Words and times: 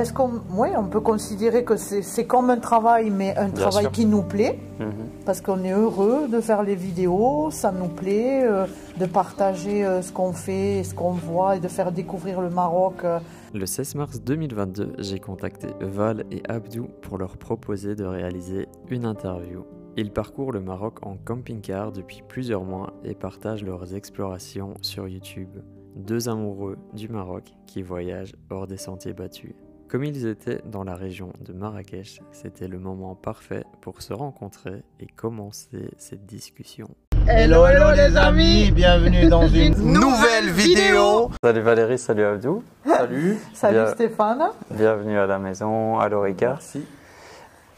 est-ce 0.00 0.12
qu'on, 0.12 0.40
oui, 0.56 0.68
on 0.76 0.84
peut 0.84 1.00
considérer 1.00 1.64
que 1.64 1.76
c'est 1.76 2.24
comme 2.26 2.50
un 2.50 2.58
travail, 2.58 3.10
mais 3.10 3.36
un 3.36 3.48
Bien 3.48 3.54
travail 3.62 3.84
sûr. 3.84 3.92
qui 3.92 4.06
nous 4.06 4.22
plaît, 4.22 4.58
Mhm. 4.80 4.92
parce 5.24 5.40
qu'on 5.40 5.62
est 5.64 5.72
heureux 5.72 6.28
de 6.28 6.40
faire 6.40 6.62
les 6.62 6.74
vidéos, 6.74 7.50
ça 7.50 7.72
nous 7.72 7.88
plaît, 7.88 8.44
euh, 8.44 8.66
de 8.98 9.06
partager 9.06 9.84
euh, 9.84 10.02
ce 10.02 10.12
qu'on 10.12 10.32
fait, 10.32 10.82
ce 10.84 10.94
qu'on 10.94 11.12
voit, 11.12 11.56
et 11.56 11.60
de 11.60 11.68
faire 11.68 11.92
découvrir 11.92 12.40
le 12.40 12.50
Maroc. 12.50 13.04
euh. 13.04 13.18
Le 13.54 13.64
16 13.66 13.94
mars 13.94 14.20
2022, 14.20 14.92
j'ai 14.98 15.18
contacté 15.18 15.68
Val 15.80 16.24
et 16.30 16.42
Abdou 16.48 16.88
pour 17.02 17.16
leur 17.18 17.36
proposer 17.38 17.94
de 17.94 18.04
réaliser 18.04 18.68
une 18.90 19.06
interview. 19.06 19.64
Ils 19.96 20.12
parcourent 20.12 20.52
le 20.52 20.60
Maroc 20.60 20.98
en 21.06 21.16
camping-car 21.16 21.90
depuis 21.90 22.22
plusieurs 22.28 22.64
mois 22.64 22.92
et 23.02 23.14
partagent 23.14 23.64
leurs 23.64 23.94
explorations 23.94 24.74
sur 24.82 25.08
YouTube. 25.08 25.48
Deux 25.94 26.28
amoureux 26.28 26.76
du 26.92 27.08
Maroc 27.08 27.44
qui 27.66 27.80
voyagent 27.80 28.34
hors 28.50 28.66
des 28.66 28.76
sentiers 28.76 29.14
battus. 29.14 29.54
Comme 29.88 30.02
ils 30.02 30.26
étaient 30.26 30.60
dans 30.64 30.82
la 30.82 30.96
région 30.96 31.32
de 31.40 31.52
Marrakech, 31.52 32.20
c'était 32.32 32.66
le 32.66 32.76
moment 32.80 33.14
parfait 33.14 33.62
pour 33.80 34.02
se 34.02 34.12
rencontrer 34.12 34.82
et 34.98 35.06
commencer 35.06 35.90
cette 35.96 36.26
discussion. 36.26 36.88
Hello, 37.28 37.64
hello 37.66 37.92
les 37.94 38.16
amis, 38.16 38.72
bienvenue 38.72 39.28
dans 39.28 39.46
une 39.46 39.76
nouvelle 39.76 40.50
vidéo. 40.50 41.30
Salut 41.40 41.60
Valérie, 41.60 41.98
salut 41.98 42.24
Abdou. 42.24 42.64
Salut. 42.84 43.38
Salut 43.54 43.76
Bien. 43.76 43.86
Stéphane. 43.92 44.42
Bienvenue 44.72 45.18
à 45.18 45.26
la 45.26 45.38
maison, 45.38 46.00
à 46.00 46.08
l'Orica. 46.08 46.48
Merci. 46.48 46.84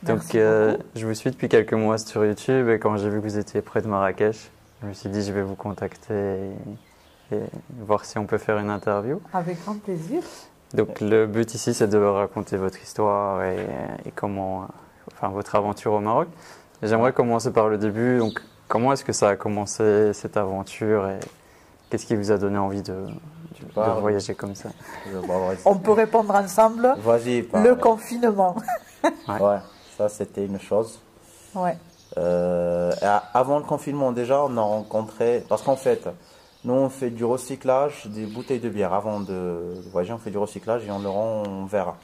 Donc, 0.03 0.17
Merci 0.21 0.39
euh, 0.39 0.77
je 0.95 1.07
vous 1.07 1.13
suis 1.13 1.31
depuis 1.31 1.51
quelques 1.51 1.75
mois 1.75 1.99
sur 1.99 2.25
YouTube 2.25 2.71
et 2.71 2.79
quand 2.79 2.97
j'ai 2.97 3.11
vu 3.11 3.19
que 3.19 3.25
vous 3.25 3.37
étiez 3.37 3.61
près 3.61 3.83
de 3.83 3.87
Marrakech, 3.87 4.51
je 4.81 4.87
me 4.87 4.95
suis 4.95 5.11
dit 5.11 5.21
je 5.21 5.33
vais 5.33 5.43
vous 5.43 5.57
contacter 5.57 6.15
et, 7.33 7.37
et 7.37 7.41
voir 7.81 8.07
si 8.07 8.17
on 8.17 8.25
peut 8.25 8.39
faire 8.39 8.57
une 8.57 8.71
interview. 8.71 9.21
Avec 9.35 9.63
grand 9.63 9.79
plaisir. 9.79 10.23
Donc, 10.75 11.01
le 11.01 11.27
but 11.27 11.55
ici, 11.55 11.73
c'est 11.75 11.89
de 11.89 11.99
raconter 11.99 12.57
votre 12.57 12.81
histoire 12.83 13.43
et, 13.45 13.67
et 14.05 14.11
comment, 14.15 14.67
enfin, 15.13 15.29
votre 15.29 15.55
aventure 15.55 15.93
au 15.95 16.01
Maroc. 16.01 16.29
J'aimerais 16.83 17.13
commencer 17.13 17.51
par 17.53 17.69
le 17.69 17.79
début. 17.79 18.19
Donc, 18.19 18.41
comment 18.69 18.93
est-ce 18.93 19.05
que 19.05 19.13
ça 19.13 19.31
a 19.31 19.37
commencé 19.37 20.13
cette 20.13 20.37
aventure 20.37 21.09
et 21.09 21.19
qu'est-ce 21.91 22.05
qui 22.07 22.17
vous 22.17 22.31
a 22.31 22.37
donné 22.39 22.59
envie 22.59 22.83
de, 22.83 22.93
de- 22.93 23.07
de 23.67 23.73
Parle. 23.75 24.01
voyager 24.01 24.35
comme 24.35 24.55
ça? 24.55 24.69
On 25.65 25.77
peut 25.77 25.93
répondre 25.93 26.35
ensemble? 26.35 26.95
Vas-y, 26.99 27.43
parle. 27.43 27.65
Le 27.65 27.75
confinement. 27.75 28.55
Ouais, 29.29 29.59
ça 29.97 30.09
c'était 30.09 30.45
une 30.45 30.61
chose. 30.61 31.01
Ouais. 31.55 31.77
Euh, 32.19 32.93
avant 33.35 33.59
le 33.59 33.65
confinement 33.65 34.13
déjà, 34.13 34.43
on 34.45 34.57
a 34.57 34.61
rencontré, 34.61 35.45
parce 35.49 35.63
qu'en 35.63 35.77
fait, 35.77 36.09
nous 36.65 36.75
on 36.75 36.89
fait 36.89 37.11
du 37.11 37.25
recyclage 37.25 38.07
des 38.07 38.27
bouteilles 38.27 38.61
de 38.61 38.69
bière. 38.69 38.93
Avant 38.93 39.21
de 39.21 39.61
voyager, 39.93 40.13
on 40.13 40.19
fait 40.19 40.31
du 40.31 40.39
recyclage 40.39 40.85
et 40.87 40.91
on 40.91 40.99
le 40.99 41.09
rend 41.09 41.43
en 41.45 41.65
verre 41.67 41.95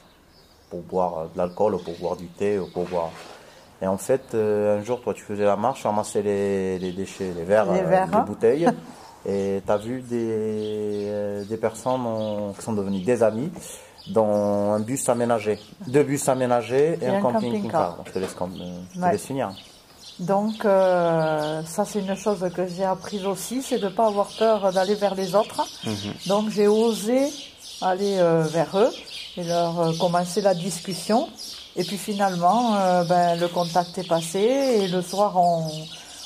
pour 0.69 0.81
boire 0.81 1.27
de 1.33 1.37
l'alcool 1.37 1.75
ou 1.75 1.79
pour 1.79 1.93
boire 1.95 2.15
du 2.15 2.27
thé 2.27 2.57
ou 2.59 2.65
pour 2.67 2.85
boire. 2.85 3.09
Et 3.81 3.87
en 3.87 3.97
fait, 3.97 4.33
euh, 4.33 4.79
un 4.79 4.83
jour, 4.83 5.01
toi, 5.01 5.13
tu 5.13 5.21
faisais 5.23 5.43
la 5.43 5.57
marche, 5.57 5.81
tu 5.81 5.87
ramassais 5.87 6.21
les, 6.21 6.79
les 6.79 6.91
déchets, 6.93 7.33
les 7.35 7.43
verres, 7.43 7.71
Les 7.71 7.81
euh, 7.81 7.83
verres, 7.85 8.07
les 8.07 8.17
hein. 8.17 8.23
bouteilles. 8.25 8.67
Et 9.27 9.61
tu 9.65 9.71
as 9.71 9.77
vu 9.77 10.01
des, 10.01 10.15
euh, 11.09 11.43
des 11.45 11.57
personnes 11.57 12.05
en- 12.05 12.53
qui 12.53 12.61
sont 12.63 12.73
devenues 12.73 12.99
des 12.99 13.23
amis 13.23 13.51
dans 14.07 14.73
un 14.73 14.79
bus 14.79 15.09
aménagé. 15.09 15.57
Deux 15.87 16.03
bus 16.03 16.29
aménagés 16.29 16.97
et, 17.01 17.05
Et 17.05 17.07
un 17.07 17.15
un 17.15 17.21
camping-car. 17.21 17.97
Je 18.05 18.11
te 18.11 18.19
laisse, 18.19 18.35
je 18.93 18.99
te 18.99 19.03
Ouais. 19.03 19.11
laisse 19.11 19.25
finir. 19.25 19.51
Donc, 20.19 20.63
euh, 20.63 21.61
ça, 21.65 21.83
c'est 21.85 21.99
une 21.99 22.15
chose 22.15 22.39
que 22.55 22.65
j'ai 22.67 22.85
apprise 22.85 23.25
aussi, 23.25 23.61
c'est 23.61 23.79
de 23.79 23.85
ne 23.85 23.89
pas 23.89 24.07
avoir 24.07 24.27
peur 24.39 24.71
d'aller 24.71 24.95
vers 24.95 25.13
les 25.15 25.35
autres. 25.35 25.67
Donc, 26.27 26.49
j'ai 26.49 26.67
osé 26.67 27.27
aller 27.81 28.17
euh, 28.19 28.43
vers 28.43 28.77
eux 28.77 28.89
et 29.35 29.43
leur 29.43 29.79
euh, 29.79 29.91
commencer 29.99 30.39
la 30.41 30.53
discussion. 30.53 31.27
Et 31.75 31.83
puis 31.83 31.97
finalement, 31.97 32.75
euh, 32.77 33.03
ben, 33.03 33.37
le 33.37 33.49
contact 33.49 33.97
est 33.97 34.07
passé 34.07 34.39
et 34.39 34.87
le 34.87 35.01
soir, 35.01 35.33
on, 35.35 35.67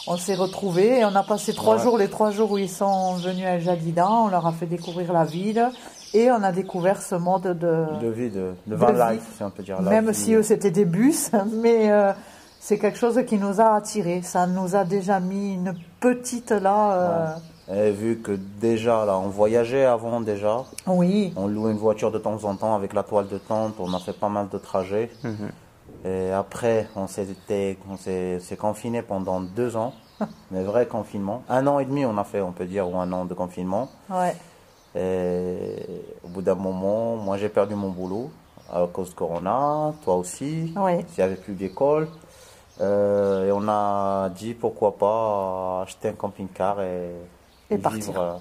on 0.05 0.17
s'est 0.17 0.35
retrouvés. 0.35 0.99
Et 0.99 1.05
on 1.05 1.15
a 1.15 1.23
passé 1.23 1.53
trois 1.55 1.77
Ouais. 1.77 1.81
jours, 1.83 1.97
les 1.97 2.07
trois 2.09 2.29
jours 2.29 2.51
où 2.51 2.57
ils 2.59 2.69
sont 2.69 3.15
venus 3.15 3.47
à 3.47 3.57
Jadida. 3.57 4.07
On 4.07 4.27
leur 4.27 4.45
a 4.45 4.51
fait 4.51 4.67
découvrir 4.67 5.11
la 5.11 5.25
ville 5.25 5.67
et 6.13 6.29
on 6.29 6.43
a 6.43 6.51
découvert 6.51 7.01
ce 7.01 7.15
mode 7.15 7.57
de... 7.57 7.85
De 7.99 8.09
vie, 8.09 8.29
de, 8.29 8.51
de 8.67 8.75
van 8.75 8.93
vie. 8.93 9.13
life, 9.15 9.23
si 9.35 9.43
on 9.43 9.49
peut 9.49 9.63
dire. 9.63 9.81
Même 9.81 10.11
vie. 10.11 10.15
si 10.15 10.33
eux 10.35 10.43
c'était 10.43 10.69
des 10.71 10.85
bus, 10.85 11.31
mais 11.51 11.91
euh, 11.91 12.13
c'est 12.59 12.77
quelque 12.77 12.97
chose 12.97 13.19
qui 13.25 13.37
nous 13.37 13.59
a 13.61 13.75
attirés. 13.75 14.21
Ça 14.21 14.45
nous 14.47 14.75
a 14.75 14.83
déjà 14.83 15.19
mis 15.19 15.53
une 15.55 15.73
petite 15.99 16.51
là. 16.51 17.37
euh, 17.69 17.87
Et 17.89 17.91
vu 17.91 18.17
que 18.19 18.31
déjà, 18.33 19.05
là, 19.05 19.17
on 19.17 19.27
voyageait 19.29 19.85
avant 19.85 20.21
déjà, 20.21 20.63
Oui, 20.87 21.33
on 21.35 21.47
louait 21.47 21.71
une 21.71 21.77
voiture 21.77 22.11
de 22.11 22.17
temps 22.17 22.43
en 22.43 22.55
temps 22.55 22.75
avec 22.75 22.93
la 22.93 23.03
toile 23.03 23.27
de 23.27 23.37
tente, 23.37 23.75
on 23.79 23.93
a 23.93 23.99
fait 23.99 24.13
pas 24.17 24.29
mal 24.29 24.49
de 24.49 24.57
trajets. 24.57 25.09
Et 26.05 26.31
après, 26.31 26.87
on 26.95 27.07
s'est 27.07 27.23
été- 27.29 27.77
on 27.91 27.97
s'est 27.97 28.39
s'est 28.39 28.55
confiné 28.57 29.01
pendant 29.01 29.41
deux 29.41 29.75
ans, 29.75 29.93
mais 30.51 30.63
vrai 30.63 30.85
confinement. 30.87 31.43
Un 31.49 31.65
an 31.67 31.79
et 31.79 31.85
demi, 31.85 32.05
on 32.05 32.17
a 32.17 32.23
fait, 32.23 32.41
on 32.41 32.51
peut 32.51 32.65
dire, 32.65 32.87
ou 32.89 32.97
un 32.97 33.11
an 33.11 33.25
de 33.25 33.33
confinement. 33.33 33.89
ouais. 34.09 34.35
Et 34.95 35.75
au 36.25 36.29
bout 36.29 36.41
d'un 36.41 36.55
moment, 36.55 37.15
moi 37.15 37.37
j'ai 37.37 37.49
perdu 37.49 37.75
mon 37.75 37.89
boulot 37.89 38.31
à 38.73 38.87
cause 38.91 39.11
de 39.11 39.15
Corona, 39.15 39.93
toi 40.03 40.15
aussi. 40.15 40.73
Oui. 40.75 40.93
Il 40.99 41.05
n'y 41.19 41.23
avait 41.23 41.35
plus 41.35 41.53
d'école. 41.53 42.07
Euh, 42.81 43.47
et 43.47 43.51
on 43.51 43.67
a 43.67 44.29
dit 44.29 44.53
pourquoi 44.53 44.97
pas 44.97 45.81
acheter 45.83 46.09
un 46.09 46.13
camping-car 46.13 46.81
et, 46.81 47.11
Et 47.69 47.75
vivre 47.77 47.83
partir. 47.83 48.21
euh, 48.21 48.33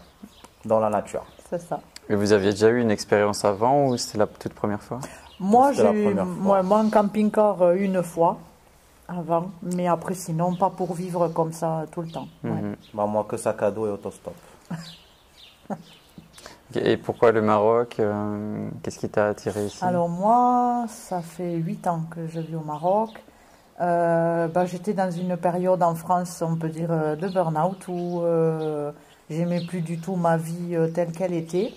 dans 0.64 0.78
la 0.80 0.90
nature. 0.90 1.24
C'est 1.50 1.60
ça. 1.60 1.80
Et 2.08 2.14
vous 2.14 2.32
aviez 2.32 2.50
déjà 2.52 2.68
eu 2.68 2.80
une 2.80 2.90
expérience 2.90 3.44
avant 3.44 3.86
ou 3.88 3.96
c'était 3.96 4.18
la 4.18 4.26
toute 4.26 4.54
première 4.54 4.82
fois? 4.82 5.00
Moi, 5.40 5.72
j'ai 5.72 6.10
eu 6.10 6.14
moi, 6.14 6.62
moi, 6.62 6.78
un 6.80 6.90
camping-car 6.90 7.62
euh, 7.62 7.74
une 7.74 8.02
fois 8.02 8.38
avant, 9.08 9.50
mais 9.62 9.86
après, 9.88 10.14
sinon, 10.14 10.54
pas 10.54 10.70
pour 10.70 10.94
vivre 10.94 11.28
comme 11.28 11.52
ça 11.52 11.84
tout 11.90 12.02
le 12.02 12.08
temps. 12.08 12.28
Ouais. 12.44 12.50
Mhm. 12.50 12.76
Bah, 12.94 13.06
moi 13.06 13.24
que 13.28 13.36
sac 13.36 13.62
à 13.62 13.70
dos 13.70 13.86
et 13.86 13.90
autostop. 13.90 14.34
Et 16.74 16.98
pourquoi 16.98 17.32
le 17.32 17.40
Maroc 17.40 17.96
euh, 17.98 18.68
Qu'est-ce 18.82 18.98
qui 18.98 19.08
t'a 19.08 19.28
attiré 19.28 19.64
ici? 19.66 19.82
Alors 19.82 20.08
moi, 20.08 20.84
ça 20.88 21.22
fait 21.22 21.54
huit 21.54 21.86
ans 21.86 22.02
que 22.10 22.26
je 22.26 22.40
vis 22.40 22.56
au 22.56 22.60
Maroc. 22.60 23.10
Euh, 23.80 24.48
bah, 24.48 24.66
J'étais 24.66 24.92
dans 24.92 25.10
une 25.10 25.36
période 25.36 25.82
en 25.82 25.94
France, 25.94 26.42
on 26.46 26.56
peut 26.56 26.68
dire, 26.68 26.90
euh, 26.90 27.16
de 27.16 27.28
burn-out 27.28 27.86
où 27.88 28.22
euh, 28.22 28.90
j'aimais 29.30 29.64
plus 29.64 29.82
du 29.82 29.98
tout 29.98 30.16
ma 30.16 30.36
vie 30.36 30.74
euh, 30.74 30.88
telle 30.88 31.12
qu'elle 31.12 31.34
était. 31.34 31.72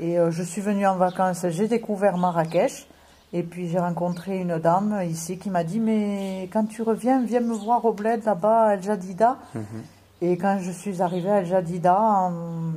Et 0.00 0.16
je 0.30 0.42
suis 0.44 0.60
venue 0.60 0.86
en 0.86 0.94
vacances, 0.94 1.44
j'ai 1.48 1.66
découvert 1.66 2.18
Marrakech. 2.18 2.86
Et 3.32 3.42
puis 3.42 3.68
j'ai 3.68 3.80
rencontré 3.80 4.38
une 4.38 4.56
dame 4.58 5.02
ici 5.04 5.38
qui 5.38 5.50
m'a 5.50 5.64
dit 5.64 5.80
Mais 5.80 6.48
quand 6.52 6.66
tu 6.66 6.82
reviens, 6.82 7.20
viens 7.24 7.40
me 7.40 7.52
voir 7.52 7.84
au 7.84 7.92
bled 7.92 8.24
là-bas 8.24 8.66
à 8.66 8.74
El 8.74 8.82
Jadida. 8.84 9.38
Et 10.20 10.38
quand 10.38 10.58
je 10.60 10.70
suis 10.70 11.02
arrivée 11.02 11.30
à 11.32 11.38
El 11.38 11.46
Jadida, 11.46 12.30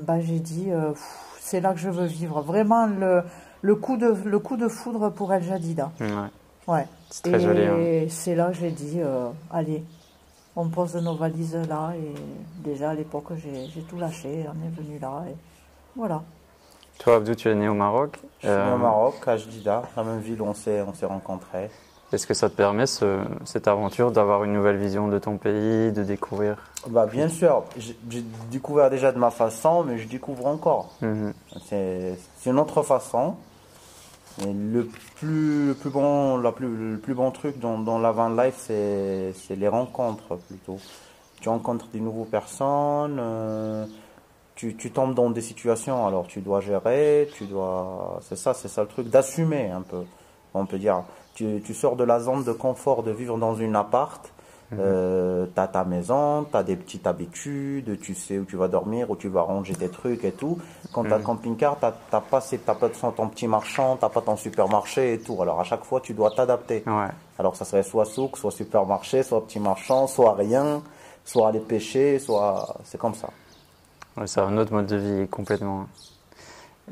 bah, 0.08 0.20
j'ai 0.20 0.40
dit 0.40 0.70
C'est 1.40 1.62
là 1.62 1.74
que 1.74 1.80
je 1.80 1.92
veux 1.92 2.08
vivre. 2.08 2.42
Vraiment 2.42 2.88
le, 2.88 3.22
le, 3.62 3.76
coup, 3.76 3.98
de, 3.98 4.18
le 4.26 4.40
coup 4.40 4.58
de 4.58 4.68
foudre 4.68 5.10
pour 5.12 5.32
El 5.32 5.44
Jadida. 5.44 5.92
Ouais. 6.68 6.88
C'est 7.12 7.24
très 7.24 7.38
et 7.38 7.44
joli. 7.44 7.62
hein. 7.66 8.08
c'est 8.10 8.36
là 8.36 8.48
que 8.48 8.58
j'ai 8.58 8.72
dit 8.72 9.00
euh, 9.02 9.30
Allez, 9.52 9.84
on 10.56 10.68
pose 10.70 10.96
nos 10.96 11.14
valises 11.16 11.56
là. 11.70 11.94
Et 11.96 12.14
déjà 12.64 12.92
à 12.92 12.94
l'époque, 12.94 13.34
j'ai 13.38 13.82
tout 13.84 13.98
lâché. 13.98 14.46
On 14.48 14.66
est 14.68 14.84
venu 14.84 15.00
là. 15.00 15.24
Et 15.30 15.36
voilà. 15.96 16.22
Toi, 17.00 17.16
Abdou, 17.16 17.36
tu 17.36 17.50
es 17.50 17.56
né 17.56 17.68
au 17.68 17.74
Maroc. 17.74 18.20
Je 18.42 18.48
suis 18.48 18.56
né 18.58 18.70
Euh, 18.70 18.76
au 18.76 18.78
Maroc, 18.78 19.16
à 19.28 19.38
Jdida, 19.38 19.84
la 19.96 20.04
même 20.04 20.20
ville 20.20 20.42
où 20.42 20.46
on 20.46 20.54
s'est 20.54 20.82
on 20.82 20.94
s'est 20.94 21.06
rencontrés. 21.06 21.70
Est-ce 22.14 22.28
que 22.28 22.34
ça 22.34 22.50
te 22.50 22.56
permet, 22.56 22.86
ce- 22.86 23.22
cette 23.46 23.68
aventure, 23.68 24.12
d'avoir 24.12 24.44
une 24.44 24.54
nouvelle 24.54 24.78
vision 24.78 25.08
de 25.08 25.18
ton 25.18 25.38
pays, 25.38 25.92
de 25.94 26.04
découvrir? 26.04 26.58
Bah, 26.90 27.06
bien 27.06 27.30
sûr, 27.30 27.64
j'ai 27.78 28.24
découvert 28.52 28.90
déjà 28.90 29.12
de 29.12 29.18
ma 29.18 29.32
façon, 29.32 29.84
mais 29.84 29.98
je 29.98 30.08
découvre 30.08 30.46
encore. 30.48 30.90
Mhm. 31.02 31.34
C'est 31.66 32.18
une 32.46 32.60
autre 32.60 32.84
façon. 32.84 33.36
Le 34.40 34.88
plus, 35.18 35.68
le 35.68 35.74
plus 35.74 35.90
bon, 35.90 36.38
la 36.38 36.52
plus, 36.52 36.94
le 36.94 36.98
plus 36.98 37.14
bon 37.14 37.32
truc 37.32 37.60
dans, 37.60 37.78
dans 37.78 38.00
la 38.00 38.12
van 38.12 38.30
life, 38.30 38.56
c'est 38.58 39.34
c'est 39.34 39.56
les 39.56 39.68
rencontres 39.68 40.38
plutôt. 40.48 40.78
Tu 41.42 41.50
rencontres 41.50 41.88
des 41.88 42.00
nouvelles 42.00 42.30
personnes, 42.30 43.18
euh, 43.20 43.86
tu, 44.56 44.76
tu 44.78 44.92
tombes 44.92 45.16
dans 45.16 45.30
des 45.30 45.42
situations, 45.42 46.08
alors 46.08 46.28
tu 46.28 46.40
dois 46.42 46.62
gérer, 46.62 47.30
tu 47.34 47.46
dois, 47.46 48.20
c'est 48.22 48.38
ça, 48.38 48.54
c'est 48.54 48.68
ça 48.68 48.84
le 48.84 48.88
truc, 48.88 49.10
d'assumer 49.10 49.70
un 49.70 49.82
peu. 49.82 50.04
On 50.54 50.66
peut 50.66 50.80
dire, 50.80 51.04
tu, 51.36 51.62
tu 51.66 51.74
sors 51.74 51.96
de 51.96 52.04
la 52.04 52.20
zone 52.20 52.44
de 52.44 52.52
confort 52.54 53.04
de 53.04 53.12
vivre 53.12 53.38
dans 53.38 53.56
une 53.56 53.76
appart. 53.76 54.32
Euh, 54.80 55.48
t'as 55.54 55.68
ta 55.68 55.84
maison, 55.84 56.46
t'as 56.50 56.64
des 56.64 56.78
petites 56.78 57.06
habitudes, 57.06 58.00
tu 58.00 58.16
sais 58.16 58.40
où 58.40 58.46
tu 58.46 58.56
vas 58.56 58.70
dormir, 58.70 59.10
où 59.10 59.16
tu 59.18 59.28
vas 59.28 59.42
ranger 59.42 59.76
tes 59.76 59.90
trucs 59.90 60.24
et 60.24 60.32
tout. 60.32 60.60
Quand 60.94 61.04
t'as 61.04 61.20
camping-car, 61.20 61.78
t'as 61.80 61.94
t'as 62.10 62.22
pas, 62.22 62.42
t'as 62.42 62.76
pas 62.76 62.90
ton 62.90 63.28
petit 63.28 63.48
marchand, 63.48 63.98
t'as 64.00 64.10
pas 64.10 64.22
ton 64.22 64.38
supermarché 64.38 65.14
et 65.14 65.20
tout. 65.20 65.42
Alors 65.42 65.60
à 65.60 65.64
chaque 65.66 65.84
fois, 65.84 66.00
tu 66.00 66.14
dois 66.14 66.32
t'adapter. 66.32 66.84
Ouais. 66.88 67.10
Alors 67.38 67.56
ça 67.56 67.66
serait 67.66 67.84
soit 67.84 68.06
souk, 68.06 68.38
soit 68.38 68.52
supermarché, 68.52 69.24
soit 69.24 69.46
petit 69.46 69.60
marchand, 69.60 70.08
soit 70.08 70.36
rien, 70.36 70.82
soit 71.26 71.50
aller 71.50 71.60
pêcher, 71.60 72.20
soit 72.20 72.78
c'est 72.86 72.98
comme 72.98 73.16
ça. 73.16 73.30
Ouais, 74.16 74.28
c'est 74.28 74.42
un 74.42 74.58
autre 74.58 74.74
mode 74.74 74.88
de 74.88 74.96
vie 74.96 75.28
complètement. 75.28 75.88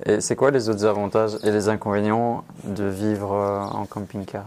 Et 0.06 0.22
c'est 0.22 0.36
quoi 0.36 0.52
les 0.52 0.70
autres 0.70 0.86
avantages 0.86 1.38
et 1.44 1.52
les 1.52 1.68
inconvénients 1.68 2.44
de 2.64 2.86
vivre 2.86 3.34
euh, 3.34 3.60
en 3.60 3.86
camping-car? 3.86 4.46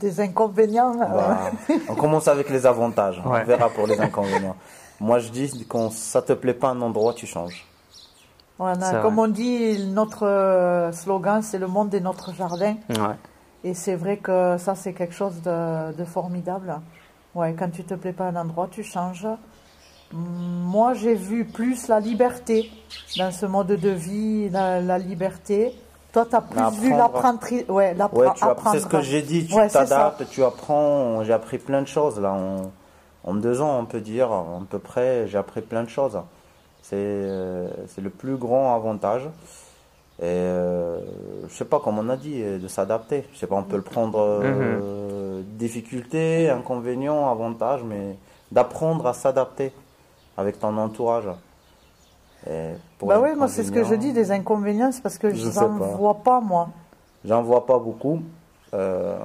Des 0.00 0.20
inconvénients 0.20 0.92
euh, 1.00 1.06
Bah, 1.06 1.50
on 1.88 1.94
commence 1.94 2.28
avec 2.28 2.50
les 2.50 2.66
avantages. 2.66 3.18
Ouais. 3.24 3.40
On 3.42 3.44
verra 3.44 3.70
pour 3.70 3.86
les 3.86 3.98
inconvénients. 4.00 4.56
Moi, 5.00 5.18
je 5.20 5.28
dis 5.30 5.64
quand 5.68 5.90
ça 5.92 6.22
te 6.22 6.32
plaît 6.32 6.54
pas 6.54 6.68
un 6.70 6.80
endroit, 6.82 7.14
tu 7.14 7.26
changes. 7.26 7.66
voilà, 8.58 9.00
Comme 9.02 9.14
vrai. 9.16 9.24
on 9.24 9.28
dit, 9.28 9.86
notre 9.86 10.26
euh, 10.26 10.92
slogan, 10.92 11.42
c'est 11.42 11.58
le 11.58 11.66
monde 11.68 11.94
est 11.94 12.00
notre 12.00 12.34
jardin. 12.34 12.76
Ouais. 12.90 13.16
Et 13.64 13.74
c'est 13.74 13.94
vrai 13.96 14.16
que 14.18 14.56
ça, 14.58 14.74
c'est 14.74 14.92
quelque 14.92 15.14
chose 15.14 15.40
de, 15.42 15.92
de 15.92 16.04
formidable. 16.04 16.80
Ouais, 17.34 17.54
quand 17.58 17.70
tu 17.70 17.84
te 17.84 17.94
plais 17.94 18.12
pas 18.12 18.26
à 18.26 18.28
un 18.30 18.36
endroit, 18.36 18.68
tu 18.70 18.82
changes. 18.82 19.26
Moi, 20.12 20.94
j'ai 20.94 21.14
vu 21.14 21.44
plus 21.44 21.88
la 21.88 22.00
liberté 22.00 22.70
dans 23.18 23.30
ce 23.32 23.44
mode 23.46 23.68
de 23.68 23.90
vie, 23.90 24.48
la, 24.50 24.80
la 24.80 24.98
liberté. 24.98 25.74
Toi, 26.16 26.24
tu 26.30 26.34
as 26.36 26.40
plus 26.40 26.60
vu 26.80 26.88
l'apprendre. 26.98 27.22
Ouais, 28.20 28.26
c'est 28.72 28.80
ce 28.80 28.86
que 28.86 29.00
j'ai 29.02 29.20
dit. 29.22 29.46
Tu 29.46 29.54
Ouais, 29.54 29.68
t'adaptes, 29.88 30.28
tu 30.30 30.42
apprends. 30.42 31.22
J'ai 31.24 31.32
appris 31.34 31.58
plein 31.58 31.82
de 31.82 31.86
choses 31.86 32.18
là. 32.18 32.32
En, 32.32 32.70
en 33.24 33.34
deux 33.34 33.60
ans, 33.60 33.78
on 33.80 33.84
peut 33.84 34.00
dire, 34.00 34.32
à 34.32 34.44
peu 34.70 34.78
près, 34.78 35.26
j'ai 35.28 35.36
appris 35.36 35.60
plein 35.60 35.82
de 35.82 35.90
choses. 35.90 36.18
C'est 36.82 36.96
euh, 36.96 37.68
c'est 37.88 38.00
le 38.00 38.08
plus 38.08 38.36
grand 38.36 38.74
avantage. 38.74 39.24
Et 40.20 40.24
euh, 40.24 41.00
je 41.48 41.54
sais 41.54 41.66
pas, 41.66 41.80
comme 41.80 41.98
on 41.98 42.08
a 42.08 42.16
dit, 42.16 42.42
de 42.42 42.68
s'adapter. 42.68 43.26
Je 43.34 43.38
sais 43.38 43.46
pas, 43.46 43.56
on 43.56 43.62
peut 43.64 43.76
le 43.76 43.82
prendre 43.82 44.18
euh, 44.18 45.42
difficulté, 45.44 46.48
inconvénient, 46.48 47.30
avantage, 47.30 47.82
mais 47.84 48.16
d'apprendre 48.52 49.06
à 49.06 49.12
s'adapter 49.12 49.70
avec 50.38 50.58
ton 50.58 50.78
entourage. 50.78 51.26
Pour 52.98 53.08
Bah 53.08 53.20
oui, 53.22 53.30
moi, 53.36 53.48
c'est 53.48 53.64
ce 53.64 53.72
que 53.72 53.84
je 53.84 53.94
dis, 53.94 54.12
des 54.12 54.30
inconvénients, 54.30 54.90
parce 55.02 55.18
que 55.18 55.32
Je 55.34 55.48
n'en 55.58 55.68
vois 55.68 56.14
pas, 56.22 56.40
moi. 56.40 56.68
J'en 57.24 57.42
vois 57.42 57.66
pas 57.66 57.78
beaucoup. 57.78 58.20
Euh, 58.74 59.16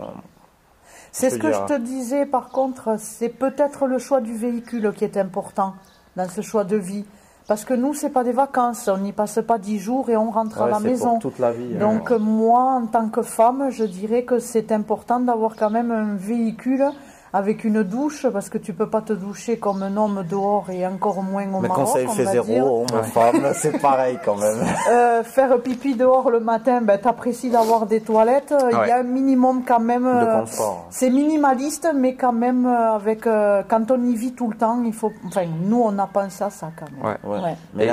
C'est 1.11 1.29
ce 1.29 1.37
que 1.37 1.51
je 1.51 1.59
te 1.65 1.77
disais, 1.77 2.25
par 2.25 2.49
contre, 2.49 2.95
c'est 2.97 3.29
peut-être 3.29 3.85
le 3.85 3.99
choix 3.99 4.21
du 4.21 4.33
véhicule 4.35 4.91
qui 4.95 5.03
est 5.03 5.17
important 5.17 5.73
dans 6.15 6.27
ce 6.27 6.41
choix 6.41 6.63
de 6.63 6.77
vie. 6.77 7.05
Parce 7.47 7.65
que 7.65 7.73
nous, 7.73 7.93
c'est 7.93 8.11
pas 8.11 8.23
des 8.23 8.31
vacances, 8.31 8.87
on 8.87 8.99
n'y 8.99 9.11
passe 9.11 9.39
pas 9.45 9.57
dix 9.57 9.79
jours 9.79 10.09
et 10.09 10.15
on 10.15 10.31
rentre 10.31 10.61
à 10.61 10.69
la 10.69 10.79
maison. 10.79 11.19
pour 11.19 11.31
toute 11.31 11.39
la 11.39 11.51
vie. 11.51 11.73
Donc 11.75 12.11
hein. 12.11 12.17
moi, 12.17 12.61
en 12.61 12.85
tant 12.85 13.09
que 13.09 13.23
femme, 13.23 13.69
je 13.71 13.83
dirais 13.83 14.23
que 14.23 14.39
c'est 14.39 14.71
important 14.71 15.19
d'avoir 15.19 15.55
quand 15.55 15.69
même 15.69 15.91
un 15.91 16.15
véhicule 16.15 16.85
avec 17.33 17.63
une 17.63 17.83
douche, 17.83 18.27
parce 18.27 18.49
que 18.49 18.57
tu 18.57 18.73
peux 18.73 18.89
pas 18.89 19.01
te 19.01 19.13
doucher 19.13 19.57
comme 19.57 19.83
un 19.83 19.95
homme 19.95 20.25
dehors 20.29 20.69
et 20.69 20.85
encore 20.85 21.23
moins 21.23 21.43
au 21.53 21.61
Mais 21.61 21.69
Maroc, 21.69 21.85
quand 21.85 21.93
ça 21.93 22.01
il 22.01 22.09
fait 22.09 22.25
zéro, 22.25 22.81
homme, 22.91 23.03
femme, 23.03 23.51
c'est 23.55 23.79
pareil 23.79 24.19
quand 24.23 24.35
même. 24.35 24.57
Euh, 24.91 25.23
faire 25.23 25.57
pipi 25.61 25.95
dehors 25.95 26.29
le 26.29 26.39
matin, 26.41 26.81
ben, 26.81 26.99
t'apprécies 26.99 27.49
d'avoir 27.49 27.85
des 27.85 28.01
toilettes. 28.01 28.53
Il 28.71 28.75
Ouais. 28.75 28.87
y 28.89 28.91
a 28.91 28.97
un 28.97 29.03
minimum 29.03 29.63
quand 29.65 29.79
même. 29.79 30.03
De 30.03 30.09
euh, 30.09 30.39
confort. 30.41 30.87
c'est 30.89 31.09
minimaliste, 31.09 31.87
mais 31.95 32.15
quand 32.15 32.33
même 32.33 32.65
euh, 32.65 32.95
avec 32.95 33.25
euh, 33.27 33.63
quand 33.67 33.89
on 33.91 34.03
y 34.03 34.15
vit 34.15 34.33
tout 34.33 34.49
le 34.49 34.57
temps, 34.57 34.81
il 34.83 34.93
faut. 34.93 35.11
Enfin, 35.27 35.45
nous 35.63 35.81
on 35.81 35.97
a 35.99 36.07
pensé 36.07 36.43
à 36.43 36.49
ça 36.49 36.71
quand 36.77 36.87
même. 36.91 37.05
Ouais. 37.05 37.17
Ouais. 37.37 37.43
Ouais. 37.43 37.55
Mais 37.73 37.89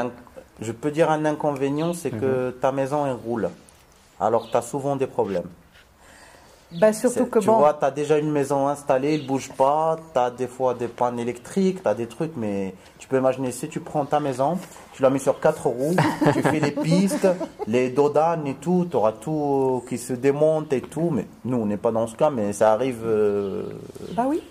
je 0.61 0.73
peux 0.73 0.91
dire 0.91 1.11
un 1.11 1.25
inconvénient, 1.25 1.93
c'est 1.95 2.11
que 2.11 2.51
ta 2.61 2.73
maison 2.73 3.07
elle 3.07 3.13
roule. 3.25 3.49
Alors 4.21 4.51
tu 4.51 4.57
as 4.57 4.63
souvent 4.63 4.97
des 4.97 5.07
problèmes. 5.07 5.47
Ben, 6.73 6.93
surtout 6.93 7.25
que 7.27 7.39
tu 7.39 7.47
bon. 7.47 7.57
vois, 7.59 7.73
tu 7.73 7.85
as 7.87 7.91
déjà 7.91 8.19
une 8.19 8.31
maison 8.31 8.69
installée, 8.69 9.15
elle 9.15 9.27
bouge 9.27 9.51
pas, 9.57 9.97
tu 10.13 10.19
as 10.19 10.31
des 10.31 10.47
fois 10.47 10.75
des 10.75 10.89
pannes 10.89 11.19
électriques, 11.19 11.83
tu 11.83 11.89
as 11.89 11.95
des 11.95 12.07
trucs, 12.07 12.37
mais 12.37 12.75
tu 12.99 13.09
peux 13.09 13.17
imaginer 13.17 13.53
si 13.53 13.69
tu 13.71 13.81
prends 13.81 14.05
ta 14.05 14.21
maison, 14.21 14.59
tu 14.93 15.01
la 15.03 15.09
mets 15.09 15.19
sur 15.19 15.41
quatre 15.41 15.67
roues, 15.67 15.97
tu 16.35 16.43
fais 16.43 16.61
les 16.61 16.73
pistes, 16.73 17.27
les 17.67 17.89
dodanes 17.89 18.47
et 18.47 18.55
tout, 18.55 18.87
tu 18.91 18.97
auras 18.99 19.13
tout 19.13 19.83
qui 19.89 19.97
se 19.97 20.13
démonte 20.13 20.71
et 20.75 20.83
tout, 20.83 21.09
mais 21.11 21.27
nous 21.47 21.57
on 21.57 21.65
n'est 21.65 21.79
pas 21.79 21.91
dans 21.91 22.07
ce 22.07 22.15
cas, 22.17 22.29
mais 22.29 22.53
ça 22.53 22.73
arrive 22.75 23.01
euh, 23.07 23.63
Bah 24.13 24.25
oui. 24.29 24.43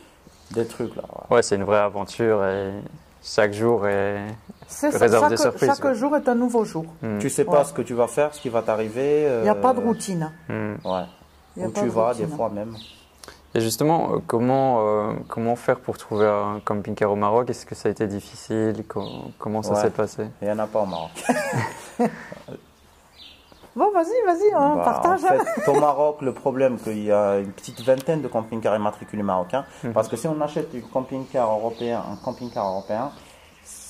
des 0.56 0.66
trucs 0.66 0.96
là. 0.96 1.04
ouais. 1.30 1.36
Ouais, 1.36 1.44
c'est 1.44 1.56
une 1.56 1.66
vraie 1.66 1.78
aventure 1.78 2.44
et 2.46 2.72
chaque 3.22 3.54
jour 3.54 3.86
est. 3.88 4.25
C'est 4.68 4.92
ça. 4.92 4.98
Réserve 4.98 5.30
des 5.30 5.38
Chaque, 5.38 5.52
surprises, 5.60 5.69
chaque 5.81 5.94
jour 5.94 6.16
est 6.16 6.28
un 6.28 6.36
nouveau 6.36 6.66
jour. 6.66 6.86
Hmm. 7.04 7.19
Tu 7.19 7.30
sais 7.30 7.46
pas 7.46 7.60
Ouais. 7.60 7.64
ce 7.64 7.74
que 7.74 7.81
tu 7.84 7.94
vas 7.94 8.08
faire, 8.08 8.34
ce 8.34 8.42
qui 8.42 8.50
va 8.50 8.62
t'arriver. 8.64 9.28
Il 9.40 9.44
n'y 9.44 9.50
a 9.50 9.56
pas 9.56 9.74
de 9.74 9.80
euh, 9.80 9.84
routine. 9.84 10.31
Hmm. 10.50 10.74
Ouais. 10.84 11.04
Il 11.57 11.62
y 11.62 11.65
a 11.65 11.68
Où 11.68 11.71
tu 11.71 11.88
vas, 11.88 12.13
des 12.13 12.27
fois 12.27 12.50
même. 12.50 12.75
Et 13.56 13.59
justement, 13.62 14.12
euh, 14.13 14.18
comment, 14.27 14.88
euh, 14.88 15.13
comment 15.27 15.56
faire 15.56 15.80
pour 15.80 15.98
trouver 15.98 16.27
un 16.27 16.59
camping-car 16.63 17.12
au 17.12 17.15
Maroc? 17.15 17.50
Est-ce 17.50 17.65
que 17.65 17.74
ça 17.74 17.89
a 17.89 17.92
été 17.92 18.06
difficile? 18.06 18.83
Co- 18.88 19.31
Comment 19.39 19.63
ça 19.63 19.74
Ouais. 19.74 19.81
s'est 19.81 19.89
passé? 19.89 20.27
Il 20.42 20.48
n'y 20.48 20.54
en 20.54 20.59
a 20.59 20.68
pas 20.68 20.81
au 20.81 20.86
Maroc. 20.86 21.09
Bon, 23.75 23.92
vas-y, 23.94 24.25
vas-y, 24.25 24.51
hein, 24.56 24.74
Bah, 24.77 24.83
partage. 24.86 25.24
En 25.24 25.27
fait, 25.27 25.68
au 25.69 25.80
Maroc, 25.80 26.21
le 26.24 26.33
problème, 26.33 26.80
qu'il 26.80 27.04
y 27.04 27.12
a 27.12 27.38
une 27.38 27.51
petite 27.51 27.80
vingtaine 27.81 28.21
de 28.24 28.27
camping-cars 28.27 28.75
immatriculés 28.75 29.21
marocains. 29.21 29.65
Mhm. 29.83 29.94
Parce 29.94 30.07
que 30.07 30.15
si 30.15 30.27
on 30.27 30.42
achète 30.42 30.74
un 30.74 30.80
camping-car 30.92 31.48
européen, 31.51 32.01
un 32.12 32.15
camping-car 32.15 32.68
européen, 32.68 33.12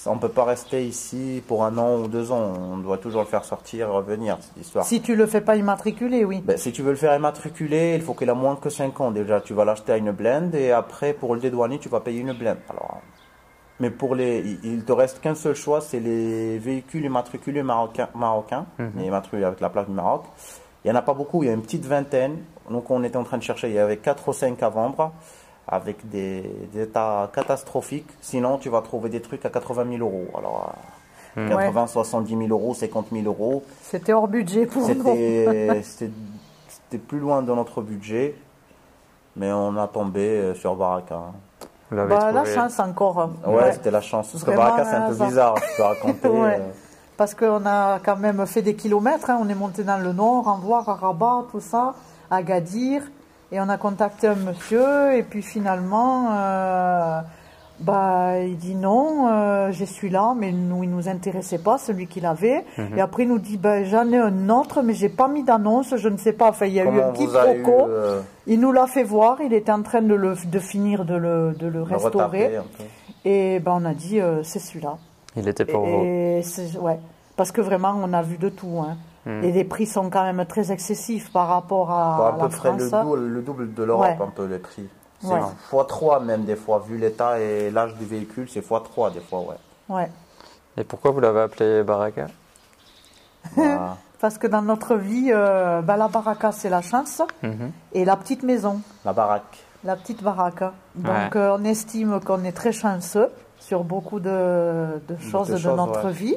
on 0.07 0.15
ne 0.15 0.19
peut 0.19 0.29
pas 0.29 0.43
rester 0.45 0.85
ici 0.85 1.41
pour 1.47 1.63
un 1.65 1.77
an 1.77 1.97
ou 2.01 2.07
deux 2.07 2.31
ans. 2.31 2.53
On 2.73 2.77
doit 2.77 2.97
toujours 2.97 3.21
le 3.21 3.27
faire 3.27 3.43
sortir 3.45 3.87
et 3.87 3.91
revenir, 3.91 4.37
cette 4.41 4.57
histoire. 4.57 4.85
Si 4.85 5.01
tu 5.01 5.15
le 5.15 5.25
fais 5.27 5.41
pas 5.41 5.55
immatriculé, 5.55 6.25
oui. 6.25 6.41
Ben, 6.45 6.57
si 6.57 6.71
tu 6.71 6.81
veux 6.81 6.91
le 6.91 6.97
faire 6.97 7.15
immatriculer, 7.15 7.95
il 7.95 8.01
faut 8.01 8.13
qu'il 8.13 8.29
a 8.29 8.33
moins 8.33 8.55
que 8.55 8.69
5 8.69 8.99
ans. 9.01 9.11
Déjà, 9.11 9.41
tu 9.41 9.53
vas 9.53 9.65
l'acheter 9.65 9.91
à 9.93 9.97
une 9.97 10.11
blende 10.11 10.55
et 10.55 10.71
après, 10.71 11.13
pour 11.13 11.35
le 11.35 11.41
dédouaner, 11.41 11.77
tu 11.79 11.89
vas 11.89 11.99
payer 11.99 12.21
une 12.21 12.33
blende. 12.33 12.57
Alors, 12.69 13.01
mais 13.79 13.89
pour 13.91 14.15
les, 14.15 14.39
il- 14.63 14.83
te 14.85 14.91
reste 14.91 15.19
qu'un 15.21 15.35
seul 15.35 15.53
choix, 15.55 15.81
c'est 15.81 15.99
les 15.99 16.57
véhicules 16.57 17.05
immatriculés 17.05 17.61
marocains, 17.63 18.09
marocains 18.15 18.65
Mhm. 18.79 18.91
et 19.01 19.05
immatriculés 19.05 19.43
avec 19.43 19.59
la 19.61 19.69
plaque 19.69 19.87
du 19.87 19.93
Maroc. 19.93 20.23
Il 20.83 20.91
n'y 20.91 20.95
en 20.97 20.99
a 20.99 21.03
pas 21.03 21.13
beaucoup, 21.13 21.43
il 21.43 21.47
y 21.47 21.49
a 21.49 21.53
une 21.53 21.61
petite 21.61 21.85
vingtaine. 21.85 22.37
Donc, 22.71 22.89
on 22.89 23.03
était 23.03 23.17
en 23.17 23.23
train 23.23 23.37
de 23.37 23.43
chercher, 23.43 23.67
il 23.69 23.75
y 23.75 23.79
avait 23.79 23.97
4 23.97 24.27
ou 24.29 24.33
5 24.33 24.61
à 24.63 24.69
vendre 24.69 25.11
avec 25.67 26.07
des, 26.09 26.41
des 26.73 26.83
états 26.83 27.29
catastrophiques. 27.33 28.07
Sinon, 28.21 28.57
tu 28.57 28.69
vas 28.69 28.81
trouver 28.81 29.09
des 29.09 29.21
trucs 29.21 29.45
à 29.45 29.49
80 29.49 29.85
000 29.97 30.01
euros. 30.01 30.27
Alors, 30.37 30.73
euh, 31.37 31.41
Mhm. 31.43 31.49
80, 31.49 31.87
70 31.87 32.35
000 32.35 32.47
euros, 32.49 32.73
50 32.73 33.07
000 33.11 33.25
euros. 33.27 33.63
C'était 33.83 34.11
hors 34.13 34.27
budget 34.27 34.65
pour 34.65 34.81
nous. 34.89 35.03
C'était 35.83 36.97
plus 36.97 37.19
loin 37.19 37.41
de 37.43 37.53
notre 37.53 37.81
budget, 37.81 38.35
mais 39.35 39.51
on 39.51 39.75
a 39.77 39.87
tombé 39.87 40.21
euh, 40.21 40.55
sur 40.55 40.75
Baraka. 40.75 41.19
L'avez 41.91 42.15
Bah, 42.15 42.31
la 42.31 42.45
chance 42.45 42.79
encore. 42.79 43.29
Ouais, 43.45 43.71
c'était 43.71 43.91
la 43.91 44.01
chance. 44.01 44.31
Parce 44.31 44.43
que 44.43 44.51
Baraka, 44.51 44.83
c'est 44.85 44.95
un 44.95 45.03
un 45.05 45.09
peu 45.09 45.25
bizarre, 45.25 45.55
je 45.57 45.77
peux 45.77 45.83
raconter. 45.83 46.27
Ouais. 46.29 46.57
euh, 46.59 46.67
Parce 47.17 47.33
qu'on 47.35 47.65
a 47.65 47.99
quand 47.99 48.17
même 48.17 48.45
fait 48.45 48.61
des 48.61 48.75
kilomètres. 48.75 49.29
hein. 49.29 49.37
On 49.41 49.47
est 49.49 49.55
monté 49.55 49.83
dans 49.83 49.97
le 49.97 50.13
nord, 50.13 50.47
en 50.47 50.57
Voir, 50.57 50.87
à 50.89 50.95
Rabat, 50.95 51.45
tout 51.51 51.59
ça, 51.59 51.93
à 52.31 52.41
Gadir. 52.41 53.03
Et 53.51 53.59
on 53.59 53.69
a 53.69 53.77
contacté 53.77 54.27
un 54.27 54.35
monsieur. 54.35 55.15
Et 55.15 55.23
puis 55.23 55.41
finalement, 55.41 56.31
euh, 56.31 57.21
bah, 57.79 58.39
il 58.39 58.57
dit 58.57 58.75
non, 58.75 59.29
euh, 59.29 59.71
j'ai 59.71 59.85
celui-là, 59.85 60.33
mais 60.35 60.51
nous, 60.51 60.83
il 60.83 60.89
nous 60.89 61.07
intéressait 61.07 61.59
pas, 61.59 61.77
celui 61.77 62.07
qu'il 62.07 62.25
avait. 62.25 62.65
Mhm. 62.77 62.97
Et 62.97 63.01
après, 63.01 63.23
il 63.23 63.29
nous 63.29 63.39
dit, 63.39 63.57
bah, 63.57 63.83
j'en 63.83 64.11
ai 64.11 64.17
un 64.17 64.49
autre, 64.49 64.81
mais 64.81 64.93
j'ai 64.93 65.09
pas 65.09 65.27
mis 65.27 65.43
d'annonce, 65.43 65.95
je 65.95 66.09
ne 66.09 66.17
sais 66.17 66.33
pas. 66.33 66.49
Enfin, 66.49 66.65
il 66.65 66.73
y 66.73 66.79
a 66.79 66.85
eu 66.85 66.87
un 66.87 67.09
avez 67.09 67.59
eu 67.59 67.65
euh, 67.67 68.21
Il 68.47 68.59
nous 68.59 68.71
l'a 68.71 68.87
fait 68.87 69.03
voir. 69.03 69.37
Il 69.41 69.53
était 69.53 69.71
en 69.71 69.83
train 69.83 70.01
de, 70.01 70.15
le, 70.15 70.33
de 70.45 70.59
finir 70.59 71.05
de 71.05 71.15
le, 71.15 71.55
de 71.57 71.67
le 71.67 71.77
le 71.77 71.83
restaurer. 71.83 72.59
Et 73.25 73.59
ben, 73.59 73.73
on 73.75 73.85
a 73.85 73.93
dit, 73.93 74.19
euh, 74.19 74.41
c'est 74.43 74.59
celui-là. 74.59 74.97
Il 75.35 75.47
était 75.47 75.65
pour 75.65 75.85
vous. 75.85 76.03
Et 76.03 76.41
ouais, 76.79 76.99
parce 77.35 77.51
que 77.51 77.61
vraiment, 77.61 77.93
on 78.01 78.11
a 78.13 78.23
vu 78.23 78.37
de 78.37 78.49
tout. 78.49 78.79
Hein. 78.81 78.97
Hmm. 79.27 79.43
Et 79.43 79.51
les 79.51 79.63
prix 79.65 79.85
sont 79.85 80.09
quand 80.09 80.23
même 80.23 80.45
très 80.45 80.71
excessifs 80.71 81.31
par 81.33 81.47
rapport 81.49 81.91
à, 81.91 82.17
Bon, 82.17 82.23
à 82.23 82.27
à 82.29 82.47
peu 82.47 82.55
près 82.55 82.69
France. 82.69 82.81
le 82.81 82.89
double, 82.89 83.27
le 83.27 83.41
double 83.41 83.73
de 83.73 83.83
l'Europe, 83.83 84.05
Ouais. 84.05 84.25
un 84.25 84.29
peu 84.33 84.45
les 84.45 84.59
prix. 84.59 84.87
C'est 85.19 85.27
Ouais. 85.33 85.39
fois 85.69 85.83
3 85.85 86.19
même 86.21 86.43
des 86.45 86.55
fois, 86.55 86.79
vu 86.87 86.97
l'état 86.97 87.39
et 87.39 87.69
l'âge 87.71 87.95
du 87.95 88.05
véhicule, 88.05 88.47
c'est 88.49 88.61
fois 88.61 88.81
3 88.81 89.09
des 89.11 89.19
fois, 89.19 89.39
ouais. 89.41 89.55
Ouais. 89.89 90.09
Et 90.77 90.83
pourquoi 90.83 91.11
vous 91.11 91.19
l'avez 91.19 91.41
appelé 91.41 91.83
Baraka? 91.83 92.27
Voilà. 93.55 93.97
Parce 94.19 94.37
que 94.39 94.47
dans 94.47 94.61
notre 94.63 94.95
vie, 94.95 95.29
euh, 95.31 95.81
ben, 95.81 95.95
la 95.95 96.07
baraka, 96.07 96.51
c'est 96.51 96.69
la 96.69 96.81
chance. 96.81 97.21
Mhm. 97.43 97.71
Et 97.93 98.03
la 98.05 98.15
petite 98.15 98.41
maison, 98.43 98.81
La 99.05 99.13
baraque. 99.13 99.63
la 99.83 99.95
petite 99.95 100.23
baraka. 100.23 100.73
Donc, 100.95 101.13
Ouais. 101.35 101.37
euh, 101.41 101.57
on 101.59 101.63
estime 101.63 102.19
qu'on 102.25 102.43
est 102.43 102.51
très 102.51 102.71
chanceux 102.71 103.29
sur 103.59 103.83
beaucoup 103.83 104.19
de, 104.19 104.99
de 105.07 105.17
choses 105.17 105.49
de, 105.49 105.57
choses, 105.57 105.75
notre 105.77 106.05
ouais. 106.05 106.11
vie. 106.13 106.35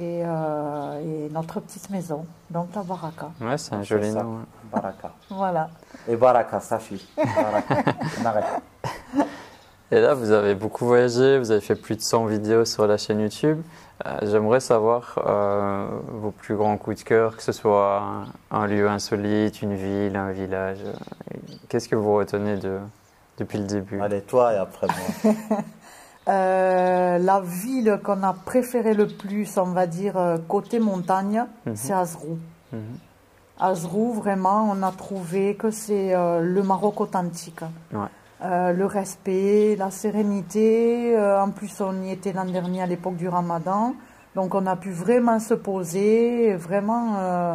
Et, 0.00 0.22
euh, 0.24 1.00
et 1.28 1.30
notre 1.32 1.60
petite 1.60 1.88
maison, 1.90 2.26
donc 2.50 2.68
la 2.74 2.82
baraka. 2.82 3.28
Ouais, 3.40 3.56
c'est 3.56 3.74
un 3.74 3.78
C'est 3.78 3.84
joli 3.84 4.10
nom. 4.12 4.38
ouais. 4.38 4.44
Baraka. 4.72 5.12
Voilà. 5.30 5.68
Et 6.08 6.16
Baraka, 6.16 6.58
ça 6.60 6.80
suffit. 6.80 7.08
Baraka. 7.16 7.92
On 8.20 8.24
arrête. 8.26 8.44
Et 9.92 10.00
là, 10.00 10.14
vous 10.14 10.32
avez 10.32 10.56
beaucoup 10.56 10.86
voyagé, 10.86 11.38
vous 11.38 11.52
avez 11.52 11.60
fait 11.60 11.76
plus 11.76 11.94
de 11.94 12.00
100 12.00 12.24
vidéos 12.26 12.64
sur 12.64 12.86
la 12.88 12.96
chaîne 12.96 13.20
YouTube. 13.20 13.62
Euh, 14.04 14.18
J'aimerais 14.22 14.58
savoir 14.58 15.14
euh, 15.24 15.86
vos 16.08 16.32
plus 16.32 16.56
grands 16.56 16.76
coups 16.76 16.98
de 16.98 17.04
cœur, 17.04 17.36
que 17.36 17.42
ce 17.44 17.52
soit 17.52 18.02
un, 18.02 18.24
un 18.62 18.66
lieu 18.66 18.88
insolite, 18.88 19.62
une 19.62 19.76
ville, 19.76 20.16
un 20.16 20.32
village. 20.32 20.78
Qu'est-ce 21.68 21.88
que 21.88 21.94
vous 21.94 22.14
retenez 22.16 22.56
de, 22.56 22.78
depuis 23.38 23.58
le 23.58 23.64
début? 23.66 24.00
Allez, 24.00 24.22
toi 24.22 24.52
et 24.54 24.56
après 24.56 24.88
moi. 24.88 25.34
Euh, 26.28 27.18
la 27.18 27.40
ville 27.40 28.00
qu'on 28.02 28.22
a 28.22 28.32
préférée 28.32 28.94
le 28.94 29.06
plus, 29.06 29.58
on 29.58 29.72
va 29.72 29.86
dire, 29.86 30.16
euh, 30.16 30.38
côté 30.48 30.78
montagne, 30.80 31.44
Mhm. 31.66 31.76
c'est 31.76 31.92
Azrou. 31.92 32.38
Mhm. 32.72 32.80
Azrou, 33.60 34.12
vraiment, 34.14 34.68
on 34.72 34.82
a 34.82 34.90
trouvé 34.90 35.54
que 35.54 35.70
c'est 35.70 36.14
euh, 36.14 36.40
le 36.40 36.62
Maroc 36.62 37.00
authentique. 37.00 37.60
Ouais. 37.92 38.06
Euh, 38.42 38.72
le 38.72 38.86
respect, 38.86 39.76
la 39.78 39.90
sérénité. 39.90 41.14
euh, 41.16 41.40
en 41.42 41.50
plus, 41.50 41.80
on 41.80 42.02
y 42.02 42.10
était 42.10 42.32
l'an 42.32 42.46
dernier 42.46 42.82
à 42.82 42.86
l'époque 42.86 43.16
du 43.16 43.28
ramadan. 43.28 43.94
Donc, 44.34 44.54
on 44.54 44.66
a 44.66 44.76
pu 44.76 44.90
vraiment 44.90 45.38
se 45.38 45.54
poser. 45.54 46.54
Vraiment, 46.56 47.16
euh, 47.18 47.54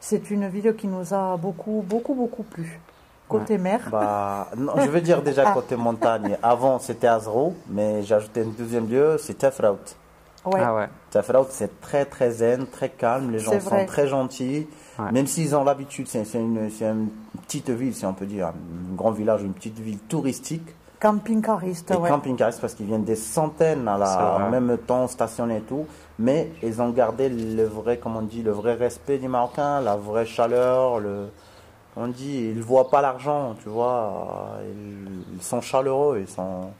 c'est 0.00 0.30
une 0.30 0.48
ville 0.48 0.74
qui 0.76 0.86
nous 0.88 1.12
a 1.12 1.36
beaucoup, 1.36 1.84
beaucoup, 1.86 2.14
beaucoup 2.14 2.42
plu. 2.44 2.80
Côté 3.28 3.58
mer. 3.58 3.80
Bah, 3.90 4.48
non, 4.56 4.72
je 4.76 4.88
veux 4.88 5.00
dire 5.00 5.20
déjà 5.22 5.50
côté 5.52 5.74
montagne. 5.76 6.38
Avant, 6.42 6.78
c'était 6.78 7.08
Azro, 7.08 7.54
mais 7.68 8.02
j'ai 8.02 8.14
ajouté 8.14 8.42
un 8.42 8.52
deuxième 8.56 8.88
lieu, 8.88 9.16
c'est 9.18 9.34
Tafraout. 9.38 9.78
ouais. 10.44 10.60
Ah 10.62 10.74
ouais. 10.74 10.88
Tafraout, 11.10 11.46
c'est 11.50 11.80
très 11.80 12.04
très 12.04 12.30
zen, 12.30 12.66
très 12.66 12.90
calme. 12.90 13.32
Les 13.32 13.40
gens 13.40 13.58
sont 13.58 13.84
très 13.86 14.06
gentils. 14.06 14.68
Ouais. 14.98 15.10
Même 15.12 15.26
s'ils 15.26 15.54
ont 15.56 15.64
l'habitude, 15.64 16.06
c'est 16.08 16.24
c'est 16.24 16.38
une, 16.38 16.70
c'est 16.70 16.84
une 16.86 17.08
petite 17.42 17.68
ville, 17.70 17.94
si 17.94 18.06
on 18.06 18.14
peut 18.14 18.26
dire, 18.26 18.46
un 18.48 18.94
grand 18.94 19.10
village, 19.10 19.42
une 19.42 19.52
petite 19.54 19.78
ville 19.78 19.98
touristique. 19.98 20.68
Camping-cariste, 20.98 21.90
Et 21.90 21.96
ouais. 21.96 22.08
camping-caristes 22.08 22.60
parce 22.60 22.72
qu'ils 22.74 22.86
viennent 22.86 23.04
des 23.04 23.16
centaines 23.16 23.86
à 23.86 23.98
la, 23.98 24.36
en 24.46 24.50
même 24.50 24.78
temps 24.78 25.06
stationnés 25.08 25.58
et 25.58 25.60
tout, 25.60 25.86
mais 26.18 26.50
ils 26.62 26.80
ont 26.80 26.88
gardé 26.88 27.28
le 27.28 27.64
vrai, 27.64 27.98
comment 28.02 28.20
on 28.20 28.22
dit, 28.22 28.42
le 28.42 28.50
vrai 28.52 28.74
respect 28.74 29.18
du 29.18 29.28
Marocain, 29.28 29.82
la 29.82 29.94
vraie 29.96 30.24
chaleur, 30.24 30.98
le, 30.98 31.28
on 31.96 32.08
dit, 32.08 32.50
ils 32.54 32.62
voient 32.62 32.90
pas 32.90 33.00
l'argent, 33.02 33.54
tu 33.62 33.68
vois, 33.68 34.58
ils, 34.64 35.36
ils 35.36 35.42
sont 35.42 35.60
chaleureux, 35.60 36.18
ils 36.20 36.28
sont 36.28 36.70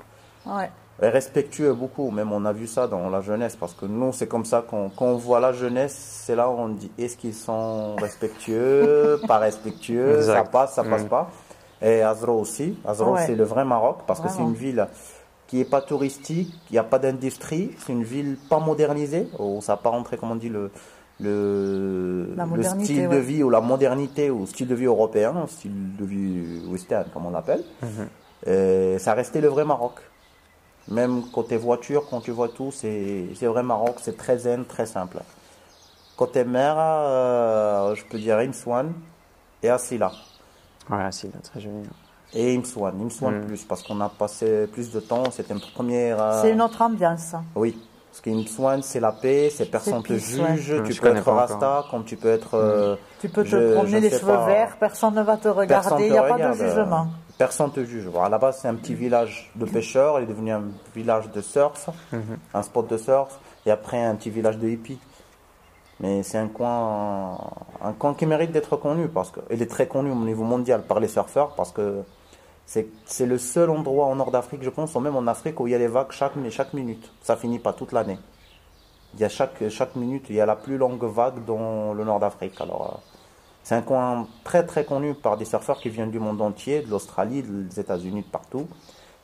Ouais. 0.46 0.70
respectueux 1.00 1.72
beaucoup, 1.74 2.10
même 2.10 2.32
on 2.32 2.44
a 2.44 2.52
vu 2.52 2.66
ça 2.66 2.86
dans 2.86 3.10
la 3.10 3.20
jeunesse, 3.20 3.56
parce 3.56 3.74
que 3.74 3.84
nous 3.86 4.12
c'est 4.12 4.26
comme 4.28 4.44
ça 4.44 4.62
qu'on 4.62 4.88
quand 4.90 5.06
on 5.06 5.16
voit 5.16 5.40
la 5.40 5.52
jeunesse, 5.52 5.94
c'est 6.24 6.36
là 6.36 6.48
où 6.48 6.52
on 6.58 6.68
dit 6.68 6.90
est-ce 6.98 7.16
qu'ils 7.16 7.34
sont 7.34 7.96
respectueux, 7.98 9.20
pas 9.26 9.38
respectueux, 9.38 10.22
ça 10.22 10.44
passe, 10.44 10.74
ça 10.74 10.84
passe 10.84 11.04
Mm. 11.04 11.08
pas. 11.08 11.30
Et 11.82 12.00
Azro 12.02 12.40
aussi, 12.40 12.78
Azro 12.86 13.12
Ouais. 13.14 13.26
c'est 13.26 13.34
le 13.34 13.44
vrai 13.44 13.64
Maroc, 13.64 13.98
parce 14.06 14.20
que 14.20 14.28
c'est 14.28 14.42
une 14.42 14.54
ville 14.54 14.86
qui 15.46 15.60
est 15.60 15.64
pas 15.64 15.80
touristique, 15.82 16.50
il 16.70 16.72
n'y 16.72 16.78
a 16.78 16.84
pas 16.84 16.98
d'industrie, 16.98 17.70
c'est 17.78 17.92
une 17.92 18.02
ville 18.02 18.36
pas 18.48 18.58
modernisée, 18.58 19.28
où 19.38 19.60
ça 19.60 19.74
n'a 19.74 19.76
pas 19.76 19.90
rentré, 19.90 20.16
comme 20.16 20.30
on 20.32 20.36
dit, 20.36 20.48
le, 20.48 20.70
le, 21.20 22.34
style 22.62 23.08
de 23.08 23.16
vie 23.16 23.42
ou 23.42 23.50
la 23.50 23.60
modernité 23.60 24.30
ou 24.30 24.46
style 24.46 24.68
de 24.68 24.74
vie 24.74 24.84
européen, 24.84 25.46
style 25.48 25.96
de 25.96 26.04
vie 26.04 26.60
western 26.66 27.06
comme 27.12 27.26
on 27.26 27.30
l'appelle. 27.30 27.64
Mhm. 27.82 28.08
Et 28.46 28.98
ça 28.98 29.14
restait 29.14 29.40
le 29.40 29.48
vrai 29.48 29.64
Maroc. 29.64 30.00
Même 30.88 31.22
côté 31.32 31.56
voiture, 31.56 32.04
quand 32.08 32.20
tu 32.20 32.30
vois 32.30 32.48
tout, 32.48 32.70
c'est 32.70 33.28
c'est 33.34 33.46
vrai 33.46 33.62
Maroc, 33.62 33.96
c'est 34.00 34.16
très 34.16 34.38
zen, 34.38 34.64
très 34.64 34.86
simple. 34.86 35.18
Côté 36.16 36.44
mer, 36.44 36.76
euh, 36.78 37.94
je 37.94 38.04
peux 38.04 38.18
dire 38.18 38.38
Imswan 38.38 38.92
et 39.62 39.68
Asila. 39.68 40.12
Ouais, 40.88 41.08
c'est 41.10 41.30
très 41.42 41.60
joli. 41.60 41.82
Et 42.34 42.54
Imswan, 42.56 42.94
Imswan 43.00 43.34
Mm. 43.38 43.46
plus, 43.46 43.64
parce 43.64 43.82
qu'on 43.82 44.00
a 44.00 44.08
passé 44.08 44.66
plus 44.66 44.92
de 44.92 45.00
temps, 45.00 45.30
c'était 45.30 45.54
une 45.54 45.60
première... 45.60 46.20
euh, 46.20 46.42
C'est 46.42 46.52
une 46.52 46.62
autre 46.62 46.80
ambiance. 46.82 47.34
Oui, 47.54 47.76
parce 48.16 48.34
qu'Imswan, 48.34 48.82
c'est 48.82 49.00
la 49.00 49.12
paix, 49.12 49.50
c'est 49.54 49.66
personne 49.70 50.02
te 50.02 50.08
peace, 50.14 50.38
ouais. 50.38 50.56
juge, 50.56 50.72
Mm, 50.72 50.82
tu 50.84 50.92
je 50.94 51.00
peux 51.02 51.08
être 51.08 51.30
rasta, 51.30 51.84
comme 51.90 52.04
tu 52.04 52.16
peux 52.16 52.30
être... 52.30 52.54
euh, 52.54 52.96
Tu 53.20 53.28
peux 53.28 53.42
te 53.44 53.48
Je- 53.48 53.74
promener 53.74 53.90
je 53.90 53.96
les 53.98 54.10
cheveux 54.10 54.32
pas. 54.32 54.46
verts, 54.46 54.76
personne 54.78 55.14
ne 55.14 55.22
va 55.22 55.36
te 55.36 55.48
regarder, 55.48 56.04
il 56.04 56.08
te 56.08 56.12
n'y 56.12 56.18
a 56.18 56.22
pas 56.22 56.38
de 56.38 56.52
jugement. 56.54 57.08
Personne 57.36 57.70
te 57.70 57.84
juge. 57.84 58.06
Bon, 58.08 58.22
à 58.22 58.30
la 58.30 58.38
base, 58.38 58.60
c'est 58.62 58.68
un 58.68 58.74
petit 58.74 58.94
village 58.94 59.50
de 59.54 59.66
pêcheurs. 59.66 60.18
Il 60.18 60.22
est 60.22 60.26
devenu 60.26 60.50
un 60.52 60.62
village 60.94 61.30
de 61.30 61.42
surf, 61.42 61.90
Mhm. 62.10 62.38
un 62.54 62.62
spot 62.62 62.88
de 62.88 62.96
surf, 62.96 63.38
et 63.66 63.70
après 63.70 64.02
un 64.02 64.14
petit 64.14 64.30
village 64.30 64.56
de 64.56 64.66
hippies. 64.66 64.98
Mais 66.00 66.22
c'est 66.22 66.38
un 66.38 66.48
coin, 66.48 67.38
un 67.82 67.92
coin 67.92 68.14
qui 68.14 68.24
mérite 68.24 68.52
d'être 68.52 68.76
connu 68.78 69.08
parce 69.08 69.30
que 69.30 69.40
il 69.50 69.60
est 69.60 69.70
très 69.70 69.86
connu 69.88 70.10
au 70.10 70.14
niveau 70.14 70.44
mondial 70.44 70.82
par 70.84 71.00
les 71.00 71.08
surfeurs 71.08 71.50
parce 71.54 71.72
que 71.72 72.02
c'est 72.66 73.26
le 73.26 73.38
seul 73.38 73.70
endroit 73.70 74.06
en 74.06 74.16
Nord 74.16 74.32
d'Afrique, 74.32 74.62
je 74.62 74.70
pense, 74.70 74.94
ou 74.96 75.00
même 75.00 75.16
en 75.16 75.26
Afrique 75.28 75.60
où 75.60 75.68
il 75.68 75.70
y 75.70 75.74
a 75.74 75.78
des 75.78 75.86
vagues 75.86 76.10
chaque 76.10 76.32
chaque 76.50 76.74
minute. 76.74 77.10
Ça 77.22 77.36
finit 77.36 77.60
pas 77.60 77.72
toute 77.72 77.92
l'année. 77.92 78.18
Il 79.14 79.20
y 79.20 79.24
a 79.24 79.28
chaque 79.28 79.68
chaque 79.68 79.94
minute, 79.94 80.26
il 80.28 80.34
y 80.36 80.40
a 80.40 80.46
la 80.46 80.56
plus 80.56 80.76
longue 80.76 81.04
vague 81.04 81.44
dans 81.44 81.94
le 81.94 82.04
Nord 82.04 82.18
d'Afrique. 82.18 82.60
Alors 82.60 82.82
euh, 82.94 83.10
c'est 83.62 83.76
un 83.76 83.82
coin 83.82 84.26
très 84.44 84.66
très 84.66 84.84
connu 84.84 85.14
par 85.14 85.36
des 85.36 85.44
surfeurs 85.44 85.78
qui 85.78 85.88
viennent 85.88 86.10
du 86.10 86.18
monde 86.18 86.42
entier, 86.42 86.82
de 86.82 86.90
l'Australie, 86.90 87.42
des 87.42 87.80
États-Unis, 87.80 88.22
de 88.22 88.30
partout. 88.30 88.66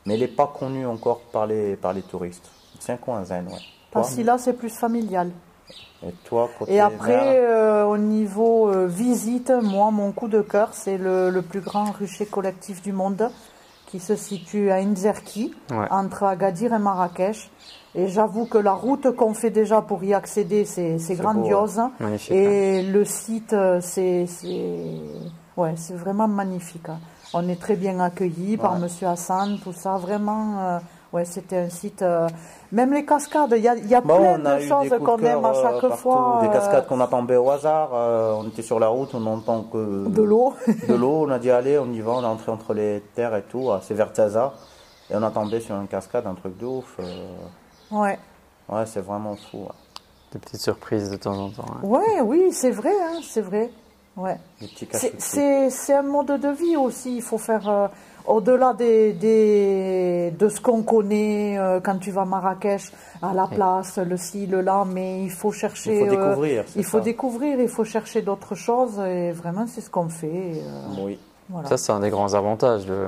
Mais 0.05 0.15
il 0.15 0.21
n'est 0.21 0.27
pas 0.27 0.47
connu 0.47 0.85
encore 0.85 1.21
par 1.31 1.45
les, 1.45 1.75
par 1.75 1.93
les 1.93 2.01
touristes. 2.01 2.49
C'est 2.79 2.93
un 2.93 2.97
coin 2.97 3.23
zen, 3.23 3.47
ouais. 3.47 3.59
Parce 3.91 4.15
que 4.15 4.21
là, 4.21 4.37
c'est 4.37 4.53
plus 4.53 4.69
familial. 4.69 5.31
Et 6.05 6.11
toi, 6.25 6.49
côté 6.59 6.73
Et 6.73 6.79
après, 6.79 7.37
euh, 7.39 7.85
au 7.85 7.97
niveau 7.97 8.67
euh, 8.69 8.87
visite, 8.87 9.51
moi, 9.51 9.89
mon 9.91 10.11
coup 10.11 10.27
de 10.27 10.41
cœur, 10.41 10.69
c'est 10.73 10.97
le, 10.97 11.29
le 11.29 11.41
plus 11.41 11.61
grand 11.61 11.91
rucher 11.91 12.25
collectif 12.25 12.81
du 12.81 12.91
monde 12.91 13.29
qui 13.87 13.99
se 13.99 14.15
situe 14.15 14.69
à 14.71 14.75
Inzerki, 14.77 15.53
Ouais. 15.71 15.87
entre 15.91 16.23
Agadir 16.23 16.73
et 16.73 16.79
Marrakech. 16.79 17.49
Et 17.95 18.07
j'avoue 18.07 18.45
que 18.47 18.57
la 18.57 18.73
route 18.73 19.11
qu'on 19.15 19.35
fait 19.35 19.51
déjà 19.51 19.81
pour 19.81 20.03
y 20.03 20.15
accéder, 20.15 20.65
c'est 20.65 20.97
beau, 21.15 21.21
grandiose. 21.21 21.79
Magnifique. 21.99 22.31
hein. 22.31 22.35
Et 22.35 22.81
le 22.81 23.05
site, 23.05 23.53
euh, 23.53 23.79
c'est 23.81 24.25
ouais, 25.57 25.73
c'est 25.75 25.93
vraiment 25.95 26.27
magnifique. 26.27 26.89
hein. 26.89 26.99
On 27.35 27.47
est 27.49 27.59
très 27.59 27.75
bien 27.75 27.99
accueillis 27.99 28.57
par. 28.57 28.77
Monsieur 28.79 29.07
Hassan, 29.07 29.59
tout 29.63 29.73
ça. 29.73 29.97
Vraiment, 29.97 30.59
euh, 30.59 30.79
ouais, 31.13 31.23
c'était 31.25 31.57
un 31.57 31.69
site. 31.69 32.01
euh, 32.01 32.27
même 32.71 32.91
les 32.93 33.05
cascades, 33.05 33.53
il 33.55 33.63
y 33.63 33.67
a, 33.67 33.75
y 33.75 33.95
a 33.95 34.01
Bon, 34.01 34.17
plein 34.17 34.39
on 34.41 34.45
a 34.45 34.55
de 34.57 34.61
eu 34.63 34.67
choses 34.67 34.89
qu'on 35.05 35.17
aime 35.19 35.45
à 35.45 35.49
euh, 35.49 35.53
chaque 35.61 35.81
partout, 35.81 35.95
fois. 35.97 36.39
Des 36.41 36.47
euh, 36.47 36.51
cascades 36.51 36.87
qu'on 36.87 36.99
a 36.99 37.07
tombées 37.07 37.37
au 37.37 37.49
hasard. 37.51 37.91
euh, 37.93 38.33
on 38.37 38.47
était 38.47 38.61
sur 38.63 38.79
la 38.79 38.87
route, 38.89 39.13
on 39.13 39.19
n'entend 39.21 39.63
que 39.63 40.07
de 40.09 40.21
l'eau. 40.23 40.53
de 40.87 40.93
l'eau. 40.93 41.25
On 41.27 41.29
a 41.29 41.39
dit 41.39 41.51
allez, 41.51 41.77
on 41.79 41.91
y 41.91 42.01
va. 42.01 42.11
On 42.13 42.23
est 42.23 42.25
entré 42.25 42.51
entre 42.51 42.73
les 42.73 43.01
terres 43.15 43.35
et 43.35 43.43
tout. 43.43 43.69
C'est 43.81 43.93
vers 43.93 44.11
Taza. 44.11 44.53
Et 45.11 45.15
on 45.15 45.23
a 45.23 45.31
tombé 45.31 45.59
sur 45.59 45.75
une 45.75 45.87
cascade, 45.87 46.25
un 46.27 46.33
truc 46.33 46.57
de 46.57 46.65
ouf. 46.65 46.97
euh, 46.99 47.03
ouais. 47.91 48.17
ouais, 48.69 48.85
c'est 48.85 49.01
vraiment 49.01 49.35
fou. 49.35 49.59
ouais. 49.59 49.67
Des 50.31 50.39
petites 50.39 50.61
surprises 50.61 51.11
de 51.11 51.17
temps 51.17 51.37
en 51.37 51.49
temps. 51.49 51.65
hein. 51.75 51.79
ouais, 51.85 52.21
oui, 52.23 52.51
c'est 52.51 52.71
vrai, 52.71 52.89
hein, 53.03 53.19
c'est 53.21 53.41
vrai. 53.41 53.69
Ouais. 54.17 54.37
Des 54.61 54.67
petits 54.67 54.87
C'est- 54.91 55.09
cachotis. 55.09 55.15
C'est 55.19 55.69
c'est 55.69 55.93
un 55.93 56.01
mode 56.03 56.39
de 56.39 56.49
vie 56.49 56.75
aussi. 56.77 57.17
Il 57.17 57.21
faut 57.21 57.37
faire 57.37 57.67
euh, 57.69 57.87
au-delà 58.25 58.73
des, 58.73 59.13
des, 59.13 60.31
de 60.37 60.49
ce 60.49 60.59
qu'on 60.61 60.81
connaît 60.83 61.57
euh, 61.57 61.79
quand 61.81 61.97
tu 61.97 62.11
vas 62.11 62.21
à 62.21 62.25
Marrakech, 62.25 62.91
à 63.21 63.33
la 63.33 63.47
place, 63.47 63.97
le 63.97 64.17
ci, 64.17 64.47
le 64.47 64.61
là, 64.61 64.85
mais 64.85 65.23
il 65.23 65.31
faut 65.31 65.51
chercher. 65.51 65.99
Il 65.99 65.99
faut 65.99 66.05
euh, 66.13 66.17
découvrir. 66.29 66.63
c'est 66.67 66.79
il 66.79 66.85
faut 66.85 66.97
ça. 66.99 67.03
découvrir, 67.03 67.59
il 67.59 67.67
faut 67.67 67.83
chercher 67.83 68.21
d'autres 68.21 68.55
choses 68.55 68.99
et 68.99 69.31
vraiment 69.31 69.65
c'est 69.67 69.81
ce 69.81 69.89
qu'on 69.89 70.09
fait. 70.09 70.27
euh, 70.63 71.03
Oui. 71.05 71.19
voilà. 71.49 71.67
Ça, 71.69 71.77
c'est 71.77 71.91
un 71.91 71.99
des 71.99 72.09
grands 72.09 72.33
avantages 72.33 72.85
de, 72.85 73.07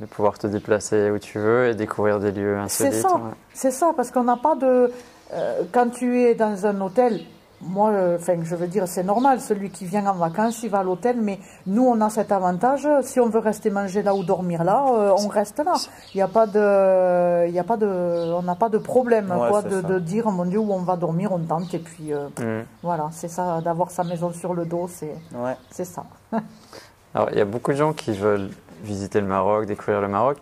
de 0.00 0.06
pouvoir 0.06 0.38
te 0.38 0.46
déplacer 0.46 1.10
où 1.10 1.18
tu 1.18 1.38
veux 1.38 1.68
et 1.70 1.74
découvrir 1.74 2.18
des 2.20 2.32
lieux 2.32 2.56
C'est 2.68 2.86
insolites. 2.88 3.02
ça, 3.08 3.14
ouais. 3.16 3.20
c'est 3.54 3.70
ça, 3.70 3.92
parce 3.96 4.10
qu'on 4.10 4.24
n'a 4.24 4.36
pas 4.36 4.54
de. 4.56 4.92
euh, 5.32 5.62
quand 5.72 5.88
tu 5.90 6.20
es 6.22 6.34
dans 6.34 6.66
un 6.66 6.80
hôtel, 6.80 7.20
moi, 7.68 7.90
euh, 7.90 8.16
enfin, 8.18 8.36
je 8.42 8.54
veux 8.56 8.66
dire, 8.66 8.86
c'est 8.88 9.02
normal, 9.02 9.40
celui 9.40 9.70
qui 9.70 9.84
vient 9.84 10.06
en 10.06 10.14
vacances, 10.14 10.62
il 10.62 10.70
va 10.70 10.78
à 10.78 10.82
l'hôtel, 10.82 11.16
mais 11.20 11.38
nous, 11.66 11.84
on 11.84 12.00
a 12.00 12.08
cet 12.10 12.32
avantage, 12.32 12.88
si 13.02 13.20
on 13.20 13.28
veut 13.28 13.38
rester 13.40 13.70
manger 13.70 14.02
là 14.02 14.14
ou 14.14 14.22
dormir 14.24 14.64
là, 14.64 14.84
euh, 14.92 15.14
on 15.18 15.28
reste 15.28 15.58
là. 15.64 15.74
Il 16.14 16.18
n'y 16.18 16.22
a 16.22 16.28
pas 16.28 16.46
de. 16.46 17.48
Il 17.48 17.54
y 17.54 17.58
a 17.58 17.64
pas 17.64 17.76
de 17.76 17.86
on 18.32 18.42
n'a 18.42 18.54
pas 18.54 18.68
de 18.68 18.78
problème, 18.78 19.30
Ouais, 19.30 19.48
quoi, 19.50 19.62
de, 19.62 19.80
de 19.80 19.98
dire, 19.98 20.30
mon 20.30 20.44
Dieu, 20.44 20.58
où 20.58 20.72
on 20.72 20.82
va 20.82 20.96
dormir, 20.96 21.32
on 21.32 21.38
tente, 21.38 21.72
et 21.74 21.78
puis 21.78 22.12
euh, 22.12 22.28
Mhm. 22.40 22.64
voilà, 22.82 23.08
c'est 23.12 23.28
ça, 23.28 23.60
d'avoir 23.60 23.90
sa 23.90 24.04
maison 24.04 24.32
sur 24.32 24.54
le 24.54 24.64
dos, 24.64 24.88
c'est 24.88 25.14
Ouais. 25.34 25.56
c'est 25.70 25.84
ça. 25.84 26.04
Alors, 27.14 27.28
il 27.32 27.38
y 27.38 27.40
a 27.40 27.44
beaucoup 27.46 27.72
de 27.72 27.76
gens 27.76 27.92
qui 27.92 28.12
veulent 28.12 28.50
visiter 28.82 29.20
le 29.20 29.26
Maroc, 29.26 29.66
découvrir 29.66 30.00
le 30.00 30.08
Maroc. 30.08 30.36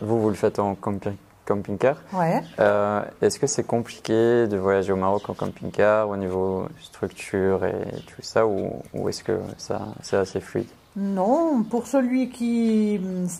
Vous, 0.00 0.20
vous 0.20 0.28
le 0.28 0.34
faites 0.34 0.58
en 0.58 0.74
campi- 0.74 1.16
camping-car. 1.44 1.96
Ouais. 2.12 2.42
Euh, 2.60 3.02
Est-ce 3.20 3.38
que 3.38 3.46
c'est 3.46 3.64
compliqué 3.66 4.46
de 4.46 4.56
voyager 4.56 4.92
au 4.92 4.96
Maroc 4.96 5.28
en 5.28 5.34
camping-car 5.34 6.08
au 6.08 6.16
niveau 6.16 6.66
structure 6.80 7.64
et 7.64 7.74
tout 8.06 8.22
ça 8.22 8.46
ou, 8.46 8.82
ou 8.94 9.08
est-ce 9.08 9.24
que 9.24 9.38
ça 9.58 9.80
c'est 10.02 10.16
assez 10.16 10.40
fluide? 10.40 10.68
Non, 10.94 11.62
pour 11.62 11.86
celui 11.86 12.28
qui. 12.28 12.94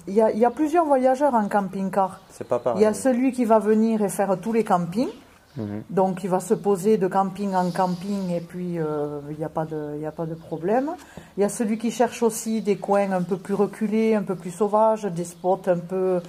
Il 0.09 0.15
y 0.15 0.23
a, 0.23 0.31
il 0.31 0.39
y 0.39 0.45
a 0.45 0.51
plusieurs 0.51 0.87
voyageurs 0.87 1.35
en 1.35 1.49
camping-car. 1.49 2.21
C'est 2.31 2.49
pas 2.49 2.57
Il 2.57 2.63
pareil. 2.63 2.83
y 2.83 2.87
a 2.87 2.95
celui 2.95 3.33
qui 3.33 3.45
va 3.45 3.59
venir 3.59 4.03
et 4.03 4.09
faire 4.09 4.37
tous 4.41 4.53
les 4.55 4.65
campings. 4.65 5.11
Mhm. 5.59 5.83
Donc 5.91 6.25
il 6.25 6.31
va 6.31 6.41
se 6.41 6.55
poser 6.55 6.97
de 6.97 7.07
camping 7.09 7.55
en 7.55 7.71
camping 7.71 8.31
et 8.31 8.41
puis 8.41 8.79
euh, 8.79 9.21
il 9.31 9.37
n'y 9.37 9.45
a, 9.45 9.51
pas 9.51 9.67
de- 9.67 9.93
il 9.97 10.01
y 10.01 10.07
a 10.07 10.11
pas 10.11 10.25
de 10.25 10.35
problème. 10.35 10.93
Il 11.37 11.43
y 11.43 11.45
a 11.45 11.51
celui 11.51 11.77
qui 11.77 11.91
cherche 11.91 12.23
aussi 12.23 12.63
des 12.63 12.77
coins 12.77 13.13
un 13.13 13.21
peu 13.21 13.37
plus 13.37 13.53
reculés, 13.53 14.15
un 14.15 14.23
peu 14.23 14.35
plus 14.35 14.51
sauvages, 14.51 15.05
des 15.05 15.25
spots 15.25 15.61
un 15.67 15.77
peu... 15.77 16.23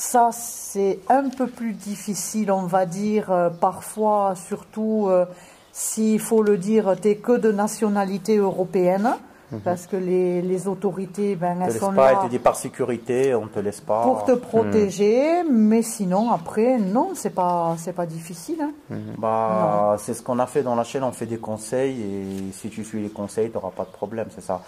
Ça 0.00 0.30
c'est 0.30 1.00
un 1.08 1.28
peu 1.28 1.48
plus 1.48 1.72
difficile 1.72 2.52
on 2.52 2.66
va 2.66 2.86
dire, 2.86 3.32
euh, 3.32 3.50
parfois 3.50 4.34
surtout 4.36 5.06
euh, 5.08 5.26
s'il 5.72 6.20
faut 6.20 6.44
le 6.44 6.56
dire, 6.56 6.94
t'es 7.00 7.16
que 7.16 7.36
de 7.36 7.50
nationalité 7.50 8.36
européenne. 8.36 9.16
Mhm. 9.50 9.60
Parce 9.60 9.86
que 9.86 9.96
les, 9.96 10.42
les 10.42 10.68
autorités, 10.68 11.34
ben, 11.34 11.62
elles 11.62 11.72
sont 11.72 11.92
pas, 11.94 12.12
là. 12.12 12.18
Te 12.24 12.28
dit 12.28 12.38
par 12.38 12.54
sécurité, 12.54 13.34
on 13.34 13.46
te 13.46 13.58
laisse 13.58 13.80
pas. 13.80 14.02
Pour 14.02 14.24
te 14.24 14.32
protéger, 14.32 15.42
mais 15.50 15.80
sinon, 15.80 16.30
après, 16.30 16.78
non, 16.78 17.12
c'est 17.14 17.30
pas, 17.30 17.74
c'est 17.78 17.94
pas 17.94 18.04
difficile. 18.04 18.60
Hein. 18.60 18.72
Mhm. 18.90 19.14
Bah, 19.16 19.96
c'est 19.98 20.12
ce 20.12 20.22
qu'on 20.22 20.38
a 20.38 20.46
fait 20.46 20.62
dans 20.62 20.74
la 20.74 20.84
chaîne, 20.84 21.02
on 21.02 21.12
fait 21.12 21.24
des 21.24 21.38
conseils, 21.38 21.98
et 21.98 22.52
si 22.52 22.68
tu 22.68 22.84
suis 22.84 23.02
les 23.02 23.08
conseils, 23.08 23.48
tu 23.48 23.54
n'auras 23.54 23.70
pas 23.70 23.84
de 23.84 23.90
problème, 23.90 24.28
c'est 24.34 24.44
ça. 24.44 24.60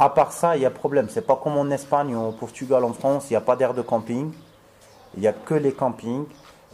À 0.00 0.10
part 0.10 0.32
ça, 0.32 0.56
il 0.56 0.62
y 0.62 0.64
a 0.66 0.70
problème. 0.70 1.08
C'est 1.10 1.26
pas 1.26 1.34
comme 1.34 1.56
en 1.56 1.68
Espagne 1.70 2.14
ou 2.14 2.28
au 2.28 2.32
Portugal, 2.32 2.84
en 2.84 2.92
France, 2.92 3.26
il 3.30 3.32
n'y 3.32 3.36
a 3.36 3.40
pas 3.40 3.56
d'air 3.56 3.74
de 3.74 3.82
camping. 3.82 4.30
Il 5.16 5.20
n'y 5.20 5.26
a 5.26 5.32
que 5.32 5.54
les 5.54 5.72
campings. 5.72 6.26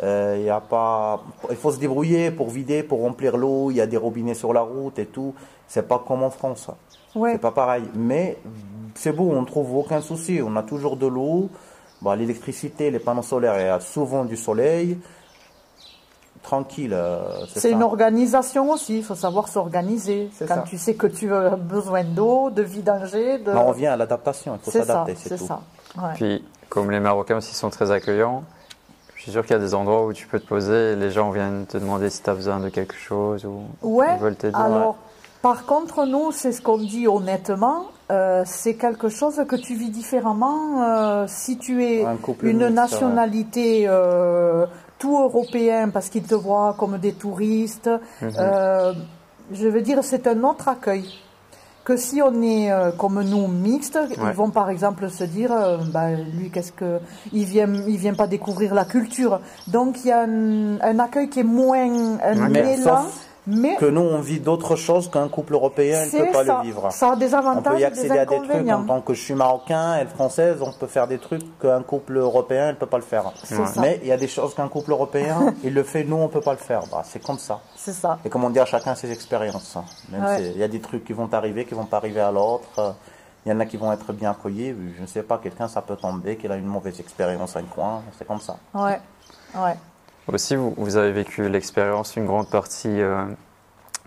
Euh, 0.02 0.37
il 0.38 0.45
y 0.45 0.50
a 0.50 0.61
pas, 0.61 1.23
il 1.49 1.57
faut 1.57 1.71
se 1.71 1.78
débrouiller 1.78 2.31
pour 2.31 2.50
vider, 2.50 2.83
pour 2.83 3.00
remplir 3.00 3.38
l'eau. 3.38 3.71
Il 3.71 3.76
y 3.76 3.81
a 3.81 3.87
des 3.87 3.97
robinets 3.97 4.35
sur 4.35 4.52
la 4.52 4.61
route 4.61 4.99
et 4.99 5.07
tout. 5.07 5.35
C'est 5.66 5.88
pas 5.88 6.04
comme 6.07 6.23
en 6.23 6.31
France. 6.31 6.69
Ouais. 7.14 7.33
C'est 7.33 7.38
pas 7.38 7.52
pareil. 7.52 7.85
Mais 7.95 8.37
c'est 8.95 9.12
beau, 9.12 9.31
on 9.33 9.45
trouve 9.47 9.75
aucun 9.75 10.02
souci. 10.02 10.40
On 10.45 10.54
a 10.57 10.62
toujours 10.62 10.99
de 10.99 11.07
l'eau. 11.07 11.49
Bah, 12.02 12.16
l'électricité, 12.16 12.90
les 12.90 12.99
panneaux 12.99 13.23
solaires, 13.23 13.59
il 13.59 13.64
y 13.64 13.69
a 13.69 13.81
souvent 13.81 14.26
du 14.26 14.37
soleil. 14.37 14.99
Tranquille. 16.44 16.92
euh, 16.94 17.22
C'est 17.56 17.70
une 17.72 17.82
organisation 17.82 18.70
aussi, 18.70 18.98
il 18.98 19.02
faut 19.02 19.14
savoir 19.16 19.48
s'organiser. 19.48 20.30
Quand 20.40 20.46
ça. 20.46 20.64
tu 20.68 20.78
sais 20.78 20.94
que 20.94 21.06
tu 21.08 21.34
as 21.34 21.56
besoin 21.56 22.04
d'eau, 22.04 22.50
de 22.50 22.62
vidanger, 22.62 23.38
de... 23.38 23.50
On 23.50 23.66
revient 23.68 23.86
à 23.88 23.96
l'adaptation. 23.96 24.54
Il 24.54 24.64
faut 24.64 24.70
c'est 24.70 24.80
ça, 24.80 24.86
s'adapter, 24.86 25.14
c'est 25.16 25.38
tout. 25.38 25.46
ça. 25.46 25.60
Ouais. 25.96 26.12
Puis, 26.14 26.44
comme 26.68 26.90
les 26.90 27.00
Marocains 27.00 27.38
aussi 27.38 27.54
sont 27.54 27.70
très 27.70 27.90
accueillants, 27.90 28.44
je 29.16 29.22
suis 29.22 29.32
sûr 29.32 29.42
qu'il 29.42 29.52
y 29.52 29.58
a 29.58 29.58
des 29.58 29.74
endroits 29.74 30.04
où 30.04 30.12
tu 30.12 30.26
peux 30.26 30.38
te 30.38 30.46
poser 30.46 30.92
et 30.92 30.96
les 30.96 31.10
gens 31.10 31.30
viennent 31.30 31.64
te 31.66 31.78
demander 31.78 32.10
si 32.10 32.22
tu 32.22 32.28
as 32.28 32.34
besoin 32.34 32.60
de 32.60 32.68
quelque 32.68 32.94
chose 32.94 33.46
ou 33.46 33.62
Ouais, 33.80 34.14
ils 34.16 34.20
veulent 34.20 34.36
t'aider. 34.36 34.54
alors, 34.54 34.96
par 35.44 35.66
contre, 35.66 36.06
nous, 36.06 36.32
c'est 36.32 36.52
ce 36.52 36.62
qu'on 36.62 36.78
dit 36.78 37.06
honnêtement, 37.06 37.80
euh, 38.10 38.42
c'est 38.46 38.76
quelque 38.84 39.10
chose 39.10 39.36
que 39.46 39.56
tu 39.56 39.74
vis 39.74 39.90
différemment 39.90 40.82
euh, 40.82 41.26
si 41.28 41.58
tu 41.58 41.84
es 41.84 42.02
Un 42.06 42.16
une 42.42 42.56
mixte, 42.60 42.74
nationalité 42.82 43.84
euh, 43.86 44.64
tout 44.98 45.16
européen 45.18 45.90
parce 45.90 46.08
qu'ils 46.08 46.22
te 46.32 46.34
voient 46.46 46.74
comme 46.78 46.96
des 46.96 47.12
touristes. 47.12 47.90
Mhm. 48.22 48.30
Euh, 48.38 48.92
je 49.52 49.68
veux 49.68 49.82
dire, 49.82 49.98
c'est 50.02 50.26
un 50.26 50.42
autre 50.44 50.66
accueil. 50.68 51.04
Que 51.84 51.98
si 51.98 52.22
on 52.22 52.40
est 52.40 52.72
euh, 52.72 52.92
comme 52.92 53.22
nous 53.22 53.46
mixtes, 53.46 53.98
Ouais. 54.00 54.16
ils 54.30 54.36
vont 54.40 54.48
par 54.60 54.70
exemple 54.70 55.10
se 55.10 55.24
dire, 55.24 55.52
euh, 55.52 55.76
bah, 55.92 56.08
lui, 56.36 56.50
qu'est-ce 56.50 56.72
que, 56.72 56.98
il 57.34 57.44
vient, 57.44 57.70
il 57.86 57.98
vient 57.98 58.14
pas 58.14 58.26
découvrir 58.26 58.72
la 58.74 58.86
culture. 58.86 59.40
Donc 59.68 59.90
il 60.02 60.08
y 60.08 60.12
a 60.12 60.20
un, 60.22 60.80
un 60.80 60.98
accueil 60.98 61.28
qui 61.28 61.40
est 61.40 61.50
moins 61.62 62.18
un 62.22 62.54
élan, 62.54 63.04
mais 63.46 63.76
Que 63.76 63.86
nous, 63.86 64.00
on 64.00 64.20
vit 64.20 64.40
d'autres 64.40 64.76
choses 64.76 65.10
qu'un 65.10 65.28
couple 65.28 65.54
européen 65.54 66.06
ne 66.06 66.10
peut 66.10 66.32
pas 66.32 66.44
ça. 66.44 66.58
le 66.58 66.62
vivre. 66.64 66.90
Ça 66.92 67.12
a 67.12 67.16
des 67.16 67.34
On 67.34 67.38
avantages 67.38 67.74
peut 67.74 67.80
y 67.80 67.84
accéder 67.84 68.08
des 68.10 68.18
à 68.18 68.26
des 68.26 68.36
trucs 68.40 68.68
en 68.70 68.84
tant 68.84 69.00
que 69.00 69.14
je 69.14 69.20
suis 69.20 69.34
marocain, 69.34 69.96
elle 69.96 70.08
française, 70.08 70.62
on 70.62 70.72
peut 70.72 70.86
faire 70.86 71.06
des 71.06 71.18
trucs 71.18 71.42
qu'un 71.60 71.82
couple 71.82 72.16
européen 72.16 72.68
ne 72.68 72.76
peut 72.76 72.86
pas 72.86 72.98
le 72.98 73.02
faire. 73.02 73.32
Mais 73.80 74.00
il 74.02 74.08
y 74.08 74.12
a 74.12 74.16
des 74.16 74.28
choses 74.28 74.54
qu'un 74.54 74.68
couple 74.68 74.92
européen, 74.92 75.54
il 75.64 75.74
le 75.74 75.82
fait, 75.82 76.04
nous 76.04 76.16
on 76.16 76.28
peut 76.28 76.40
pas 76.40 76.52
le 76.52 76.58
faire. 76.58 76.82
Bah, 76.90 77.02
c'est 77.04 77.22
comme 77.22 77.38
ça. 77.38 77.60
C'est 77.76 77.92
ça. 77.92 78.18
Et 78.24 78.28
comme 78.30 78.44
on 78.44 78.50
dit, 78.50 78.60
à 78.60 78.64
chacun 78.64 78.94
ses 78.94 79.10
expériences. 79.10 79.76
Ouais. 80.12 80.38
si 80.38 80.50
il 80.52 80.58
y 80.58 80.62
a 80.62 80.68
des 80.68 80.80
trucs 80.80 81.04
qui 81.04 81.12
vont 81.12 81.28
arriver, 81.32 81.64
qui 81.64 81.74
vont 81.74 81.84
pas 81.84 81.98
arriver 81.98 82.20
à 82.20 82.32
l'autre. 82.32 82.94
Il 83.46 83.50
y 83.50 83.52
en 83.54 83.60
a 83.60 83.66
qui 83.66 83.76
vont 83.76 83.92
être 83.92 84.10
bien 84.14 84.30
accueillis. 84.30 84.74
Je 84.96 85.02
ne 85.02 85.06
sais 85.06 85.22
pas, 85.22 85.36
quelqu'un 85.36 85.68
ça 85.68 85.82
peut 85.82 85.96
tomber, 85.96 86.36
qu'il 86.36 86.50
a 86.50 86.56
une 86.56 86.64
mauvaise 86.64 86.98
expérience 86.98 87.56
à 87.56 87.58
un 87.58 87.64
coin. 87.64 88.02
C'est 88.18 88.26
comme 88.26 88.40
ça. 88.40 88.56
Ouais. 88.72 88.98
Ouais. 89.54 89.74
Aussi, 90.33 90.57
vous, 90.57 90.75
vous 90.76 90.97
avez 90.97 91.12
vécu 91.12 91.49
l'expérience, 91.49 92.16
une 92.16 92.25
grande 92.26 92.49
partie 92.49 93.00
euh, 93.00 93.25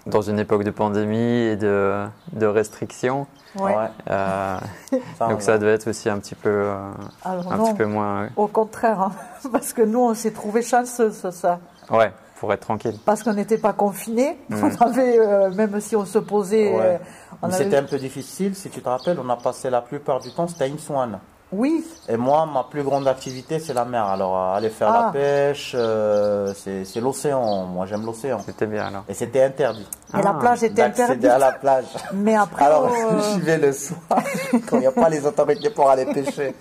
dans 0.08 0.22
une 0.22 0.40
époque 0.40 0.64
de 0.64 0.72
pandémie 0.72 1.18
et 1.18 1.56
de, 1.56 2.06
de 2.34 2.46
restrictions. 2.46 3.28
Ouais. 3.60 3.74
Euh, 4.10 4.58
donc 4.92 5.38
on- 5.38 5.40
ça 5.40 5.58
devait 5.58 5.74
être 5.74 5.88
aussi 5.90 6.10
un 6.10 6.18
petit 6.20 6.36
peu, 6.36 6.50
euh, 6.50 6.76
Alors 7.24 7.52
un 7.52 7.58
non, 7.58 7.66
petit 7.66 7.78
peu 7.78 7.86
moins... 7.86 8.30
au 8.36 8.48
contraire, 8.48 9.00
hein. 9.02 9.12
parce 9.52 9.74
que 9.74 9.82
nous, 9.84 10.00
on 10.00 10.14
s'est 10.14 10.32
trouvé 10.32 10.62
chanceux, 10.62 11.12
ça, 11.12 11.32
ça. 11.32 11.60
Ouais, 11.90 12.12
pour 12.40 12.52
être 12.52 12.62
tranquille. 12.62 12.98
parce 13.06 13.22
qu'on 13.24 13.34
n'était 13.34 13.58
pas 13.58 13.74
confinés. 13.74 14.38
On 14.52 14.64
avait, 14.82 15.20
euh, 15.20 15.50
même 15.52 15.80
si 15.80 15.96
on 15.96 16.06
se 16.06 16.20
posait, 16.20 16.72
Ouais. 16.72 16.80
euh, 16.82 16.98
avait- 17.44 17.54
C'était 17.64 17.78
un 17.78 17.84
peu 17.84 17.98
difficile, 17.98 18.56
si 18.56 18.70
tu 18.70 18.82
te 18.82 18.90
rappelles, 18.90 19.20
on 19.24 19.30
a 19.30 19.38
passé 19.38 19.70
la 19.70 19.82
plupart 19.82 20.20
du 20.20 20.32
temps, 20.32 20.48
c'était 20.48 20.66
à 20.66 20.68
Imsouane. 20.68 21.20
Oui, 21.51 21.82
Et 22.10 22.18
moi, 22.18 22.46
ma 22.46 22.66
plus 22.66 22.84
grande 22.84 23.08
activité, 23.08 23.60
c'est 23.60 23.74
la 23.74 23.86
mer. 23.86 24.03
Alors, 24.03 24.36
euh, 24.36 24.55
aller 24.57 24.70
faire 24.70 24.90
Ah. 24.92 25.03
la 25.05 25.12
pêche, 25.14 25.72
euh, 25.75 26.53
c'est 26.53 27.00
l'océan. 27.00 27.64
Moi, 27.68 27.86
j'aime 27.86 28.05
l'océan. 28.05 28.40
C'était 28.46 28.66
bien 28.66 28.88
alors. 28.88 29.03
Et 29.07 29.14
c'était 29.14 29.44
interdit 29.44 29.88
et 30.14 30.22
la 30.22 30.31
Ah, 30.31 30.40
plage 30.40 30.64
était 30.64 30.81
interdite. 30.81 31.24
à 31.25 31.38
la 31.38 31.53
plage. 31.53 31.86
Mais 32.14 32.36
après, 32.36 32.66
Alors, 32.66 32.88
euh, 32.88 33.20
j'y 33.33 33.40
vais 33.40 33.57
le 33.57 33.72
soir, 33.72 34.00
quand 34.70 34.75
il 34.77 34.79
n'y 34.81 34.86
a 34.88 34.92
pas 34.92 35.07
les 35.07 35.25
autorités 35.25 35.70
pour 35.70 35.90
aller 35.90 36.05
pêcher. 36.05 36.53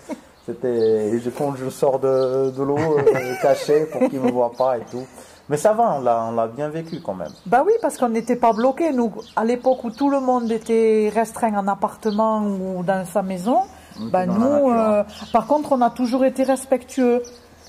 C'était, 0.47 0.69
et 1.09 1.19
je- 1.21 1.31
quand 1.31 1.57
je 1.57 1.69
sors 1.69 1.99
de, 1.99 2.51
de 2.51 2.63
l'eau, 2.63 2.79
euh, 2.79 3.35
caché 3.43 3.87
pour 3.87 4.09
qu'ils 4.09 4.21
ne 4.23 4.27
me 4.27 4.31
voient 4.31 4.53
pas 4.57 4.79
et 4.79 4.83
tout. 4.89 5.05
Mais 5.49 5.57
ça 5.57 5.73
va, 5.73 5.97
on 5.99 6.01
l'a, 6.03 6.47
bien 6.47 6.69
vécu 6.69 7.01
quand 7.01 7.15
même. 7.15 7.31
bah 7.47 7.63
oui, 7.67 7.73
parce 7.83 7.97
qu'on 7.99 8.09
n'était 8.09 8.37
pas 8.37 8.53
bloqués. 8.53 8.93
Nous, 8.93 9.13
à 9.35 9.45
l'époque 9.45 9.83
où 9.83 9.91
tout 9.91 10.11
le 10.11 10.21
monde 10.21 10.51
était 10.53 11.11
restreint 11.13 11.55
en 11.57 11.67
appartement 11.67 12.41
ou 12.45 12.83
dans 12.85 13.05
sa 13.05 13.23
maison, 13.23 13.63
On 14.01 14.11
la 14.13 14.27
nous, 14.27 14.51
nature. 14.69 14.81
euh, 14.81 15.03
par 15.33 15.47
contre, 15.47 15.73
on 15.73 15.81
a 15.81 15.91
toujours 15.91 16.25
été 16.25 16.43
respectueux. 16.43 17.23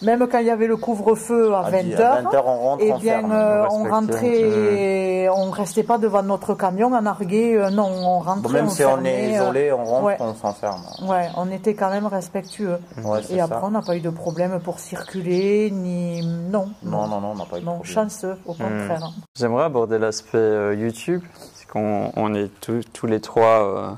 Même 0.03 0.27
quand 0.31 0.37
il 0.37 0.45
y 0.45 0.51
avait 0.51 0.67
le 0.67 0.77
couvre-feu 0.77 1.55
à 1.55 1.61
À 1.65 1.69
20 1.71 1.81
dix- 1.81 1.95
à 1.95 1.99
heures, 2.17 2.21
20 2.21 2.33
heures, 2.35 2.47
on 2.47 2.57
rentre, 2.59 2.83
eh 2.85 2.93
on 2.93 2.97
bien, 2.99 3.13
ferme. 3.13 3.31
euh, 3.31 3.65
on 3.71 3.89
rentrait, 3.89 4.41
et 4.41 5.27
on 5.31 5.49
restait 5.49 5.81
pas 5.81 5.97
devant 5.97 6.21
notre 6.21 6.53
camion 6.53 6.93
en 6.93 7.03
argué. 7.07 7.55
euh, 7.57 7.71
non, 7.71 7.85
on 7.87 8.03
Bon, 8.03 8.19
rentrait. 8.19 8.53
même 8.53 8.65
on 8.67 8.69
si 8.69 8.85
on 8.85 9.03
est 9.03 9.25
euh, 9.39 9.41
isolé, 9.41 9.71
on 9.71 9.83
rentre, 9.83 10.03
ouais. 10.05 10.17
on 10.19 10.35
s'enferme. 10.35 10.81
Ouais, 11.07 11.29
on 11.35 11.49
était 11.49 11.73
quand 11.73 11.89
même 11.89 12.05
respectueux. 12.05 12.77
Ouais, 13.03 13.21
c'est 13.23 13.37
Et 13.37 13.41
après, 13.41 13.59
ça. 13.59 13.65
on 13.65 13.71
n'a 13.71 13.81
pas 13.81 13.95
eu 13.95 14.01
de 14.01 14.11
problème 14.11 14.59
pour 14.63 14.77
circuler, 14.77 15.71
ni. 15.71 16.21
Non. 16.51 16.69
Non, 16.83 17.07
non, 17.07 17.19
non, 17.19 17.31
on 17.31 17.35
n'a 17.35 17.45
pas 17.45 17.57
eu 17.57 17.61
de 17.61 17.65
Non, 17.65 17.77
problème. 17.77 17.91
chanceux, 17.91 18.37
au 18.45 18.53
contraire. 18.53 19.09
J'aimerais 19.35 19.63
aborder 19.63 19.97
l'aspect 19.97 20.37
euh, 20.37 20.75
YouTube, 20.75 21.23
parce 21.33 21.65
qu'on 21.73 22.11
on 22.15 22.35
est 22.35 22.51
tous- 22.61 22.83
tous 22.93 23.07
les 23.07 23.19
trois 23.19 23.97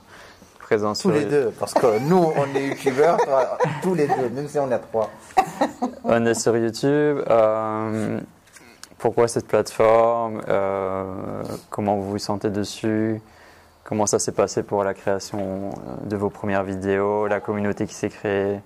euh, 0.72 0.76
présents 0.78 0.94
Tous 0.94 1.00
sur 1.00 1.12
les 1.12 1.26
deux, 1.26 1.52
parce 1.60 1.74
que 1.74 2.00
nous, 2.00 2.32
on 2.36 2.56
est 2.56 2.68
youtubeurs, 2.68 3.18
toi, 3.18 3.58
tous 3.82 3.96
les 3.96 4.08
deux, 4.08 4.30
même 4.30 4.48
si 4.48 4.60
on 4.60 4.72
est 4.72 4.80
trois. 4.80 5.10
On 6.04 6.26
est 6.26 6.34
sur 6.34 6.56
YouTube. 6.56 7.20
euh, 7.30 8.20
pourquoi 8.98 9.28
cette 9.28 9.48
plateforme 9.48 10.42
euh, 10.50 11.44
Comment 11.70 11.96
vous 11.96 12.12
vous 12.12 12.18
sentez 12.18 12.50
dessus 12.50 13.22
Comment 13.84 14.06
ça 14.06 14.20
s'est 14.20 14.34
passé 14.34 14.62
pour 14.62 14.84
la 14.84 14.94
création 14.94 15.70
euh, 15.70 16.08
de 16.08 16.16
vos 16.16 16.30
premières 16.30 16.64
vidéos 16.64 17.28
La 17.28 17.40
communauté 17.40 17.88
qui 17.88 17.94
s'est 17.94 18.10
créée 18.10 18.60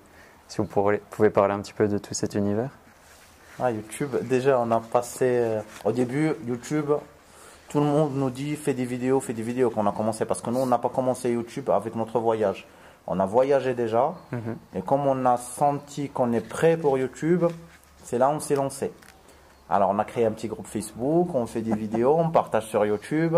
Si 0.48 0.58
vous 0.58 0.64
pouvez 0.66 1.30
parler 1.30 1.54
un 1.54 1.60
petit 1.60 1.72
peu 1.72 1.88
de 1.88 1.98
tout 1.98 2.14
cet 2.14 2.34
univers? 2.34 2.70
Ah, 3.60 3.70
YouTube, 3.70 4.10
déjà, 4.22 4.58
on 4.58 4.70
a 4.72 4.80
passé. 4.80 5.24
euh, 5.26 5.60
au 5.84 5.92
début, 5.92 6.32
YouTube, 6.46 6.90
tout 7.74 7.80
le 7.80 7.86
monde 7.86 8.12
nous 8.14 8.30
dit 8.30 8.54
fais 8.54 8.72
des 8.72 8.84
vidéos, 8.84 9.18
fais 9.18 9.32
des 9.32 9.42
vidéos 9.42 9.68
qu'on 9.68 9.84
a 9.88 9.90
commencé. 9.90 10.24
Parce 10.24 10.40
que 10.40 10.48
nous, 10.48 10.60
on 10.60 10.66
n'a 10.66 10.78
pas 10.78 10.90
commencé 10.90 11.32
YouTube 11.32 11.70
avec 11.70 11.96
notre 11.96 12.20
voyage. 12.20 12.68
On 13.08 13.18
a 13.18 13.26
voyagé 13.26 13.74
déjà. 13.74 14.14
Mhm. 14.30 14.56
Et 14.76 14.82
comme 14.82 15.04
on 15.08 15.26
a 15.26 15.36
senti 15.36 16.08
qu'on 16.08 16.32
est 16.32 16.48
prêt 16.48 16.76
pour 16.76 16.96
YouTube, 16.98 17.46
c'est 18.04 18.16
là 18.16 18.28
où 18.28 18.34
on 18.34 18.38
s'est 18.38 18.54
lancé. 18.54 18.92
Alors, 19.68 19.90
on 19.90 19.98
a 19.98 20.04
créé 20.04 20.24
un 20.24 20.30
petit 20.30 20.46
groupe 20.46 20.68
Facebook, 20.68 21.34
on 21.34 21.46
fait 21.46 21.62
des 21.62 21.74
vidéos, 21.84 22.14
on 22.16 22.30
partage 22.30 22.66
sur 22.68 22.86
YouTube. 22.86 23.34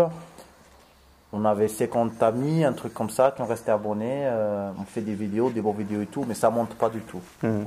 On 1.33 1.43
avait 1.43 1.67
50 1.67 2.21
amis, 2.21 2.63
un 2.63 2.73
truc 2.73 2.93
comme 2.93 3.09
ça, 3.09 3.31
qui 3.31 3.41
ont 3.41 3.47
resté 3.47 3.71
abonnés. 3.71 4.21
euh, 4.27 4.69
on 4.79 4.83
fait 4.83 5.01
des 5.01 5.15
vidéos, 5.15 5.49
des 5.49 5.61
bonnes 5.61 5.77
vidéos 5.77 6.01
et 6.01 6.05
tout, 6.05 6.25
mais 6.27 6.35
ça 6.35 6.51
monte 6.51 6.75
pas 6.75 6.89
du 6.89 6.99
tout. 7.01 7.21
Mhm. 7.41 7.65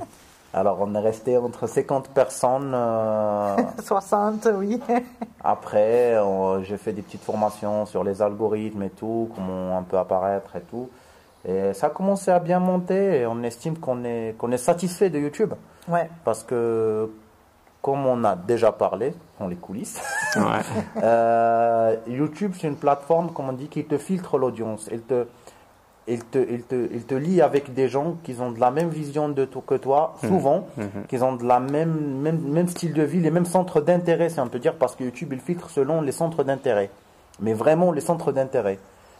Alors, 0.53 0.77
on 0.81 0.93
est 0.95 0.99
resté 0.99 1.37
entre 1.37 1.65
50 1.67 2.09
personnes. 2.09 2.73
euh, 2.75 3.55
60, 3.83 4.49
oui. 4.55 4.81
après, 5.43 6.19
on- 6.19 6.61
j'ai 6.63 6.77
fait 6.77 6.91
des 6.93 7.01
petites 7.01 7.23
formations 7.23 7.85
sur 7.85 8.03
les 8.03 8.21
algorithmes 8.21 8.83
et 8.83 8.89
tout, 8.89 9.29
comment 9.35 9.77
un 9.77 9.83
peu 9.83 9.97
apparaître 9.97 10.55
et 10.57 10.61
tout. 10.61 10.89
Et 11.47 11.73
ça 11.73 11.87
a 11.87 11.89
commencé 11.89 12.29
à 12.31 12.39
bien 12.39 12.59
monter 12.59 13.21
et 13.21 13.25
on 13.25 13.41
estime 13.43 13.77
qu'on 13.77 14.03
est, 14.03 14.35
qu'on 14.37 14.51
est 14.51 14.57
satisfait 14.57 15.09
de 15.09 15.17
YouTube. 15.19 15.53
Ouais. 15.87 16.07
Parce 16.23 16.43
que, 16.43 17.09
comme 17.81 18.05
on 18.05 18.23
a 18.25 18.35
déjà 18.35 18.71
parlé 18.71 19.13
dans 19.39 19.47
les 19.47 19.55
coulisses, 19.55 19.99
Ouais. 20.35 20.43
euh, 21.03 21.95
YouTube 22.07 22.53
c'est 22.59 22.67
une 22.67 22.75
plateforme, 22.75 23.31
comme 23.33 23.49
on 23.49 23.53
dit, 23.53 23.69
qui 23.69 23.83
te 23.85 23.97
filtre 23.97 24.37
l'audience. 24.37 24.87
Il 24.91 25.01
te, 25.01 25.25
il, 26.07 26.23
te, 26.25 26.37
il, 26.39 26.63
te, 26.63 26.75
il 26.93 27.03
te 27.05 27.13
lie 27.15 27.41
avec 27.41 27.73
des 27.73 27.87
gens 27.87 28.17
qui 28.23 28.35
ont 28.39 28.51
de 28.51 28.59
la 28.59 28.71
même 28.71 28.89
vision 28.89 29.29
de 29.29 29.45
tout 29.45 29.61
que 29.61 29.75
toi, 29.75 30.15
souvent, 30.21 30.67
Mhm. 30.77 31.05
qui 31.07 31.17
ont 31.21 31.35
de 31.35 31.45
la 31.45 31.59
même, 31.59 31.93
même, 32.21 32.39
même 32.41 32.67
style 32.67 32.93
de 32.93 33.03
vie, 33.03 33.19
les 33.19 33.31
mêmes 33.31 33.45
centres 33.45 33.81
d'intérêt, 33.81 34.29
si 34.29 34.39
on 34.39 34.47
peut 34.47 34.59
dire, 34.59 34.75
parce 34.75 34.95
que 34.95 35.03
YouTube 35.03 35.29
il 35.33 35.39
filtre 35.39 35.69
selon 35.69 36.01
les 36.01 36.11
centres 36.11 36.43
d'intérêt. 36.43 36.89
Mais 37.39 37.53
vraiment 37.53 37.91
les 37.91 38.01
centres 38.01 38.31
d'intérêt. 38.31 38.79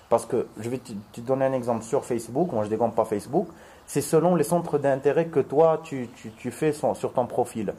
Parce 0.09 0.25
que 0.25 0.47
je 0.59 0.69
vais 0.69 0.79
te, 0.79 0.91
te 1.13 1.21
donner 1.21 1.45
un 1.45 1.53
exemple 1.53 1.83
sur 1.83 2.03
Facebook, 2.03 2.51
moi 2.51 2.63
je 2.65 2.69
dégomme 2.69 2.91
pas 2.91 3.05
Facebook, 3.05 3.47
c'est 3.87 4.01
selon 4.01 4.35
les 4.35 4.43
centres 4.43 4.77
d'intérêt 4.77 5.25
que 5.27 5.39
toi 5.39 5.79
tu, 5.83 6.09
tu, 6.15 6.31
tu 6.31 6.51
fais 6.51 6.73
son- 6.73 6.93
sur 6.93 7.13
ton 7.13 7.25
profil. 7.27 7.73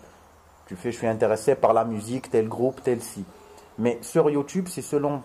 Tu 0.67 0.77
fais, 0.77 0.93
je 0.93 0.97
suis 0.99 1.07
intéressé 1.07 1.55
par 1.55 1.75
la 1.75 1.85
musique, 1.85 2.31
tel 2.31 2.49
groupe, 2.49 2.81
tel 2.83 3.03
ci. 3.03 3.25
Mais 3.79 3.99
sur 4.01 4.31
YouTube, 4.31 4.67
c'est 4.69 4.81
selon 4.83 5.21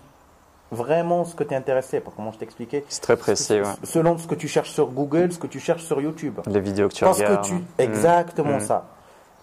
vraiment 0.71 1.23
ce 1.25 1.35
que 1.35 1.43
tu 1.43 1.53
es 1.53 1.57
intéressé. 1.57 1.99
Pour 1.99 2.15
comment 2.15 2.31
je 2.31 2.37
t'expliquais 2.39 2.83
C'est 2.89 3.01
très 3.01 3.17
précis, 3.17 3.53
ouais. 3.61 3.63
Selon 3.83 4.17
ce 4.17 4.27
que 4.27 4.35
tu 4.35 4.47
cherches 4.47 4.71
sur 4.71 4.87
Google, 4.87 5.31
ce 5.31 5.39
que 5.39 5.47
tu 5.47 5.59
cherches 5.59 5.83
sur 5.83 6.01
YouTube. 6.01 6.39
Les 6.47 6.59
vidéos 6.59 6.87
que 6.89 6.93
tu 6.93 7.03
Parce 7.03 7.17
regardes. 7.19 7.41
que 7.43 7.47
tu... 7.47 7.53
Mm. 7.55 7.65
Exactement 7.79 8.57
Mm. 8.57 8.61
ça. 8.61 8.85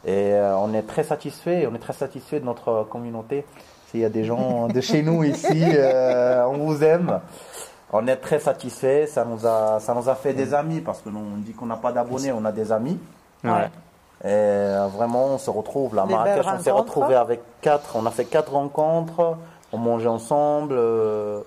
Et 0.06 0.32
euh, 0.34 0.56
on 0.58 0.74
est 0.74 0.82
très 0.82 1.02
satisfait, 1.04 1.66
on 1.70 1.74
est 1.74 1.78
très 1.78 1.94
satisfait 1.94 2.38
de 2.40 2.44
notre 2.44 2.84
communauté. 2.90 3.44
S'il 3.90 4.00
y 4.00 4.04
a 4.04 4.10
des 4.10 4.24
gens 4.24 4.68
de 4.68 4.80
chez 4.80 5.02
nous 5.02 5.24
ici, 5.24 5.48
euh, 5.62 6.44
on 6.46 6.58
vous 6.58 6.82
aime. 6.84 7.20
On 7.92 8.06
est 8.08 8.16
très 8.16 8.38
satisfait, 8.40 9.06
ça 9.06 9.24
nous 9.24 9.46
a, 9.46 9.78
ça 9.80 9.94
nous 9.94 10.08
a 10.08 10.14
fait 10.16 10.32
des 10.34 10.52
amis 10.52 10.80
parce 10.80 11.00
que 11.00 11.08
nous, 11.10 11.20
on 11.20 11.38
dit 11.38 11.52
qu'on 11.52 11.66
n'a 11.66 11.76
pas 11.76 11.92
d'abonnés, 11.92 12.32
on 12.32 12.44
a 12.44 12.52
des 12.52 12.72
amis. 12.72 12.98
Ouais. 13.44 13.70
Et 14.24 14.26
euh, 14.26 14.86
vraiment, 14.88 15.26
on 15.26 15.38
se 15.38 15.48
retrouve 15.50 15.94
là. 15.94 16.04
Marrakech, 16.04 16.46
on 16.46 16.58
s'est 16.60 16.70
retrouvé 16.70 17.14
avec 17.14 17.40
quatre. 17.60 17.94
On 17.94 18.04
a 18.06 18.10
fait 18.10 18.24
quatre 18.24 18.52
rencontres. 18.52 19.36
On 19.74 19.78
mangeait 19.78 20.08
ensemble. 20.08 20.74
euh, 20.78 21.40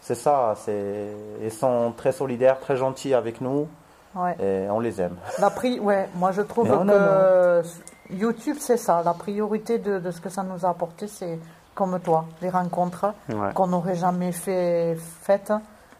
c'est 0.00 0.14
ça. 0.14 0.54
C'est 0.56 1.08
ils 1.42 1.50
sont 1.52 1.92
très 1.96 2.12
solidaires, 2.12 2.58
très 2.60 2.76
gentils 2.76 3.14
avec 3.14 3.40
nous 3.40 3.66
Ouais. 4.14 4.36
et 4.40 4.68
on 4.70 4.78
les 4.78 5.00
aime. 5.00 5.16
La 5.38 5.48
pri... 5.50 5.80
ouais, 5.80 6.08
moi 6.16 6.32
je 6.32 6.42
trouve 6.42 6.68
Non, 6.68 6.80
que 6.80 7.62
non, 7.62 7.62
YouTube 8.10 8.56
c'est 8.60 8.76
ça. 8.76 9.02
La 9.04 9.14
priorité 9.14 9.78
de, 9.78 9.98
de 9.98 10.10
ce 10.10 10.20
que 10.20 10.28
ça 10.28 10.42
nous 10.42 10.66
a 10.66 10.68
apporté, 10.68 11.06
c'est 11.08 11.38
comme 11.74 11.98
toi, 12.00 12.26
les 12.42 12.50
rencontres 12.50 13.06
Ouais. 13.30 13.52
qu'on 13.54 13.68
n'aurait 13.68 13.94
jamais 13.96 14.32
fait 14.32 14.96
faites 15.22 15.52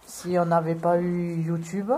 si 0.06 0.38
on 0.38 0.44
n'avait 0.44 0.74
pas 0.74 0.98
eu 0.98 1.36
YouTube. 1.42 1.90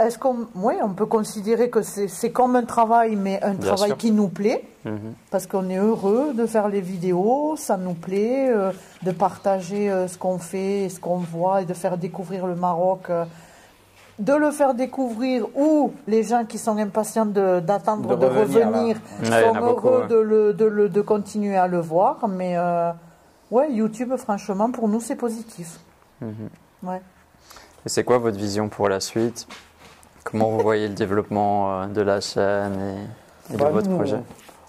Est-ce 0.00 0.18
qu'on, 0.18 0.46
oui, 0.54 0.74
on 0.82 0.90
peut 0.94 1.06
considérer 1.06 1.68
que 1.68 1.82
c'est 1.82 2.30
comme 2.32 2.56
un 2.56 2.64
travail, 2.64 3.16
mais 3.16 3.42
un 3.42 3.52
Bien 3.54 3.68
travail 3.68 3.90
sûr. 3.90 3.98
qui 3.98 4.10
nous 4.12 4.28
plaît, 4.28 4.64
Mhm. 4.84 5.12
parce 5.30 5.46
qu'on 5.46 5.68
est 5.68 5.76
heureux 5.76 6.32
de 6.32 6.46
faire 6.46 6.68
les 6.68 6.80
vidéos, 6.80 7.54
ça 7.56 7.76
nous 7.76 7.92
plaît, 7.94 8.48
euh, 8.50 8.72
de 9.02 9.10
partager 9.12 9.90
euh, 9.90 10.08
ce 10.08 10.16
qu'on 10.16 10.38
fait, 10.38 10.88
ce 10.88 10.98
qu'on 10.98 11.18
voit, 11.18 11.62
et 11.62 11.64
de 11.66 11.74
faire 11.74 11.98
découvrir 11.98 12.46
le 12.46 12.54
Maroc, 12.54 13.10
euh, 13.10 13.24
de 14.18 14.32
le 14.32 14.50
faire 14.50 14.72
découvrir, 14.74 15.46
ou 15.54 15.92
les 16.06 16.22
gens 16.22 16.44
qui 16.46 16.56
sont 16.56 16.78
impatients 16.78 17.26
d'attendre 17.26 18.16
De 18.16 18.16
de, 18.16 18.26
revenir. 18.26 18.96
Ouais, 19.22 19.42
sont 19.44 19.54
beaucoup, 19.54 19.88
heureux 19.88 20.00
ouais. 20.02 20.08
de, 20.08 20.16
le, 20.16 20.52
de, 20.54 20.64
le- 20.64 20.88
de 20.88 21.00
continuer 21.02 21.56
à 21.56 21.66
le 21.66 21.80
voir, 21.80 22.26
mais 22.28 22.56
ouais, 23.50 23.70
YouTube, 23.72 24.14
franchement, 24.16 24.70
pour 24.70 24.88
nous, 24.88 25.00
c'est 25.00 25.16
positif. 25.16 25.78
Mhm. 26.22 26.34
Ouais. 26.84 27.00
Et 27.84 27.88
c'est 27.88 28.04
quoi 28.04 28.18
votre 28.18 28.36
vision 28.38 28.68
pour 28.68 28.88
la 28.88 29.00
suite? 29.00 29.46
Comment 30.24 30.50
vous 30.50 30.60
voyez 30.60 30.88
le 30.88 30.94
développement 30.94 31.82
euh, 31.82 31.86
de 31.86 32.00
la 32.02 32.20
chaîne 32.20 32.78
et, 33.50 33.54
et 33.54 33.56
de 33.56 33.62
Bah, 33.62 33.70
votre 33.70 33.88
nous, 33.88 33.96
projet 33.96 34.18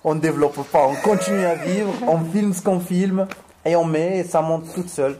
On 0.04 0.16
ne 0.16 0.20
développe 0.20 0.62
pas, 0.72 0.88
on 0.88 0.96
continue 0.96 1.46
à 1.46 1.56
vivre, 1.56 1.94
on 2.08 2.20
filme 2.20 2.54
ce 2.54 2.62
qu'on 2.62 2.80
filme 2.80 3.28
et 3.66 3.76
on 3.76 3.86
met 3.86 4.20
et 4.20 4.24
ça 4.24 4.42
monte 4.42 4.74
toute 4.74 4.90
seule. 4.90 5.18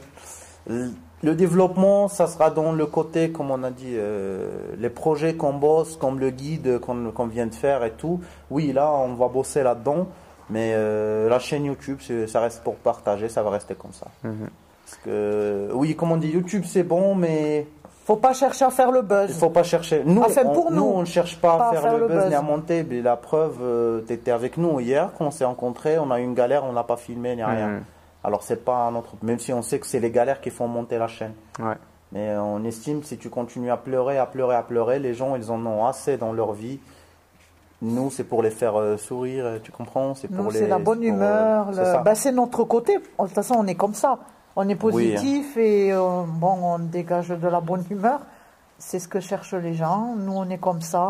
Le 0.66 1.34
développement, 1.36 2.08
ça 2.08 2.26
sera 2.26 2.50
dans 2.50 2.72
le 2.72 2.86
côté, 2.86 3.30
comme 3.30 3.52
on 3.52 3.62
a 3.62 3.70
dit, 3.70 3.94
euh, 3.94 4.50
les 4.78 4.90
projets 4.90 5.34
qu'on 5.34 5.52
bosse, 5.52 5.96
comme 5.96 6.18
le 6.18 6.30
guide 6.30 6.80
qu'on 6.80 7.26
vient 7.26 7.46
de 7.46 7.54
faire 7.54 7.84
et 7.84 7.92
tout. 7.92 8.20
Oui, 8.50 8.72
là, 8.72 8.90
on 8.90 9.14
va 9.14 9.28
bosser 9.28 9.62
là-dedans, 9.62 10.08
mais 10.50 10.72
euh, 10.74 11.28
la 11.28 11.38
chaîne 11.38 11.64
YouTube, 11.64 11.98
ça 12.26 12.40
reste 12.40 12.64
pour 12.64 12.74
partager, 12.74 13.28
ça 13.28 13.44
va 13.44 13.50
rester 13.50 13.76
comme 13.76 13.92
ça. 13.92 14.08
Mhm. 14.24 14.48
Parce 14.84 14.96
que, 15.04 15.68
oui, 15.72 15.94
comme 15.94 16.10
on 16.10 16.16
dit, 16.16 16.28
YouTube, 16.28 16.64
c'est 16.66 16.82
bon, 16.82 17.14
mais 17.14 17.68
Faut 18.04 18.16
pas 18.16 18.32
chercher 18.32 18.64
à 18.64 18.70
faire 18.70 18.90
le 18.90 19.02
buzz. 19.02 19.30
il 19.30 19.34
faut 19.34 19.50
pas 19.50 19.62
chercher. 19.62 20.02
Nous, 20.04 20.22
Enfin, 20.22 20.42
on, 20.44 20.52
pour 20.52 20.72
nous, 20.72 20.82
on 20.84 21.00
ne 21.00 21.04
cherche 21.04 21.36
pas, 21.40 21.56
pas 21.56 21.68
à 21.70 21.74
faire, 21.74 21.96
le 21.98 22.08
buzz, 22.08 22.26
ni 22.28 22.34
à 22.34 22.42
monter. 22.42 22.82
Mais 22.82 23.00
la 23.00 23.16
preuve, 23.16 24.04
tu 24.06 24.12
étais 24.12 24.30
avec 24.32 24.56
nous 24.56 24.80
hier 24.80 25.10
quand 25.16 25.26
on 25.26 25.30
s'est 25.30 25.44
rencontrés. 25.44 25.98
On 25.98 26.10
a 26.10 26.18
eu 26.20 26.24
une 26.24 26.34
galère, 26.34 26.64
on 26.64 26.72
l'a 26.72 26.82
pas 26.82 26.96
filmé 26.96 27.36
ni 27.36 27.44
rien. 27.44 27.68
Mhm. 27.68 27.82
Alors 28.24 28.42
c'est 28.42 28.64
pas 28.64 28.90
notre. 28.90 29.14
Même 29.22 29.38
si 29.38 29.52
on 29.52 29.62
sait 29.62 29.78
que 29.78 29.86
c'est 29.86 30.00
les 30.00 30.10
galères 30.10 30.40
qui 30.40 30.50
font 30.50 30.66
monter 30.68 30.98
la 30.98 31.06
chaîne. 31.08 31.32
Ouais. 31.60 31.74
Mais 32.12 32.36
on 32.36 32.62
estime 32.64 33.02
si 33.04 33.16
tu 33.18 33.30
continues 33.30 33.70
à 33.70 33.76
pleurer, 33.76 34.18
à 34.18 34.26
pleurer, 34.26 34.56
à 34.56 34.62
pleurer, 34.62 34.98
les 34.98 35.14
gens 35.14 35.34
ils 35.36 35.50
en 35.50 35.64
ont 35.64 35.86
assez 35.86 36.16
dans 36.16 36.32
leur 36.32 36.52
vie. 36.52 36.78
Nous, 37.80 38.10
c'est 38.12 38.22
pour 38.24 38.42
les 38.42 38.50
faire 38.50 38.78
euh, 38.78 38.96
sourire, 38.96 39.58
tu 39.62 39.72
comprends? 39.72 40.14
C'est 40.14 40.28
pour 40.28 40.44
Nous, 40.44 40.50
les. 40.50 40.58
c'est 40.60 40.66
la 40.68 40.78
bonne 40.78 41.02
euh, 41.02 41.08
humeur. 41.08 41.66
c'est 41.72 41.80
le- 41.80 41.84
ça. 41.86 41.98
bah, 41.98 42.14
c'est 42.14 42.30
notre 42.32 42.62
côté. 42.64 42.96
De 42.98 43.02
toute 43.18 43.30
façon, 43.30 43.54
on 43.58 43.66
est 43.66 43.74
comme 43.74 43.94
ça. 43.94 44.18
On 44.56 44.68
est 44.68 44.74
positif 44.76 45.56
et 45.56 45.92
euh, 45.92 46.22
bon, 46.26 46.58
on 46.62 46.78
dégage 46.78 47.28
de 47.28 47.48
la 47.48 47.60
bonne 47.60 47.84
humeur. 47.90 48.20
C'est 48.78 48.98
ce 48.98 49.06
que 49.06 49.20
cherchent 49.20 49.54
les 49.54 49.74
gens. 49.74 50.14
Nous, 50.18 50.32
on 50.32 50.50
est 50.50 50.58
comme 50.58 50.80
ça. 50.80 51.04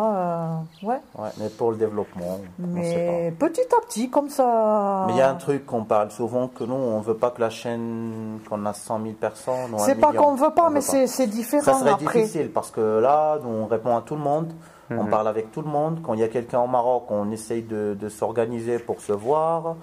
euh, 0.83 0.87
ouais. 0.87 1.01
Ouais, 1.19 1.31
mais 1.39 1.49
pour 1.49 1.71
le 1.71 1.79
développement, 1.79 2.39
on 2.63 2.67
Mais 2.67 3.33
petit 3.39 3.63
à 3.77 3.81
petit, 3.87 4.11
comme 4.11 4.29
ça. 4.29 5.05
Mais 5.07 5.15
il 5.15 5.17
y 5.17 5.23
a 5.23 5.31
un 5.31 5.37
truc 5.37 5.65
qu'on 5.65 5.85
parle 5.85 6.11
souvent 6.11 6.49
que 6.49 6.65
nous, 6.65 6.75
on 6.75 7.01
veut 7.01 7.17
pas 7.17 7.31
que 7.31 7.41
la 7.41 7.49
chaîne, 7.49 8.41
qu'on 8.49 8.67
a 8.67 8.75
100 8.75 9.01
000 9.03 9.15
personnes. 9.15 9.75
C'est 9.79 9.95
pas 9.95 10.13
qu'on 10.13 10.35
veut 10.35 10.51
pas, 10.51 10.67
On 10.67 10.71
mais 10.71 10.83
c'est 10.83 11.07
c'est 11.07 11.25
Ça 11.25 11.31
différent 11.31 11.79
serait 11.79 11.91
après. 11.93 12.21
difficile 12.21 12.51
parce 12.53 12.71
que 12.71 13.01
là, 13.01 13.39
nous, 13.43 13.49
on 13.49 13.67
répond 13.67 13.97
à 13.97 14.03
tout 14.03 14.17
le 14.17 14.23
monde, 14.23 14.53
on 14.91 15.05
Mhm. 15.05 15.11
parle 15.11 15.29
avec 15.29 15.51
tout 15.51 15.63
le 15.63 15.69
monde. 15.71 16.01
Quand 16.05 16.13
il 16.13 16.21
y 16.21 16.25
a 16.25 16.29
quelqu'un 16.29 16.61
au 16.61 16.67
Maroc, 16.67 17.05
on 17.09 17.31
essaye 17.31 17.63
de, 17.63 17.97
de 17.99 18.09
s'organiser 18.11 18.79
pour 18.81 19.01
se 19.01 19.13
voir. 19.13 19.77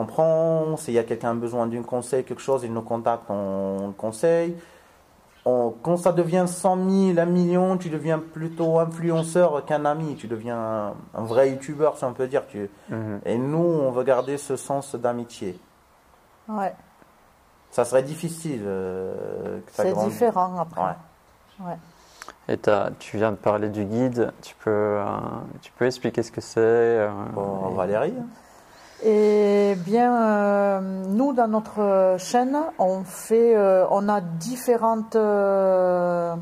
Tu 0.00 0.06
comprends 0.06 0.76
S'il 0.78 0.94
y 0.94 0.98
a 0.98 1.04
quelqu'un 1.04 1.32
a 1.32 1.34
besoin 1.34 1.66
d'un 1.66 1.82
conseil, 1.82 2.24
quelque 2.24 2.40
chose, 2.40 2.62
il 2.64 2.72
nous 2.72 2.80
contacte, 2.82 3.24
on 3.28 3.88
le 3.88 3.92
conseille. 3.92 4.56
On- 5.44 5.74
quand 5.82 5.96
ça 5.98 6.12
devient 6.12 6.44
100 6.46 6.76
000, 7.14 7.18
1 7.18 7.24
million, 7.26 7.76
tu 7.76 7.90
deviens 7.90 8.18
plutôt 8.18 8.78
influenceur 8.78 9.64
qu'un 9.66 9.84
ami. 9.84 10.14
Tu 10.16 10.26
deviens 10.26 10.58
un, 10.58 10.88
un 11.14 11.22
vrai 11.24 11.50
youtubeur, 11.50 11.98
si 11.98 12.04
on 12.04 12.12
peut 12.14 12.28
dire. 12.28 12.46
Tu... 12.48 12.70
Mhm. 12.88 13.20
Et 13.26 13.36
nous, 13.36 13.58
on 13.58 13.90
veut 13.90 14.04
garder 14.04 14.38
ce 14.38 14.56
sens 14.56 14.94
d'amitié. 14.94 15.58
Ouais. 16.48 16.74
Ça 17.70 17.84
serait 17.84 18.02
difficile 18.02 18.62
euh, 18.64 19.60
que 19.66 19.72
ça 19.72 19.82
C'est 19.84 19.92
grandisse. 19.92 20.12
différent 20.14 20.58
après. 20.58 20.80
Ouais. 21.60 21.66
Ouais. 21.66 21.76
Et 22.48 22.58
tu 22.98 23.16
viens 23.18 23.30
de 23.32 23.36
parler 23.36 23.68
du 23.68 23.84
guide. 23.84 24.32
Tu 24.42 24.54
peux, 24.64 24.70
euh, 24.70 25.04
tu 25.62 25.70
peux 25.72 25.84
expliquer 25.86 26.22
ce 26.22 26.32
que 26.32 26.40
c'est 26.40 26.58
euh, 26.60 27.10
Bon, 27.34 27.70
et- 27.70 27.76
Valérie 27.76 28.14
Eh 29.02 29.76
bien, 29.76 30.14
euh, 30.14 30.80
nous, 31.08 31.32
dans 31.32 31.48
notre 31.48 32.16
chaîne, 32.18 32.58
on 32.78 33.02
fait, 33.04 33.56
euh, 33.56 33.86
on 33.90 34.10
a 34.10 34.20
différentes 34.20 35.16
euh, 35.16 36.36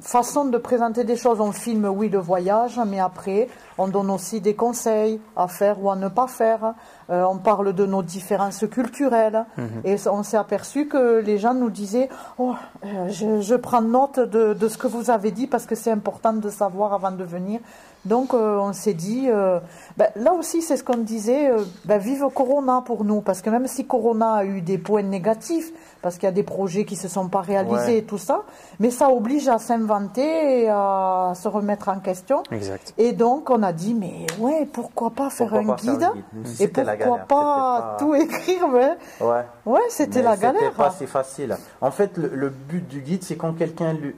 façons 0.00 0.44
de 0.44 0.58
présenter 0.58 1.04
des 1.04 1.16
choses. 1.16 1.40
On 1.40 1.52
filme, 1.52 1.86
oui, 1.86 2.08
le 2.08 2.18
voyage, 2.18 2.80
mais 2.86 3.00
après, 3.00 3.48
on 3.78 3.88
donne 3.88 4.10
aussi 4.10 4.40
des 4.40 4.54
conseils 4.54 5.20
à 5.36 5.48
faire 5.48 5.82
ou 5.82 5.90
à 5.90 5.96
ne 5.96 6.08
pas 6.08 6.26
faire. 6.26 6.74
Euh, 7.10 7.24
on 7.24 7.38
parle 7.38 7.72
de 7.72 7.86
nos 7.86 8.02
différences 8.02 8.64
culturelles. 8.70 9.44
Mhm. 9.56 9.68
Et 9.84 9.96
on 10.08 10.22
s'est 10.22 10.36
aperçu 10.36 10.86
que 10.86 11.20
les 11.20 11.38
gens 11.38 11.54
nous 11.54 11.70
disaient 11.70 12.08
Oh, 12.38 12.54
euh, 12.84 13.08
je, 13.08 13.40
je 13.40 13.54
prends 13.54 13.82
note 13.82 14.18
de, 14.18 14.54
de 14.54 14.68
ce 14.68 14.78
que 14.78 14.86
vous 14.86 15.10
avez 15.10 15.30
dit 15.30 15.46
parce 15.46 15.66
que 15.66 15.74
c'est 15.74 15.90
important 15.92 16.32
de 16.32 16.50
savoir 16.50 16.92
avant 16.92 17.12
de 17.12 17.24
venir. 17.24 17.60
Donc, 18.04 18.34
euh, 18.34 18.58
on 18.58 18.72
s'est 18.72 18.94
dit 18.94 19.26
euh, 19.28 19.58
ben, 19.96 20.08
là 20.14 20.32
aussi, 20.32 20.62
c'est 20.62 20.76
ce 20.76 20.84
qu'on 20.84 20.98
disait 20.98 21.50
ben, 21.84 21.98
vive 21.98 22.24
Corona 22.34 22.82
pour 22.84 23.04
nous. 23.04 23.20
Parce 23.20 23.42
que 23.42 23.50
même 23.50 23.66
si 23.66 23.86
Corona 23.86 24.34
a 24.34 24.44
eu 24.44 24.60
des 24.60 24.78
points 24.78 25.02
négatifs, 25.02 25.72
parce 26.06 26.18
qu'il 26.18 26.26
y 26.26 26.28
a 26.28 26.32
des 26.32 26.44
projets 26.44 26.84
qui 26.84 26.94
ne 26.94 27.00
se 27.00 27.08
sont 27.08 27.28
pas 27.28 27.40
réalisés 27.40 27.74
Ouais. 27.94 27.98
et 27.98 28.04
tout 28.04 28.16
ça, 28.16 28.44
mais 28.78 28.92
ça 28.92 29.10
oblige 29.10 29.48
à 29.48 29.58
s'inventer 29.58 30.62
et 30.62 30.68
à 30.70 31.32
se 31.34 31.48
remettre 31.48 31.88
en 31.88 31.98
question. 31.98 32.44
Exact. 32.52 32.94
Et 32.96 33.10
donc, 33.12 33.50
on 33.50 33.60
a 33.64 33.72
dit 33.72 33.92
mais 33.92 34.24
ouais, 34.38 34.68
pourquoi 34.72 35.10
pas 35.10 35.30
faire 35.30 35.48
Pourquoi 35.48 35.72
un 35.72 35.76
pas 35.76 35.82
faire 35.82 35.92
guide 35.94 36.02
un 36.04 36.62
Et 36.62 36.68
pourquoi 36.68 36.96
galère, 36.96 37.26
pas, 37.26 37.96
tout 37.98 38.14
écrire 38.14 38.68
mais... 38.68 38.96
Ouais. 39.20 39.42
Ouais, 39.66 39.80
c'était 39.88 40.22
la 40.22 40.36
galère. 40.36 40.62
C'était 40.62 40.76
pas 40.76 40.90
si 40.92 41.06
facile. 41.08 41.56
En 41.80 41.90
fait, 41.90 42.16
le, 42.16 42.28
le 42.28 42.50
but 42.50 42.86
du 42.86 43.00
guide, 43.00 43.24
c'est 43.24 43.36
quand 43.36 43.52
quelqu'un 43.54 43.94
lui- 43.94 44.14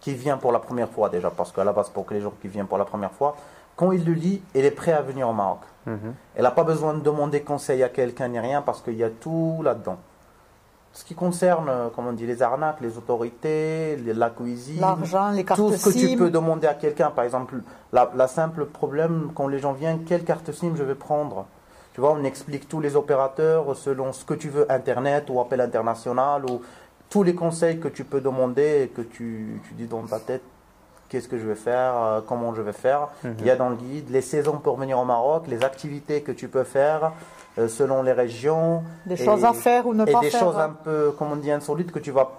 qui 0.00 0.14
vient 0.14 0.36
pour 0.36 0.52
la 0.52 0.60
première 0.60 0.88
fois 0.88 1.08
déjà, 1.08 1.30
parce 1.30 1.50
qu'à 1.50 1.64
la 1.64 1.72
base, 1.72 1.88
pour 1.88 2.06
que 2.06 2.14
les 2.14 2.20
gens 2.20 2.32
qui 2.40 2.46
viennent 2.46 2.68
pour 2.68 2.78
la 2.78 2.84
première 2.84 3.10
fois, 3.10 3.34
quand 3.74 3.90
il 3.90 4.04
le 4.04 4.12
lit, 4.12 4.40
il 4.54 4.64
est 4.64 4.70
prêt 4.70 4.92
à 4.92 5.02
venir 5.02 5.28
au 5.28 5.32
Maroc. 5.32 5.58
Mhm. 5.86 6.14
Elle 6.36 6.42
n'a 6.44 6.50
pas 6.52 6.62
besoin 6.64 6.94
de 6.94 7.00
demander 7.00 7.40
conseil 7.42 7.82
à 7.82 7.88
quelqu'un 7.88 8.28
ni 8.28 8.38
rien, 8.38 8.62
parce 8.62 8.80
qu'il 8.82 8.94
y 8.94 9.02
a 9.02 9.10
tout 9.10 9.60
là-dedans. 9.64 9.96
Ce 10.92 11.04
qui 11.04 11.14
concerne, 11.14 11.68
euh, 11.68 11.88
comme 11.94 12.06
on 12.08 12.12
dit, 12.12 12.26
les 12.26 12.42
arnaques, 12.42 12.80
les 12.80 12.96
autorités, 12.98 13.96
les- 13.96 14.14
la 14.14 14.30
cuisine, 14.30 14.80
L'argent, 14.80 15.30
les 15.30 15.44
cartes 15.44 15.60
tout 15.60 15.70
ce 15.72 15.84
que 15.84 15.90
tu 15.90 16.16
peux 16.16 16.30
demander 16.30 16.66
à 16.66 16.74
quelqu'un, 16.74 17.10
par 17.10 17.24
exemple, 17.24 17.56
la, 17.92 18.10
la 18.16 18.26
simple 18.26 18.64
problème 18.66 19.30
quand 19.34 19.46
les 19.48 19.58
gens 19.58 19.72
viennent, 19.74 20.04
quelle 20.04 20.24
carte 20.24 20.50
SIM 20.50 20.74
je 20.76 20.82
vais 20.82 20.94
prendre? 20.96 21.46
Tu 21.94 22.00
vois, 22.00 22.12
on 22.12 22.24
explique 22.24 22.68
tous 22.68 22.80
les 22.80 22.96
opérateurs 22.96 23.76
selon 23.76 24.12
ce 24.12 24.24
que 24.24 24.34
tu 24.34 24.48
veux, 24.48 24.70
Internet 24.70 25.26
ou 25.30 25.40
appel 25.40 25.60
international, 25.60 26.44
ou 26.46 26.62
tous 27.10 27.22
les 27.22 27.34
conseils 27.34 27.78
que 27.80 27.88
tu 27.88 28.04
peux 28.04 28.20
demander 28.20 28.82
et 28.84 28.88
que 28.88 29.02
tu, 29.02 29.60
tu 29.68 29.74
dis 29.74 29.86
dans 29.86 30.02
ta 30.02 30.18
tête, 30.18 30.42
qu'est-ce 31.08 31.28
que 31.28 31.38
je 31.38 31.46
vais 31.46 31.54
faire, 31.54 31.94
euh, 31.96 32.20
comment 32.26 32.54
je 32.54 32.62
vais 32.62 32.72
faire. 32.72 33.08
Il 33.24 33.46
y 33.46 33.50
a 33.50 33.56
dans 33.56 33.68
le 33.70 33.76
guide 33.76 34.10
les 34.10 34.20
saisons 34.20 34.58
pour 34.58 34.76
venir 34.76 34.98
au 34.98 35.04
Maroc, 35.04 35.44
les 35.48 35.64
activités 35.64 36.22
que 36.22 36.32
tu 36.32 36.48
peux 36.48 36.64
faire 36.64 37.12
selon 37.66 38.02
les 38.04 38.12
régions. 38.12 38.84
Des 39.06 39.20
et- 39.20 39.24
choses 39.24 39.44
à 39.44 39.52
faire 39.52 39.86
ou 39.88 39.94
ne 39.94 40.06
et 40.06 40.12
pas 40.12 40.20
des 40.20 40.30
faire. 40.30 40.40
choses 40.40 40.58
un 40.58 40.68
peu, 40.70 41.12
comme 41.18 41.32
on 41.32 41.36
dit, 41.36 41.50
insolites 41.50 41.90
que 41.90 41.98
tu 41.98 42.12
vas, 42.12 42.30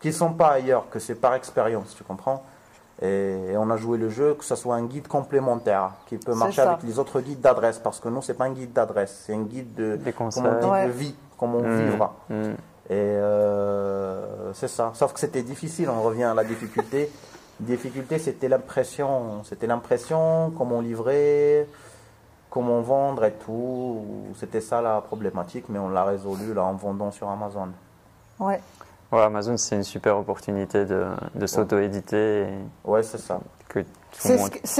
qui 0.00 0.12
sont 0.12 0.32
pas 0.34 0.48
ailleurs, 0.50 0.84
que 0.90 0.98
c'est 0.98 1.14
par 1.14 1.32
expérience, 1.34 1.94
tu 1.96 2.04
comprends? 2.04 2.42
Et, 3.00 3.36
et 3.52 3.56
on 3.56 3.68
a 3.70 3.76
joué 3.76 3.96
le 3.98 4.10
jeu 4.10 4.34
que 4.34 4.44
ce 4.44 4.54
soit 4.54 4.74
un 4.76 4.84
guide 4.84 5.08
complémentaire 5.08 5.92
qui 6.06 6.18
peut 6.18 6.34
marcher 6.34 6.56
ça. 6.62 6.72
avec 6.72 6.82
les 6.84 6.98
autres 6.98 7.20
guides 7.20 7.40
d'adresse. 7.40 7.78
Parce 7.82 7.98
que 7.98 8.08
nous, 8.08 8.20
c'est 8.22 8.34
pas 8.34 8.44
un 8.44 8.50
guide 8.52 8.72
d'adresse, 8.72 9.22
c'est 9.26 9.34
un 9.34 9.42
guide 9.42 9.74
de, 9.74 9.96
Des 9.96 10.12
comment 10.12 10.30
on 10.36 10.60
dit, 10.60 10.66
Ouais. 10.66 10.86
de 10.86 10.90
vie, 10.92 11.14
comment 11.38 11.58
on 11.58 11.62
Mm. 11.62 11.80
vivra. 11.90 12.14
Mm. 12.28 12.34
Et 12.90 12.94
euh, 13.56 14.52
c'est 14.54 14.68
ça. 14.68 14.90
Sauf 14.94 15.12
que 15.14 15.20
c'était 15.20 15.42
difficile, 15.42 15.88
on 15.88 16.02
revient 16.02 16.24
à 16.24 16.34
la 16.34 16.44
difficulté. 16.44 17.10
difficulté, 17.60 18.18
c'était 18.18 18.48
l'impression. 18.48 19.44
C'était 19.44 19.66
l'impression, 19.68 20.52
comment 20.56 20.80
livrer, 20.80 21.68
comment 22.52 22.80
vendre 22.82 23.24
et 23.24 23.32
tout. 23.32 23.98
C'était 24.38 24.60
ça 24.60 24.80
la 24.82 25.00
problématique, 25.00 25.64
mais 25.70 25.78
on 25.78 25.88
l'a 25.88 26.04
résolu 26.04 26.52
là 26.54 26.62
en 26.64 26.74
vendant 26.74 27.10
sur 27.10 27.28
Amazon. 27.30 27.68
Ouais. 28.38 28.60
Ouais, 29.10 29.22
Amazon, 29.22 29.56
c'est 29.56 29.76
une 29.76 29.82
super 29.84 30.18
opportunité 30.18 30.84
de, 30.84 31.06
de 31.34 31.46
s'auto-éditer 31.46 32.46
Ouais, 32.84 33.02
c'est 33.02 33.18
ça. 33.18 33.40
C'est 34.12 34.36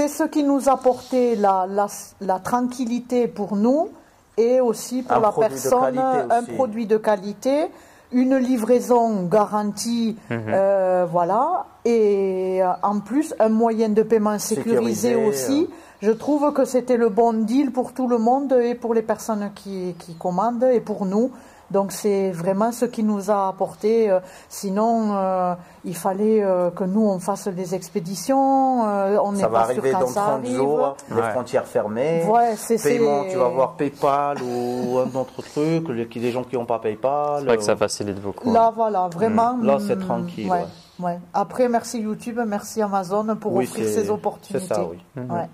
ce, 0.07 0.21
monde. 0.23 0.29
qui 0.31 0.43
nous 0.43 0.69
a 0.69 0.73
apporté 0.73 1.35
la, 1.35 1.65
la, 1.67 1.87
la 2.21 2.39
tranquillité 2.39 3.27
pour 3.27 3.55
nous 3.55 3.89
et 4.37 4.59
aussi 4.61 5.01
pour 5.01 5.17
Un 5.17 5.19
la 5.21 5.31
personne, 5.31 5.97
un 5.97 6.41
aussi. 6.43 6.51
produit 6.53 6.85
de 6.85 6.97
qualité, 6.97 7.67
une 8.11 8.35
livraison 8.37 9.23
garantie, 9.23 10.17
Mhm. 10.29 10.43
euh, 10.49 11.05
voilà, 11.09 11.65
et 11.85 12.59
euh, 12.61 12.69
en 12.83 12.99
plus 12.99 13.33
un 13.39 13.49
moyen 13.49 13.89
de 13.89 14.03
paiement 14.03 14.37
sécurisé, 14.37 15.09
Sécurisé, 15.13 15.15
aussi. 15.15 15.69
Je 16.03 16.11
trouve 16.11 16.51
que 16.51 16.65
c'était 16.65 16.97
le 16.97 17.07
bon 17.07 17.31
deal 17.45 17.71
pour 17.71 17.93
tout 17.93 18.07
le 18.09 18.17
monde 18.17 18.51
et 18.61 18.75
pour 18.75 18.93
les 18.93 19.01
personnes 19.01 19.51
qui, 19.55 19.95
qui 19.97 20.15
commandent 20.15 20.63
et 20.65 20.81
pour 20.81 21.05
nous. 21.05 21.31
Donc 21.71 21.93
c'est 21.93 22.29
vraiment 22.31 22.71
ce 22.73 22.83
qui 22.85 23.03
nous 23.03 23.31
a 23.31 23.47
apporté. 23.47 24.11
euh, 24.11 24.19
Sinon, 24.49 25.15
euh, 25.15 25.55
il 25.85 25.95
fallait 25.95 26.43
euh, 26.43 26.69
que 26.71 26.83
nous 26.83 27.01
on 27.07 27.19
fasse 27.19 27.47
des 27.47 27.73
expéditions. 27.73 28.85
euh, 28.85 29.17
on 29.23 29.31
n'est 29.31 29.39
Ça 29.39 29.47
va 29.47 29.59
pas 29.61 29.65
sûr 29.67 29.71
arriver 29.79 29.91
quand 29.93 29.99
dans 30.01 30.07
ça 30.07 30.21
30 30.21 30.31
arrive. 30.43 30.55
jours, 30.57 30.97
les 31.09 31.15
Ouais. 31.15 31.29
frontières 31.31 31.65
fermées. 31.65 32.25
Ouais, 32.29 32.55
c'est 32.57 32.77
c'est- 32.77 32.97
Paiement, 32.99 33.23
tu 33.31 33.37
vas 33.37 33.47
voir 33.47 33.73
PayPal 33.75 34.37
ou 34.43 34.99
un 34.99 35.19
autre 35.19 35.41
truc, 35.41 35.87
les, 35.89 36.05
les 36.13 36.31
gens 36.31 36.43
qui 36.43 36.57
n'ont 36.57 36.65
pas 36.65 36.79
PayPal. 36.79 37.39
C'est 37.39 37.45
vrai 37.45 37.57
que 37.57 37.63
ça 37.63 37.77
facilite 37.77 38.21
beaucoup. 38.21 38.51
Là, 38.53 38.71
voilà, 38.75 39.07
vraiment. 39.07 39.57
Là, 39.61 39.77
c'est 39.79 39.97
tranquille, 39.99 40.51
Ouais, 40.51 40.65
ouais. 40.99 41.17
Après, 41.33 41.69
merci 41.69 42.01
YouTube, 42.01 42.39
merci 42.45 42.81
Amazon 42.81 43.37
pour 43.39 43.53
Oui, 43.53 43.63
offrir 43.63 43.85
c'est- 43.85 43.93
ces 43.93 44.03
C'est 44.03 44.09
opportunités. 44.11 44.67
ça, 44.67 44.83
oui. 44.83 44.97
Mhm. 45.15 45.47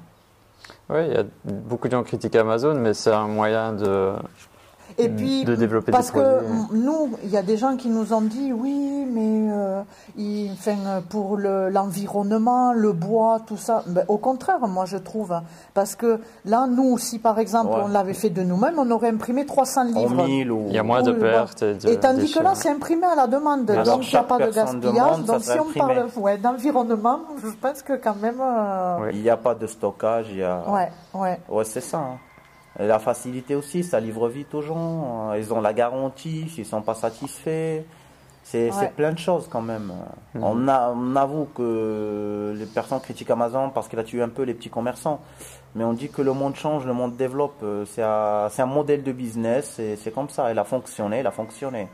Oui, 0.90 1.06
il 1.06 1.14
y 1.14 1.18
a 1.18 1.24
beaucoup 1.44 1.88
de 1.88 1.92
gens 1.92 2.02
qui 2.04 2.10
critiquent 2.10 2.36
Amazon, 2.36 2.74
mais 2.74 2.96
c'est 2.96 3.12
un 3.12 3.28
moyen 3.28 3.74
de, 3.74 4.14
Et 4.98 5.10
puis, 5.10 5.44
de 5.46 5.56
développer 5.56 5.92
parce 5.92 6.08
des 6.12 6.20
que 6.20 6.40
produits. 6.44 6.80
nous, 6.84 7.10
il 7.24 7.30
y 7.30 7.38
a 7.38 7.42
des 7.44 7.58
gens 7.58 7.76
qui 7.78 7.90
nous 7.90 8.14
ont 8.14 8.22
dit, 8.22 8.52
oui, 8.52 9.06
mais 9.12 9.52
euh, 9.52 9.82
il- 10.18 10.52
enfin, 10.54 11.02
pour 11.10 11.38
le- 11.38 11.70
l'environnement, 11.70 12.74
le, 12.74 12.92
bois, 12.94 13.40
tout 13.46 13.58
ça. 13.58 13.84
Ben, 13.88 14.04
au 14.08 14.18
contraire, 14.18 14.60
moi, 14.68 14.86
je 14.86 14.98
trouve. 14.98 15.32
hein. 15.32 15.44
Parce 15.74 15.96
que 15.96 16.20
là, 16.46 16.68
nous, 16.68 16.98
si 16.98 17.20
par 17.20 17.40
exemple, 17.40 17.74
Ouais. 17.74 17.82
on 17.86 17.88
l'avait 17.90 18.14
fait 18.14 18.30
de 18.30 18.42
nous-mêmes, 18.44 18.76
on 18.78 18.90
aurait 18.92 19.10
imprimé 19.10 19.46
300 19.46 19.82
En 19.82 19.84
livres. 19.86 20.26
1000 20.26 20.52
ou. 20.52 20.66
Il 20.68 20.74
y 20.74 20.80
a 20.80 20.84
moins 20.84 21.02
de 21.02 21.12
pertes. 21.12 21.64
Et, 21.64 21.76
de 21.76 21.90
Et 21.90 21.98
tandis 22.00 22.32
que 22.32 22.40
là, 22.44 22.56
c'est 22.56 22.70
imprimé 22.70 23.06
à 23.06 23.16
la 23.16 23.28
demande, 23.28 23.70
Alors, 23.70 23.84
donc 23.86 24.08
il 24.08 24.10
n'y 24.12 24.16
a 24.20 24.24
pas 24.24 24.38
de 24.38 24.52
gaspillage. 24.52 24.94
demande, 24.94 25.24
donc 25.26 25.42
si 25.44 25.60
on 25.60 25.78
parle 25.80 26.08
ouais, 26.18 26.38
d'environnement, 26.38 27.20
je 27.44 27.50
pense 27.62 27.82
que 27.82 27.94
quand 27.94 28.16
même... 28.22 28.40
euh, 28.42 28.98
Oui. 29.02 29.10
Il 29.14 29.22
n'y 29.22 29.30
a 29.30 29.38
pas 29.38 29.56
de 29.56 29.68
stockage, 29.68 30.28
il 30.32 30.38
y 30.38 30.44
a. 30.44 30.62
Ouais, 30.68 30.90
ouais. 31.14 31.40
Ouais, 31.50 31.64
c'est 31.64 31.82
ça. 31.82 31.98
hein. 31.98 32.18
Et 32.78 32.86
la 32.88 33.00
facilité 33.00 33.56
aussi, 33.56 33.84
ça 33.84 34.00
livre 34.00 34.28
vite 34.30 34.54
aux 34.54 34.62
gens. 34.62 35.34
Ils 35.34 35.54
ont 35.54 35.62
la 35.62 35.74
garantie 35.74 36.48
s'ils 36.50 36.66
sont 36.66 36.82
pas 36.82 36.94
satisfaits. 36.94 37.84
C'est 38.44 38.72
Ouais. 38.72 38.92
plein 38.96 39.12
de 39.12 39.18
choses 39.20 39.48
quand 39.50 39.62
même. 39.62 39.92
Mhm. 40.34 40.44
On, 40.44 40.68
a, 40.68 40.90
on 40.96 41.16
avoue 41.16 41.48
que 41.54 42.54
les 42.58 42.66
personnes 42.66 43.00
critiquent 43.00 43.30
Amazon 43.32 43.70
parce 43.70 43.88
qu'il 43.88 44.00
a 44.00 44.04
tué 44.04 44.22
un 44.22 44.30
peu 44.30 44.44
les 44.44 44.54
petits 44.54 44.70
commerçants. 44.70 45.20
Mais 45.76 45.84
on 45.84 45.94
dit 45.94 46.10
que 46.10 46.22
le 46.24 46.34
monde 46.34 46.56
change, 46.56 46.86
le 46.86 46.94
monde 46.94 47.16
développe. 47.16 47.64
C'est 47.86 48.02
un, 48.02 48.66
modèle 48.66 49.04
de 49.04 49.12
business 49.12 49.78
et 49.80 49.96
c'est 49.98 50.12
comme 50.12 50.30
ça. 50.30 50.52
Il 50.52 50.58
a 50.58 50.64
fonctionné, 50.64 51.20
il 51.20 51.28
a 51.28 51.32
fonctionné. 51.32 51.88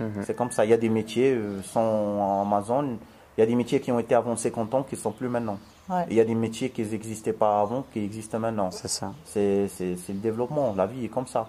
Mhm. 0.00 0.22
C'est 0.24 0.34
comme 0.36 0.50
ça. 0.50 0.64
Il 0.66 0.70
y 0.70 0.74
a 0.74 0.76
des 0.76 0.90
métiers 0.90 1.32
euh, 1.34 1.62
sans 1.62 2.42
Amazon. 2.42 2.98
Il 3.36 3.40
y 3.40 3.42
a 3.42 3.46
des 3.46 3.54
métiers 3.54 3.80
qui 3.80 3.90
ont 3.92 3.98
été 3.98 4.14
avant 4.14 4.36
50 4.36 4.74
ans 4.74 4.82
qui 4.82 4.96
ne 4.96 5.00
sont 5.00 5.12
plus 5.12 5.28
maintenant. 5.28 5.58
Ouais. 5.88 6.04
Il 6.10 6.16
y 6.16 6.20
a 6.20 6.24
des 6.24 6.34
métiers 6.34 6.70
qui 6.70 6.82
n'existaient 6.82 7.32
pas 7.32 7.60
avant 7.60 7.84
qui 7.92 8.00
existent 8.04 8.38
maintenant. 8.38 8.70
C'est 8.72 8.88
ça. 8.88 9.12
C'est 9.24 9.68
c'est- 9.68 9.96
c'est 9.96 10.12
le 10.12 10.18
développement, 10.18 10.74
la 10.76 10.86
vie 10.86 11.04
est 11.04 11.08
comme 11.08 11.26
ça. 11.26 11.46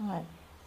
ouais. 0.00 0.22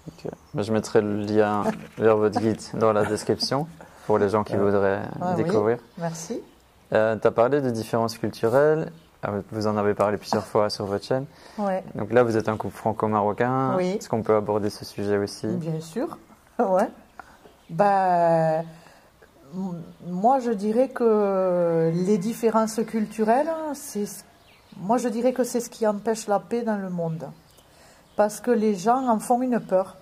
Ok. 0.08 0.32
Je 0.56 0.72
mettrai 0.74 1.00
le 1.02 1.18
lien 1.22 1.64
vers 1.98 2.18
votre 2.18 2.38
guide 2.40 2.60
dans 2.74 2.92
la 2.92 3.06
description 3.06 3.68
pour 4.06 4.18
les 4.18 4.28
gens 4.30 4.44
qui 4.44 4.56
voudraient 4.58 5.02
oui. 5.22 5.36
découvrir. 5.44 5.78
Merci. 5.98 6.42
tu 6.90 6.96
as 6.98 7.32
parlé 7.32 7.62
de 7.62 7.70
différences 7.70 8.18
culturelles. 8.18 8.92
Ah, 9.26 9.32
Vous 9.54 9.68
en 9.68 9.78
avez 9.78 9.94
parlé 9.94 10.18
plusieurs 10.18 10.46
fois 10.46 10.70
sur 10.70 10.86
votre 10.86 11.06
chaîne. 11.06 11.26
Ouais, 11.58 11.82
Donc 11.96 12.12
là, 12.12 12.24
vous 12.24 12.36
êtes 12.36 12.50
un 12.50 12.58
couple 12.58 12.76
franco-marocain. 12.76 13.78
Oui. 13.78 13.92
Est-ce 13.92 14.10
qu'on 14.10 14.22
peut 14.22 14.36
aborder 14.36 14.70
ce 14.70 14.84
sujet 14.84 15.18
aussi? 15.18 15.48
Bien 15.48 15.80
sûr. 15.80 16.18
ouais. 16.60 16.90
Ben, 17.70 18.60
m- 18.60 18.66
moi, 20.08 20.40
je 20.40 20.52
dirais 20.52 20.90
que 20.90 21.92
les 21.94 22.18
différences 22.18 22.80
culturelles, 22.88 23.50
c'est, 23.74 24.06
ce- 24.06 24.24
moi, 24.78 24.98
je 24.98 25.08
dirais 25.10 25.34
que 25.34 25.44
c'est 25.44 25.60
ce 25.60 25.70
qui 25.70 25.86
empêche 25.88 26.28
la 26.28 26.40
paix 26.40 26.62
dans 26.64 26.78
le 26.78 26.90
monde. 26.90 27.30
Parce 28.16 28.40
que 28.40 28.52
les 28.52 28.76
gens 28.76 29.08
en 29.08 29.20
font 29.20 29.42
une 29.42 29.60
peur. 29.60 29.98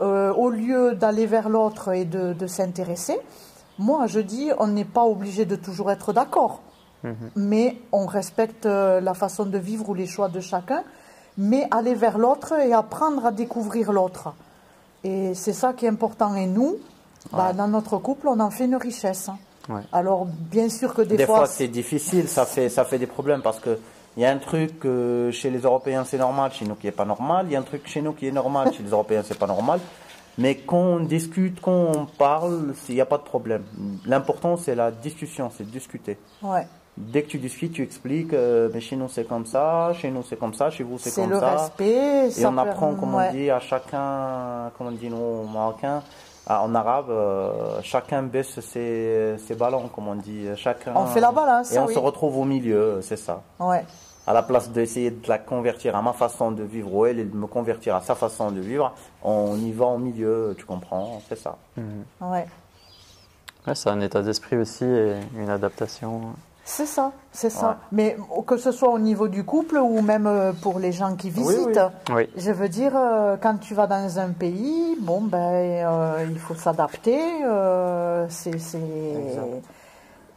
Euh, 0.00 0.32
au 0.34 0.50
lieu 0.50 0.94
d'aller 0.94 1.26
vers 1.26 1.48
l'autre 1.48 1.92
et 1.92 2.04
de, 2.04 2.32
de 2.32 2.46
s'intéresser, 2.46 3.18
moi, 3.78 4.06
je 4.06 4.20
dis, 4.20 4.50
on 4.58 4.68
n'est 4.68 4.84
pas 4.84 5.04
obligé 5.04 5.44
de 5.44 5.56
toujours 5.56 5.90
être 5.90 6.12
d'accord. 6.12 6.60
Mhm. 7.04 7.30
mais 7.36 7.76
on 7.92 8.06
respecte 8.06 8.66
euh, 8.66 9.00
la 9.00 9.14
façon 9.14 9.46
de 9.46 9.56
vivre 9.56 9.88
ou 9.88 9.94
les 9.94 10.06
choix 10.06 10.26
de 10.28 10.40
chacun, 10.40 10.82
mais 11.36 11.68
aller 11.70 11.94
vers 11.94 12.18
l'autre 12.18 12.54
et 12.58 12.72
apprendre 12.72 13.24
à 13.24 13.30
découvrir 13.30 13.92
l'autre. 13.92 14.34
Et 15.04 15.32
c'est 15.34 15.52
ça 15.52 15.72
qui 15.74 15.86
est 15.86 15.88
important. 15.88 16.34
Et 16.34 16.46
nous, 16.46 16.74
bah, 17.32 17.52
dans 17.52 17.68
notre 17.68 17.98
couple, 17.98 18.28
on 18.28 18.40
en 18.40 18.50
fait 18.50 18.64
une 18.64 18.76
richesse. 18.76 19.30
Ouais. 19.68 19.82
Alors, 19.92 20.26
bien 20.26 20.68
sûr 20.68 20.94
que 20.94 21.02
des, 21.02 21.16
Des, 21.16 21.26
fois, 21.26 21.46
c'est 21.46 21.68
difficile, 21.68 22.28
ça 22.28 22.46
fait, 22.46 22.68
ça 22.68 22.84
fait 22.84 22.98
des 22.98 23.06
problèmes 23.06 23.42
parce 23.42 23.60
que 23.60 23.78
il 24.16 24.22
y 24.22 24.24
a 24.24 24.30
un 24.32 24.38
truc 24.38 24.82
chez 25.30 25.48
les 25.48 25.60
Européens 25.60 26.04
c'est 26.04 26.18
normal, 26.18 26.50
chez 26.52 26.64
nous 26.64 26.74
qui 26.74 26.88
est 26.88 26.92
pas 26.92 27.04
normal. 27.04 27.46
Il 27.48 27.52
y 27.52 27.56
a 27.56 27.60
un 27.60 27.62
truc 27.62 27.86
chez 27.86 28.02
nous 28.02 28.12
qui 28.12 28.26
est 28.26 28.32
normal, 28.32 28.72
chez 28.72 28.82
les 28.82 28.90
Européens 28.90 29.22
c'est 29.24 29.38
pas 29.38 29.46
normal. 29.46 29.78
Mais 30.38 30.56
quand 30.56 30.76
on 30.76 31.00
discute, 31.00 31.60
quand 31.60 31.92
on 31.96 32.06
parle, 32.06 32.74
il 32.88 32.94
n'y 32.94 33.00
a 33.00 33.06
pas 33.06 33.18
de 33.18 33.22
problème. 33.22 33.62
L'important 34.06 34.56
c'est 34.56 34.74
la 34.74 34.90
discussion, 34.90 35.50
c'est 35.56 35.64
de 35.64 35.70
discuter. 35.70 36.18
ouais, 36.42 36.66
Dès 36.96 37.22
que 37.22 37.28
tu 37.28 37.38
discutes, 37.38 37.72
tu 37.72 37.82
expliques, 37.84 38.32
euh, 38.32 38.68
mais 38.74 38.80
chez 38.80 38.96
nous 38.96 39.08
c'est 39.08 39.22
comme 39.26 39.46
ça, 39.46 39.92
chez 39.94 40.10
nous 40.10 40.24
c'est 40.28 40.36
comme 40.36 40.54
ça, 40.54 40.68
chez 40.70 40.82
vous 40.82 40.98
c'est 40.98 41.10
c'est 41.10 41.20
comme 41.20 41.30
le 41.30 41.38
ça. 41.38 41.52
respect. 41.52 42.30
Et 42.36 42.44
on 42.46 42.58
apprend, 42.58 42.94
comme 42.94 43.14
ouais. 43.14 43.28
on 43.30 43.32
dit, 43.32 43.50
à 43.50 43.60
chacun, 43.60 44.72
comme 44.76 44.88
on 44.88 44.90
dit 44.90 45.08
nous, 45.08 45.44
Marocains, 45.44 46.02
en 46.48 46.74
arabe, 46.74 47.10
euh, 47.10 47.80
chacun 47.82 48.22
baisse 48.22 48.60
ses, 48.60 49.36
ses 49.38 49.54
ballons, 49.54 49.88
comme 49.88 50.08
on 50.08 50.14
dit. 50.14 50.46
Chacun, 50.56 50.92
On 50.94 51.06
fait 51.06 51.20
la 51.20 51.30
balance, 51.32 51.72
Et 51.72 51.78
on 51.78 51.86
oui. 51.86 51.94
se 51.94 51.98
retrouve 51.98 52.38
au 52.38 52.44
milieu, 52.44 53.00
c'est 53.02 53.16
ça. 53.16 53.42
Ouais, 53.60 53.84
À 54.26 54.32
la 54.32 54.42
place 54.42 54.70
d'essayer 54.70 55.10
de 55.10 55.28
la 55.28 55.38
convertir 55.38 55.94
à 55.96 56.02
ma 56.02 56.12
façon 56.12 56.50
de 56.50 56.62
vivre 56.62 56.92
ou 56.94 57.06
elle, 57.06 57.18
et 57.18 57.24
de 57.24 57.36
me 57.36 57.46
convertir 57.46 57.94
à 57.96 58.00
sa 58.00 58.14
façon 58.14 58.50
de 58.50 58.60
vivre, 58.60 58.92
on 59.22 59.56
y 59.56 59.72
va 59.72 59.86
au 59.86 59.98
milieu, 59.98 60.54
tu 60.58 60.64
comprends, 60.64 61.20
c'est 61.28 61.38
ça. 61.38 61.56
ouais. 62.20 62.46
Ouais, 63.66 63.74
c'est 63.74 63.90
un 63.90 64.00
état 64.00 64.22
d'esprit 64.22 64.56
aussi 64.56 64.84
et 64.84 65.16
une 65.36 65.50
adaptation. 65.50 66.20
C'est 66.70 66.84
ça, 66.84 67.12
c'est 67.32 67.48
ça. 67.48 67.68
Ouais. 67.70 67.74
Mais 67.92 68.16
que 68.46 68.58
ce 68.58 68.72
soit 68.72 68.90
au 68.90 68.98
niveau 68.98 69.26
du 69.26 69.42
couple 69.42 69.78
ou 69.78 70.02
même 70.02 70.26
euh, 70.26 70.52
pour 70.52 70.78
les 70.78 70.92
gens 70.92 71.16
qui 71.16 71.28
Oui, 71.34 71.42
visitent, 71.54 71.80
Oui. 72.14 72.28
je 72.36 72.50
veux 72.52 72.68
dire, 72.68 72.92
euh, 72.94 73.38
quand 73.40 73.56
tu 73.56 73.72
vas 73.74 73.86
dans 73.86 74.18
un 74.18 74.28
pays, 74.32 74.94
bon, 75.00 75.22
ben, 75.22 75.38
euh, 75.38 76.26
il 76.28 76.38
faut 76.38 76.54
s'adapter. 76.54 77.18
euh, 77.42 78.26
c'est, 78.28 78.50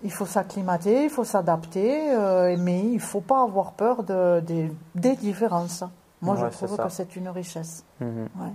il 0.04 0.12
faut 0.12 0.26
s'acclimater, 0.26 1.04
il 1.04 1.10
faut 1.10 1.26
s'adapter, 1.26 2.14
euh, 2.16 2.56
mais 2.58 2.80
il 2.80 2.94
ne 2.96 3.00
faut 3.00 3.20
pas 3.22 3.44
avoir 3.44 3.74
peur 3.74 4.02
de, 4.04 4.40
des- 4.40 4.72
des 4.96 5.18
différences. 5.18 5.84
Moi, 6.22 6.36
Ouais, 6.36 6.50
je 6.50 6.58
trouve 6.66 6.78
ça. 6.78 6.84
que 6.86 6.90
c'est 6.90 7.14
une 7.18 7.28
richesse. 7.28 7.84
Mhm. 8.00 8.30
Ouais. 8.40 8.48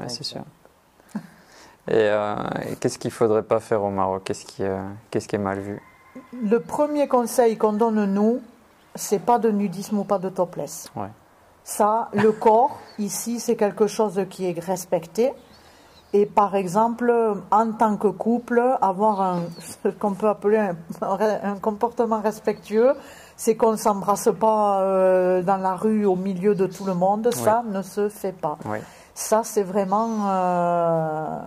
Ouais, 0.00 0.08
c'est 0.08 0.24
sûr. 0.24 0.42
Et, 1.88 1.92
euh, 1.94 2.34
et 2.68 2.74
qu'est-ce 2.76 2.98
qu'il 2.98 3.12
faudrait 3.12 3.44
pas 3.44 3.60
faire 3.60 3.84
au 3.84 3.90
Maroc? 3.90 4.24
Qu'est-ce 4.24 4.44
qui, 4.44 4.64
euh, 4.64 4.82
qu'est-ce 5.10 5.28
qui 5.28 5.36
est 5.36 5.38
mal 5.38 5.60
vu? 5.60 5.80
Le 6.32 6.60
premier 6.60 7.08
conseil 7.08 7.56
qu'on 7.56 7.72
donne, 7.74 8.04
nous, 8.12 8.40
c'est 8.94 9.18
pas 9.18 9.38
de 9.38 9.50
nudisme 9.50 9.98
ou 9.98 10.04
pas 10.04 10.18
de 10.18 10.28
topless. 10.28 10.90
Ouais. 10.96 11.08
Ça, 11.64 12.08
le 12.12 12.32
corps, 12.46 12.78
ici, 12.98 13.40
c'est 13.40 13.56
quelque 13.56 13.86
chose 13.86 14.20
qui 14.30 14.46
est 14.48 14.58
respecté. 14.58 15.32
Et 16.12 16.24
par 16.24 16.54
exemple, 16.54 17.12
en 17.50 17.72
tant 17.72 17.96
que 17.96 18.08
couple, 18.08 18.62
avoir 18.80 19.20
un, 19.20 19.40
ce 19.82 19.88
qu'on 19.88 20.14
peut 20.14 20.28
appeler 20.28 20.56
un, 20.58 20.76
un 21.42 21.56
comportement 21.56 22.20
respectueux, 22.20 22.94
c'est 23.36 23.56
qu'on 23.56 23.72
ne 23.72 23.76
s'embrasse 23.76 24.30
pas 24.40 24.80
euh, 24.80 25.42
dans 25.42 25.58
la 25.58 25.74
rue 25.74 26.06
au 26.06 26.16
milieu 26.16 26.54
de 26.54 26.66
tout 26.66 26.84
le 26.86 26.94
monde. 26.94 27.28
Ça 27.34 27.62
ne 27.68 27.82
se 27.82 28.08
fait 28.08 28.32
pas. 28.32 28.56
Ça, 29.14 29.42
c'est 29.44 29.62
vraiment... 29.64 30.08
euh, 30.30 31.38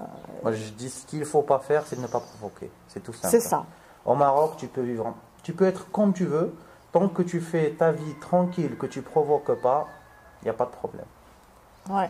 Moi, 0.44 0.52
je 0.54 0.70
dis 0.72 0.90
ce 0.90 1.06
qu'il 1.08 1.26
faut 1.26 1.42
pas 1.42 1.60
faire, 1.60 1.84
c'est 1.88 1.96
de 1.96 2.02
ne 2.02 2.08
pas 2.08 2.20
provoquer. 2.20 2.70
C'est 2.90 3.00
tout 3.02 3.14
simple. 3.14 3.30
c'est 3.32 3.40
ça. 3.40 3.64
Au 4.10 4.16
Maroc, 4.16 4.54
tu 4.58 4.66
peux 4.68 4.82
vivre 4.82 5.14
Tu 5.44 5.54
peux 5.54 5.66
être 5.66 5.90
comme 5.92 6.14
tu 6.14 6.26
veux. 6.26 6.54
Tant 6.92 7.08
que 7.08 7.22
tu 7.22 7.40
fais 7.40 7.70
ta 7.78 7.92
vie 7.92 8.16
tranquille, 8.20 8.76
que 8.76 8.88
tu 8.88 9.04
provoques 9.04 9.54
pas, 9.62 9.88
il 10.42 10.46
n'y 10.46 10.50
a 10.50 10.54
pas 10.54 10.66
de 10.66 10.72
problème. 10.72 11.06
Ouais. 11.88 12.10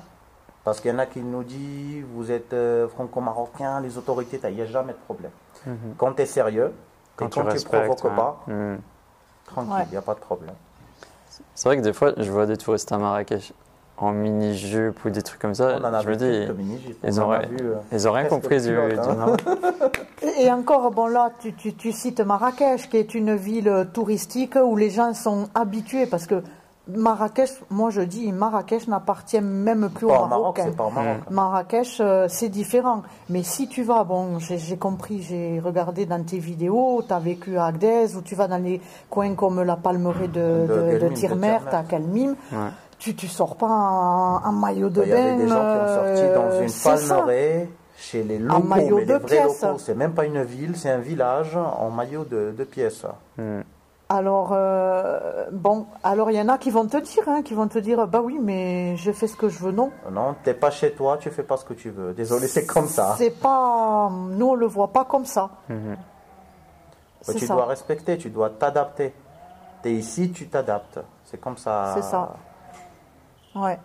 Parce 0.64 0.80
qu'il 0.80 0.92
y 0.92 0.94
en 0.94 1.00
a 1.00 1.06
qui 1.06 1.20
nous 1.20 1.44
disent, 1.44 2.06
vous 2.14 2.32
êtes 2.32 2.54
euh, 2.54 2.88
franco-marocain, 2.88 3.82
les 3.82 3.98
autorités, 3.98 4.40
il 4.46 4.56
n'y 4.56 4.62
a 4.62 4.66
jamais 4.66 4.94
de 4.94 4.98
problème. 5.00 5.32
Mhm. 5.66 5.96
Quand 5.98 6.14
tu 6.14 6.22
es 6.22 6.26
sérieux, 6.26 6.74
Quand 7.18 7.26
et 7.26 7.30
tu 7.30 7.40
quand 7.42 7.50
tu 7.50 7.58
ne 7.58 7.62
provoques 7.64 8.04
ouais. 8.06 8.16
pas, 8.16 8.44
Mhm. 8.48 8.80
tranquille, 9.46 9.74
Ouais. 9.74 9.84
il 9.88 9.92
n'y 9.92 9.98
a 9.98 10.02
pas 10.02 10.14
de 10.16 10.20
problème. 10.22 10.56
C'est 11.56 11.68
vrai 11.68 11.76
que 11.76 11.82
des 11.82 11.92
fois, 11.94 12.14
je 12.16 12.32
vois 12.32 12.46
des 12.46 12.56
touristes 12.56 12.92
à 12.94 12.98
Marrakech 12.98 13.52
en 14.04 14.12
mini-jupe 14.12 15.04
ou 15.06 15.10
des 15.10 15.22
trucs 15.22 15.40
comme 15.42 15.54
ça. 15.56 15.78
On 15.80 15.84
en 15.86 15.94
a 15.94 16.02
je 16.02 16.10
me 16.10 16.16
dis, 16.16 16.54
mini-jupes, 16.58 16.98
ils 17.04 17.20
auraient- 17.20 17.46
vu, 17.48 17.58
euh, 17.62 17.76
ils 17.92 18.08
ont 18.08 18.12
rien 18.12 18.26
compris 18.26 18.62
du, 18.62 18.76
hein. 18.76 18.90
Maroc. 19.18 19.42
Et 20.24 20.44
et 20.46 20.52
encore, 20.52 20.92
bon 20.92 21.08
là, 21.08 21.32
tu, 21.40 21.54
tu, 21.54 21.74
tu 21.74 21.92
cites 21.92 22.22
Marrakech, 22.22 22.90
qui 22.90 22.98
est 22.98 23.14
une 23.14 23.36
ville 23.36 23.88
touristique 23.94 24.56
où 24.56 24.76
les 24.76 24.90
gens 24.90 25.14
sont 25.14 25.50
habitués, 25.54 26.06
parce 26.06 26.26
que 26.28 26.42
Marrakech, 26.88 27.52
moi 27.70 27.92
je 27.92 28.02
dis, 28.02 28.32
Marrakech 28.32 28.88
n'appartient 28.88 29.42
même 29.42 29.90
plus 29.94 30.06
au 30.08 30.26
Maroc. 30.26 30.60
Hein. 30.60 30.72
Maroc. 30.78 31.30
Marrakech, 31.30 31.98
euh, 32.00 32.26
c'est 32.30 32.50
différent. 32.50 33.04
Mais 33.30 33.44
si 33.44 33.68
tu 33.68 33.84
vas, 33.84 34.04
bon, 34.04 34.40
j'ai 34.40 34.78
compris, 34.78 35.22
j'ai 35.22 35.60
regardé 35.60 36.08
dans 36.08 36.24
tes 36.24 36.40
vidéos, 36.40 37.04
tu 37.08 37.14
as 37.14 37.20
vécu 37.20 37.58
à 37.58 37.66
Agdez, 37.66 38.16
ou 38.16 38.22
tu 38.22 38.34
vas 38.34 38.48
dans 38.48 38.58
les 38.64 38.82
coins 39.10 39.36
comme 39.36 39.62
la 39.62 39.76
Palmeraie 39.76 40.30
de, 40.30 40.66
De 40.68 40.68
de, 40.68 40.74
de 40.76 40.98
Guelmim, 40.98 41.10
de 41.10 41.14
Tirmer, 41.14 41.48
Tirmer. 41.58 41.70
tu 41.70 41.76
as 41.76 41.84
Kelmim, 41.84 42.36
Ouais. 42.52 42.58
Tu, 43.00 43.16
tu 43.16 43.28
sors 43.28 43.56
pas 43.56 43.66
en, 43.68 44.44
en 44.46 44.52
maillot 44.52 44.90
de 44.90 45.02
Il 45.02 45.10
y 45.10 45.14
avait 45.14 45.32
bain. 45.32 45.38
des 45.38 45.48
gens 45.48 45.56
qui 45.56 45.80
ont 45.82 45.96
sorti 45.96 46.34
dans 46.36 46.52
euh, 46.52 46.62
une 46.62 46.72
palmeraie, 47.18 47.70
chez 47.98 48.24
les 48.24 48.38
locaux, 48.40 48.64
maillot 48.64 48.98
mais 48.98 49.06
de 49.06 49.14
les 49.14 49.20
vrais 49.20 49.26
pièce. 49.28 49.62
locaux, 49.64 49.78
c'est 49.80 49.96
même 49.96 50.14
pas 50.14 50.26
une 50.26 50.44
ville, 50.44 50.78
c'est 50.78 50.90
un 50.92 51.00
village 51.00 51.56
en 51.58 51.90
maillot 51.90 52.24
de, 52.26 52.54
de 52.58 52.64
pièces. 52.64 53.06
Mhm. 53.38 53.64
Alors, 54.12 54.50
euh, 54.54 55.46
bon, 55.52 55.86
alors 56.04 56.32
il 56.32 56.38
y 56.38 56.42
en 56.42 56.50
a 56.50 56.58
qui 56.58 56.72
vont 56.72 56.88
te 56.88 56.98
dire, 56.98 57.22
hein, 57.28 57.44
qui 57.44 57.54
vont 57.54 57.68
te 57.68 57.78
dire, 57.78 58.08
bah 58.08 58.22
oui, 58.24 58.40
mais 58.42 58.98
je 58.98 59.12
fais 59.12 59.28
ce 59.28 59.36
que 59.36 59.50
je 59.50 59.60
veux, 59.60 59.72
non. 59.72 59.92
Non, 60.12 60.36
t'es 60.44 60.56
pas 60.56 60.72
chez 60.72 60.94
toi, 60.94 61.18
tu 61.20 61.30
fais 61.30 61.44
pas 61.44 61.58
ce 61.58 61.64
que 61.66 61.76
tu 61.76 61.92
veux. 61.92 62.14
Désolé, 62.14 62.48
c'est 62.48 62.66
comme 62.66 62.88
ça. 62.88 63.14
C'est 63.20 63.30
pas, 63.40 64.10
nous 64.12 64.48
on 64.48 64.56
le 64.56 64.66
voit 64.66 64.88
pas 64.88 65.06
comme 65.06 65.26
ça. 65.26 65.52
Ouais, 65.70 65.76
C'est 67.22 67.36
tu 67.36 67.46
ça. 67.46 67.54
dois 67.54 67.66
respecter, 67.68 68.18
tu 68.18 68.32
dois 68.32 68.50
t'adapter. 68.50 69.14
T'es 69.84 69.92
ici, 69.94 70.32
tu 70.32 70.48
t'adaptes. 70.48 71.00
C'est 71.26 71.40
comme 71.40 71.58
ça. 71.58 71.92
C'est 71.96 72.02
ça. 72.02 72.34
Ouais. 73.62 73.80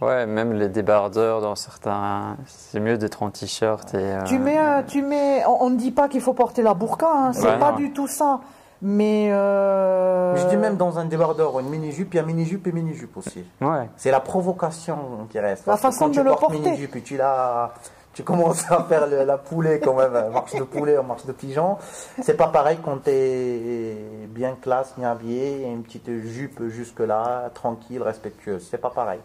Ouais, 0.00 0.24
même 0.26 0.54
les 0.54 0.68
débardeurs 0.68 1.42
dans 1.42 1.54
certains. 1.56 2.36
C'est 2.46 2.80
mieux 2.80 2.96
d'être 2.96 3.22
en 3.22 3.30
t-shirt 3.30 3.92
et. 3.94 3.98
euh, 3.98 4.22
Tu 4.24 4.38
mets, 4.38 4.58
euh, 4.58 4.82
tu 4.86 5.02
mets, 5.02 5.44
on 5.46 5.68
ne 5.70 5.76
dit 5.76 5.90
pas 5.90 6.08
qu'il 6.08 6.22
faut 6.22 6.32
porter 6.32 6.62
la 6.62 6.72
burqa, 6.72 7.06
hein, 7.12 7.32
c'est 7.34 7.46
Ouais, 7.46 7.58
pas 7.58 7.72
non. 7.72 7.76
du 7.76 7.92
tout 7.92 8.06
ça. 8.08 8.40
Mais 8.82 9.30
euh, 9.30 10.34
Je 10.36 10.46
dis 10.48 10.56
même 10.56 10.78
dans 10.78 10.98
un 10.98 11.04
débardeur, 11.04 11.60
une 11.60 11.68
mini-jupe, 11.68 12.14
il 12.14 12.16
y 12.16 12.20
a 12.20 12.22
mini-jupe 12.22 12.66
et 12.66 12.72
mini-jupe 12.72 13.14
aussi. 13.18 13.44
Ouais. 13.60 13.90
C'est 13.96 14.10
la 14.10 14.20
provocation 14.20 14.96
qui 15.28 15.38
reste. 15.38 15.66
La 15.66 15.76
façon 15.76 16.08
de 16.08 16.18
le 16.22 16.30
porter. 16.30 16.88
tu 17.04 17.18
l'as- 17.18 17.72
tu 18.20 18.24
commences 18.24 18.70
à 18.70 18.84
faire 18.84 19.06
le- 19.06 19.24
la 19.24 19.38
poulet 19.38 19.80
quand 19.80 19.94
même, 19.94 20.14
euh, 20.14 20.30
marche 20.30 20.54
de 20.54 20.62
poulet 20.62 20.98
en 20.98 21.02
marche 21.04 21.24
de 21.24 21.32
pigeon. 21.32 21.78
C'est 22.22 22.36
pas 22.36 22.48
pareil 22.48 22.78
quand 22.84 23.04
tu 23.04 23.10
es 23.10 23.96
bien 24.28 24.56
classe, 24.60 24.92
bien 24.98 25.10
habillé, 25.12 25.62
et 25.62 25.66
une 25.70 25.82
petite 25.82 26.10
jupe 26.24 26.62
jusque 26.68 27.00
là, 27.00 27.50
tranquille, 27.54 28.02
respectueuse. 28.02 28.66
C'est 28.70 28.78
pas 28.78 28.90
pareil. 28.90 29.20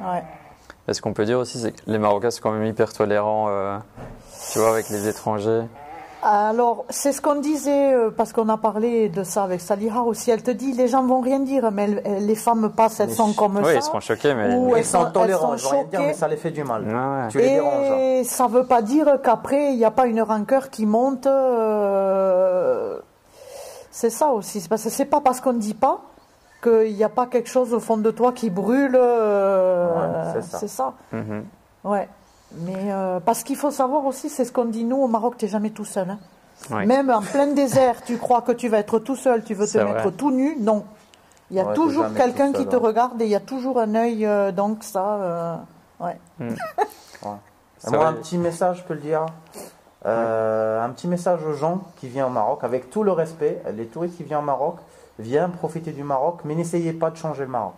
ouais. 0.00 0.22
Et 0.88 0.94
ce 0.94 1.00
qu'on 1.00 1.12
peut 1.12 1.24
dire 1.24 1.38
aussi, 1.38 1.60
c'est 1.60 1.70
que 1.70 1.80
les 1.86 1.98
Marocains 1.98 2.32
sont 2.32 2.40
quand 2.42 2.50
même 2.50 2.64
hyper 2.66 2.92
tolérants, 2.92 3.46
euh, 3.48 3.78
tu 4.52 4.58
vois, 4.58 4.70
avec 4.70 4.88
les 4.88 5.06
étrangers. 5.06 5.62
Alors, 6.24 6.84
c'est 6.88 7.10
ce 7.10 7.20
qu'on 7.20 7.34
disait, 7.40 7.94
euh, 7.94 8.10
parce 8.16 8.32
qu'on 8.32 8.48
a 8.48 8.56
parlé 8.56 9.08
de 9.08 9.24
ça 9.24 9.42
avec 9.42 9.60
Saliha 9.60 10.02
aussi. 10.02 10.30
Elle 10.30 10.42
te 10.44 10.52
dit, 10.52 10.72
les 10.72 10.86
gens 10.86 11.02
vont 11.04 11.20
rien 11.20 11.40
dire, 11.40 11.70
mais 11.72 11.88
les 12.20 12.34
femmes 12.36 12.70
passent, 12.70 13.00
elles 13.00 13.08
Mais 13.08 13.14
sont 13.14 13.32
comme 13.32 13.56
Oui, 13.56 13.64
ça. 13.64 13.74
ils 13.74 13.82
seront 13.82 13.98
choqués, 14.00 14.32
mais. 14.34 14.54
Ou 14.54 14.68
Ils 14.70 14.78
elles 14.78 14.84
sont- 14.84 15.04
sont 15.06 15.10
tolérants, 15.10 15.52
elles 15.54 15.58
je 15.58 15.64
sont 15.64 15.70
rien 15.70 15.84
dire, 15.84 15.98
choquées. 15.98 16.06
mais 16.06 16.14
ça 16.14 16.28
les 16.28 16.36
fait 16.36 16.52
du 16.52 16.62
mal. 16.62 16.82
Ouais, 16.84 16.92
ouais. 16.94 17.28
Tu 17.28 17.38
les 17.38 17.48
déranges. 17.50 17.98
Et 18.00 18.24
ça 18.24 18.46
veut 18.46 18.66
pas 18.66 18.82
dire 18.82 19.18
qu'après, 19.22 19.72
il 19.72 19.78
n'y 19.78 19.84
a 19.84 19.90
pas 19.90 20.06
une 20.06 20.22
rancœur 20.22 20.70
qui 20.70 20.86
monte. 20.86 21.26
euh, 21.26 22.98
C'est 23.90 24.10
ça 24.10 24.28
aussi. 24.28 24.64
Parce 24.68 24.84
que 24.84 24.90
c'est 24.90 25.04
pas 25.04 25.20
parce 25.20 25.40
qu'on 25.40 25.52
ne 25.52 25.58
dit 25.58 25.74
pas 25.74 26.00
qu'il 26.62 26.94
n'y 26.94 27.04
a 27.04 27.08
pas 27.08 27.26
quelque 27.26 27.48
chose 27.48 27.74
au 27.74 27.80
fond 27.80 27.96
de 27.96 28.10
toi 28.12 28.32
qui 28.32 28.48
brûle. 28.48 28.96
euh, 28.98 29.88
Ouais, 29.88 30.32
c'est 30.34 30.42
ça. 30.42 30.58
c'est 30.58 30.68
ça. 30.68 30.92
Mhm. 31.12 31.44
Ouais. 31.84 32.08
Mais 32.60 32.92
euh, 32.92 33.20
parce 33.20 33.42
qu'il 33.42 33.56
faut 33.56 33.70
savoir 33.70 34.04
aussi, 34.06 34.28
c'est 34.28 34.44
ce 34.44 34.52
qu'on 34.52 34.66
dit 34.66 34.84
nous 34.84 34.96
au 34.98 35.08
Maroc, 35.08 35.36
tu 35.38 35.44
n'es 35.46 35.50
jamais 35.50 35.70
tout 35.70 35.84
seul. 35.84 36.10
hein. 36.10 36.18
Ouais. 36.70 36.86
Même 36.86 37.10
en 37.10 37.22
plein 37.22 37.48
désert, 37.48 38.02
tu 38.02 38.18
crois 38.18 38.42
que 38.42 38.52
tu 38.52 38.68
vas 38.68 38.78
être 38.78 38.98
tout 39.00 39.16
seul, 39.16 39.42
tu 39.42 39.54
veux 39.54 39.66
te 39.66 39.78
mettre 39.78 40.02
vrai. 40.02 40.12
tout 40.12 40.30
nu? 40.30 40.56
Non. 40.60 40.84
Il 41.50 41.56
y 41.56 41.60
a 41.60 41.64
Ouais, 41.66 41.74
toujours 41.74 42.06
quelqu'un 42.14 42.52
qui 42.52 42.66
te 42.66 42.76
hein. 42.76 42.80
regarde 42.80 43.20
et 43.20 43.24
il 43.24 43.30
y 43.30 43.34
a 43.34 43.40
toujours 43.40 43.78
un 43.80 43.94
œil. 43.94 44.24
euh, 44.26 44.52
donc 44.52 44.84
ça, 44.84 45.04
euh, 45.14 45.56
ouais. 46.00 46.16
Moi, 47.22 47.38
vrai. 47.84 48.04
un 48.06 48.12
petit 48.14 48.38
message, 48.38 48.78
je 48.78 48.82
peux 48.84 48.94
le 48.94 49.00
dire. 49.00 49.26
Euh, 50.06 50.82
Un 50.84 50.90
petit 50.90 51.06
message 51.08 51.44
aux 51.44 51.52
gens 51.54 51.82
qui 51.96 52.08
viennent 52.08 52.26
au 52.26 52.30
Maroc, 52.30 52.60
avec 52.64 52.90
tout 52.90 53.02
le 53.02 53.12
respect. 53.12 53.62
Les 53.76 53.86
touristes 53.86 54.16
qui 54.16 54.22
viennent 54.24 54.38
au 54.40 54.42
Maroc, 54.42 54.76
viennent 55.18 55.50
profiter 55.50 55.92
du 55.92 56.02
Maroc, 56.04 56.40
mais 56.44 56.54
n'essayez 56.54 56.92
pas 56.92 57.10
de 57.10 57.16
changer 57.16 57.42
le 57.42 57.50
Maroc. 57.50 57.74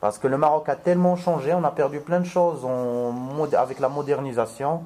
Parce 0.00 0.18
que 0.18 0.28
le 0.28 0.38
Maroc 0.38 0.68
a 0.68 0.76
tellement 0.76 1.16
changé, 1.16 1.52
on 1.54 1.64
a 1.64 1.70
perdu 1.70 2.00
plein 2.00 2.20
de 2.20 2.26
choses 2.26 2.66
avec 3.56 3.80
la 3.80 3.88
modernisation. 3.88 4.82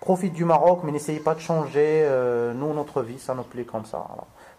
Profite 0.00 0.32
du 0.32 0.44
Maroc, 0.44 0.80
mais 0.84 0.92
n'essayez 0.92 1.18
pas 1.20 1.34
de 1.34 1.40
changer. 1.40 2.02
euh, 2.04 2.52
nous, 2.54 2.72
notre 2.72 3.02
vie, 3.02 3.18
ça 3.18 3.34
nous 3.34 3.42
plaît 3.42 3.64
comme 3.64 3.84
ça. 3.84 4.06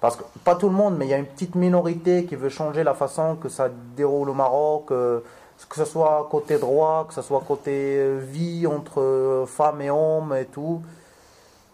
Parce 0.01 0.15
que 0.15 0.23
pas 0.43 0.55
tout 0.55 0.67
le 0.69 0.75
monde, 0.75 0.97
mais 0.97 1.05
il 1.05 1.09
y 1.09 1.13
a 1.13 1.17
une 1.17 1.25
petite 1.25 1.55
minorité 1.55 2.25
qui 2.25 2.35
veut 2.35 2.49
changer 2.49 2.83
la 2.83 2.93
façon 2.93 3.35
que 3.35 3.47
ça 3.47 3.69
déroule 3.95 4.29
au 4.29 4.33
Maroc, 4.33 4.91
euh, 4.91 5.21
que 5.69 5.75
ce 5.75 5.85
soit 5.85 6.27
côté 6.31 6.57
droit, 6.57 7.05
que 7.07 7.13
ce 7.13 7.21
soit 7.21 7.41
côté 7.47 7.97
euh, 7.97 8.19
vie 8.21 8.65
entre 8.65 9.01
euh, 9.01 9.45
femmes 9.45 9.81
et 9.81 9.89
hommes 9.89 10.35
et 10.35 10.45
tout. 10.45 10.81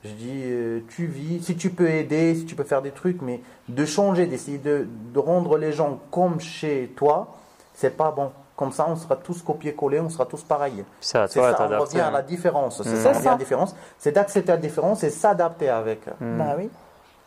Je 0.04 0.12
dis, 0.12 0.44
tu 0.90 1.08
vis, 1.08 1.44
si 1.44 1.56
tu 1.56 1.72
peux 1.72 1.90
aider, 1.90 2.36
si 2.36 2.46
tu 2.46 2.54
peux 2.54 2.64
faire 2.64 2.84
des 2.84 2.92
trucs, 2.92 3.24
mais 3.24 3.42
de 3.70 3.86
changer, 3.86 4.28
d'essayer 4.28 4.60
de, 4.60 4.88
de 4.88 5.20
rendre 5.20 5.58
les 5.58 5.72
gens 5.72 6.00
comme 6.12 6.40
chez 6.40 6.94
toi, 6.96 7.34
c'est 7.76 7.96
pas 7.96 8.12
bon. 8.12 8.32
Comme 8.56 8.72
ça, 8.72 8.86
on 8.88 8.96
sera 8.96 9.18
tous 9.18 9.42
copier-coller, 9.42 10.00
on 10.00 10.10
sera 10.10 10.26
tous 10.26 10.42
pareils. 10.44 10.86
C'est 11.02 11.18
à 11.18 11.28
C'est 11.28 11.40
toi 11.40 11.50
à 11.50 11.56
ça, 11.58 11.70
on 11.70 11.80
revient 11.82 12.00
à 12.00 12.10
la 12.12 12.22
différence. 12.22 12.82
C'est 12.82 12.90
Mm. 12.90 13.04
ça, 13.04 13.14
ça. 13.14 13.32
la 13.32 13.38
différence. 13.38 13.76
C'est 14.00 14.14
d'accepter 14.14 14.52
la 14.54 14.58
différence 14.58 15.04
et 15.04 15.10
s'adapter 15.10 15.68
avec. 15.70 16.08
Mm. 16.22 16.38
Bah 16.38 16.56
oui. 16.58 16.70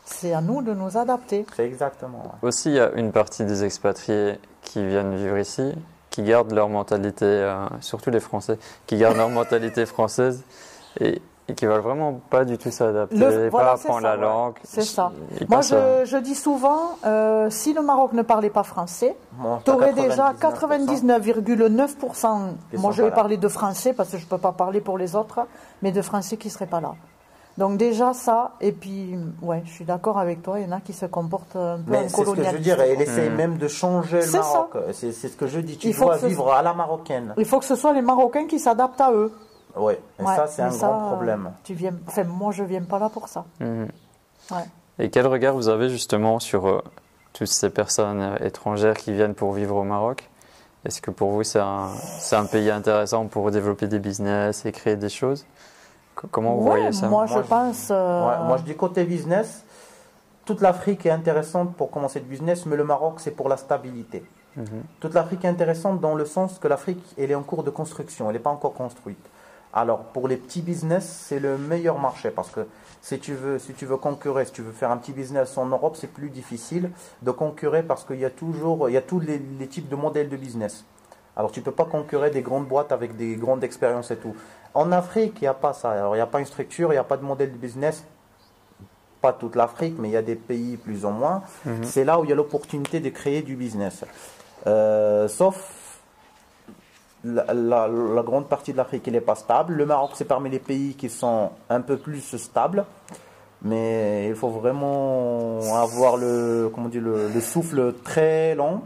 C'est 0.07 0.33
à 0.33 0.41
nous 0.41 0.63
de 0.63 0.73
nous 0.73 0.97
adapter. 0.97 1.45
C'est 1.55 1.67
exactement. 1.67 2.23
ouais. 2.25 2.49
Aussi, 2.49 2.71
il 2.71 2.77
y 2.77 2.81
a 2.81 2.91
une 2.93 3.13
partie 3.13 3.45
des 3.45 3.63
expatriés 3.65 4.41
qui 4.63 4.83
viennent 4.87 5.15
vivre 5.17 5.37
ici, 5.37 5.75
qui 6.09 6.23
gardent 6.23 6.53
leur 6.53 6.71
mentalité, 6.71 7.27
euh, 7.27 7.67
surtout 7.83 8.09
les 8.09 8.21
Français, 8.21 8.59
qui 8.87 8.97
gardent 8.97 9.19
leur 9.19 9.29
mentalité 9.43 9.85
française 9.85 10.43
et 10.99 11.21
qui 11.55 11.67
veulent 11.67 11.81
vraiment 11.81 12.21
pas 12.31 12.45
du 12.45 12.59
tout 12.59 12.71
s'adapter, 12.71 13.49
voilà, 13.49 13.51
pas 13.51 13.73
apprendre 13.75 14.03
ça, 14.03 14.09
la 14.09 14.17
ouais. 14.17 14.23
langue. 14.23 14.55
C'est 14.65 14.83
ça. 14.83 15.13
Moi, 15.49 15.61
je, 15.63 16.05
je 16.05 16.17
dis 16.19 16.35
souvent, 16.35 16.97
euh, 17.07 17.49
si 17.51 17.73
le 17.73 17.83
Maroc 17.83 18.13
ne 18.13 18.23
parlait 18.23 18.51
pas 18.51 18.63
français, 18.63 19.17
Bon, 19.33 19.59
tu 19.65 19.71
aurais 19.71 19.93
déjà 19.93 20.33
99%. 20.35 21.07
99,9%. 21.07 22.49
Qui 22.71 22.77
Moi, 22.79 22.93
je 22.93 23.03
vais 23.03 23.11
parler 23.11 23.37
de 23.37 23.49
français 23.49 23.93
parce 23.93 24.11
que 24.11 24.19
je 24.19 24.25
ne 24.25 24.29
peux 24.29 24.39
pas 24.39 24.53
parler 24.53 24.81
pour 24.81 24.99
les 24.99 25.17
autres, 25.17 25.41
mais 25.83 25.93
de 25.93 26.03
français 26.03 26.37
qui 26.37 26.49
ne 26.49 26.53
seraient 26.53 26.67
pas 26.67 26.81
là. 26.81 26.95
Donc 27.57 27.77
déjà 27.77 28.13
ça, 28.13 28.53
et 28.61 28.71
puis 28.71 29.19
ouais, 29.43 29.63
je 29.65 29.73
suis 29.73 29.85
d'accord 29.85 30.21
avec 30.21 30.43
toi, 30.45 30.61
il 30.61 30.67
y 30.69 30.69
en 30.69 30.77
a 30.77 30.81
qui 30.81 30.93
se 30.93 31.07
comportent 31.07 31.57
un 31.57 31.79
peu 31.79 31.91
Mais 31.91 32.09
c'est 32.09 32.25
ce 32.25 32.31
que 32.31 32.45
je 32.45 32.51
veux 32.53 32.59
dire, 32.61 32.81
et 32.81 32.93
elle 32.93 33.01
essaie 33.03 33.29
Mm. 33.31 33.35
même 33.35 33.59
de 33.59 33.67
changer 33.67 34.19
le 34.19 34.23
C'est 34.23 34.43
ça. 34.45 34.69
Maroc. 34.73 34.77
C'est 34.93 35.11
ce 35.11 35.37
que 35.37 35.49
je 35.49 35.59
dis, 35.59 35.77
tu 35.77 35.89
Il 35.89 35.95
faut 35.95 36.05
dois 36.05 36.15
que 36.15 36.21
ce 36.21 36.27
vivre 36.27 36.53
à 36.53 36.63
la 36.63 36.73
marocaine. 36.73 37.35
Il 37.37 37.45
faut 37.45 37.59
que 37.59 37.65
ce 37.65 37.75
soit 37.75 37.93
les 37.95 38.01
Marocains 38.03 38.47
qui 38.47 38.61
s'adaptent 38.61 39.01
à 39.01 39.11
eux. 39.11 39.33
Ouais, 39.79 39.99
et 40.19 40.23
Ouais, 40.23 40.35
ça, 40.37 40.47
c'est 40.47 40.63
un 40.63 40.71
ça, 40.71 40.87
grand 40.89 40.99
problème. 41.07 41.53
Tu 41.65 41.75
viens, 41.75 41.95
enfin, 42.07 42.25
moi, 42.25 42.53
je 42.53 42.65
viens 42.65 42.83
pas 42.83 42.99
là 42.99 43.09
pour 43.09 43.29
ça. 43.29 43.45
mhm. 43.61 43.89
Ouais. 44.51 44.65
Et 44.99 45.11
quel 45.11 45.27
regard 45.27 45.55
vous 45.55 45.69
avez 45.69 45.89
justement 45.89 46.39
sur 46.41 46.67
euh, 46.67 46.83
toutes 47.33 47.47
ces 47.49 47.71
personnes 47.71 48.21
euh, 48.21 48.37
étrangères 48.47 48.97
qui 48.97 49.13
viennent 49.13 49.35
pour 49.35 49.53
vivre 49.53 49.77
au 49.77 49.85
Maroc? 49.85 50.29
Est-ce 50.85 51.01
que 51.03 51.11
pour 51.11 51.31
vous 51.31 51.43
c'est 51.45 51.59
un, 51.61 51.89
pays 52.51 52.71
intéressant 52.71 53.27
pour 53.27 53.51
développer 53.51 53.87
des 53.89 53.99
business 53.99 54.65
et 54.65 54.73
créer 54.73 54.97
des 54.97 55.09
choses? 55.09 55.45
Co- 56.15 56.29
Comment 56.31 56.55
vous 56.55 56.63
Ouais, 56.63 56.77
voyez 56.79 56.93
ça? 56.93 57.09
moi, 57.09 57.27
Moi, 57.27 57.37
je 57.39 57.43
je- 57.45 57.49
pense. 57.49 57.89
euh, 57.91 58.27
Ouais, 58.29 58.47
moi, 58.47 58.57
je 58.57 58.63
dis 58.63 58.75
côté 58.77 59.05
business, 59.05 59.65
toute 60.45 60.61
l'Afrique 60.61 61.05
est 61.07 61.11
intéressante 61.11 61.75
pour 61.77 61.91
commencer 61.91 62.21
le 62.21 62.25
business, 62.27 62.65
mais 62.67 62.77
le 62.77 62.85
Maroc, 62.85 63.15
c'est 63.19 63.33
pour 63.33 63.49
la 63.49 63.57
stabilité. 63.57 64.25
Mhm. 64.57 64.83
Toute 65.01 65.15
l'Afrique 65.15 65.45
est 65.45 65.49
intéressante 65.49 66.01
dans 66.01 66.15
le 66.15 66.25
sens 66.25 66.59
que 66.59 66.67
l'Afrique, 66.69 67.05
elle 67.19 67.31
est 67.31 67.35
en 67.37 67.43
cours 67.43 67.63
de 67.63 67.71
construction, 67.71 68.29
elle 68.31 68.35
n'est 68.35 68.43
pas 68.43 68.51
encore 68.51 68.73
construite. 68.75 69.19
Alors, 69.73 70.05
pour 70.05 70.29
les 70.29 70.37
petits 70.37 70.63
business, 70.63 71.25
c'est 71.29 71.41
le 71.41 71.59
meilleur 71.59 71.99
marché 71.99 72.31
parce 72.31 72.51
que 72.51 72.67
si 73.03 73.19
tu 73.19 73.35
veux, 73.35 73.59
si 73.59 73.75
tu 73.75 73.87
veux 73.87 73.97
concurrer, 73.97 74.45
si 74.45 74.53
tu 74.53 74.63
veux 74.63 74.73
faire 74.73 74.91
un 74.91 74.97
petit 74.97 75.13
business 75.13 75.57
en 75.59 75.67
Europe, 75.67 75.97
c'est 75.97 76.13
plus 76.13 76.31
difficile 76.31 76.91
de 77.23 77.31
concurrer 77.31 77.83
parce 77.83 78.05
qu'il 78.05 78.19
y 78.19 78.25
a 78.25 78.31
toujours, 78.31 78.89
il 78.89 78.95
y 78.95 78.97
a 78.97 79.03
tous 79.03 79.21
les, 79.21 79.39
les 79.59 79.67
types 79.67 79.89
de 79.89 79.97
modèles 79.97 80.29
de 80.29 80.37
business. 80.37 80.85
Alors, 81.37 81.53
tu 81.53 81.61
peux 81.61 81.73
pas 81.73 81.85
concurrer 81.85 82.31
des 82.31 82.43
grandes 82.43 82.67
boîtes 82.67 82.91
avec 82.91 83.17
des 83.17 83.37
grandes 83.37 83.63
expériences 83.63 84.11
et 84.11 84.17
tout. 84.17 84.35
En 84.75 84.91
Afrique, 84.91 85.35
il 85.41 85.45
n'y 85.45 85.49
a 85.49 85.55
pas 85.55 85.73
ça. 85.73 85.93
Alors, 85.93 86.15
il 86.17 86.19
n'y 86.19 86.23
a 86.23 86.27
pas 86.27 86.41
une 86.41 86.47
structure, 86.47 86.91
il 86.91 86.97
n'y 86.97 86.99
a 86.99 87.05
pas 87.05 87.17
de 87.17 87.25
modèle 87.25 87.53
de 87.53 87.57
business. 87.59 88.05
pas 89.21 89.33
toute 89.33 89.57
l'Afrique, 89.57 89.97
mais 89.99 90.09
il 90.09 90.13
y 90.13 90.17
a 90.17 90.23
des 90.23 90.37
pays 90.37 90.77
plus 90.77 91.05
ou 91.05 91.11
moins. 91.11 91.43
C'est 91.83 92.05
là 92.05 92.21
où 92.21 92.25
il 92.25 92.31
y 92.31 92.33
a 92.33 92.37
l'opportunité 92.37 93.01
de 93.01 93.11
créer 93.11 93.43
du 93.43 93.57
business. 93.57 94.05
Euh, 94.67 95.29
sauf 95.29 95.75
la, 97.25 98.23
grande 98.23 98.49
partie 98.49 98.73
de 98.73 98.77
l'Afrique, 98.77 99.07
n'est 99.09 99.21
pas 99.21 99.35
stable. 99.35 99.75
Le 99.75 99.87
Maroc, 99.87 100.11
c'est 100.15 100.25
parmi 100.25 100.51
les 100.51 100.59
pays 100.59 100.95
qui 100.95 101.11
sont 101.11 101.51
un 101.69 101.81
peu 101.81 101.97
plus 101.97 102.37
stables. 102.37 102.85
Mais 103.63 104.29
il 104.29 104.37
faut 104.37 104.51
vraiment 104.51 105.59
avoir 105.75 106.17
le, 106.17 106.71
comment 106.73 106.89
dit, 106.89 107.01
le, 107.01 107.29
le 107.29 107.41
souffle 107.41 107.95
très 108.05 108.55
long. 108.55 108.83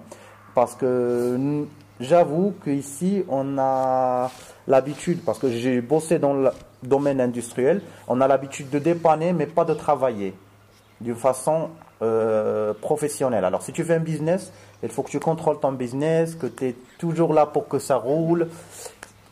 Parce 0.55 0.75
que 0.75 1.67
j'avoue 2.01 2.55
qu'ici, 2.65 3.25
on 3.29 3.59
a 3.59 4.31
l'habitude, 4.67 5.21
parce 5.25 5.39
que 5.39 5.51
j'ai 5.51 5.81
bossé 5.81 6.19
dans 6.19 6.35
le 6.35 6.51
domaine 6.83 7.21
industriel, 7.21 7.81
on 8.09 8.21
a 8.21 8.29
l'habitude 8.29 8.71
de 8.71 8.79
dépanner, 8.79 9.33
mais 9.33 9.47
pas 9.47 9.65
de 9.65 9.75
travailler 9.75 10.35
d'une 11.01 11.17
façon 11.17 11.71
euh, 12.03 12.75
professionnelle. 12.75 13.45
Alors, 13.45 13.63
si 13.63 13.73
tu 13.73 13.85
fais 13.85 13.95
un 13.95 14.01
business, 14.01 14.53
il 14.83 14.89
faut 14.91 15.03
que 15.03 15.11
tu 15.11 15.21
contrôles 15.21 15.61
ton 15.61 15.73
business, 15.73 16.35
que 16.35 16.47
tu 16.47 16.69
es 16.69 16.75
toujours 16.99 17.33
là 17.33 17.47
pour 17.47 17.69
que 17.69 17.79
ça 17.79 17.97
roule. 17.97 18.49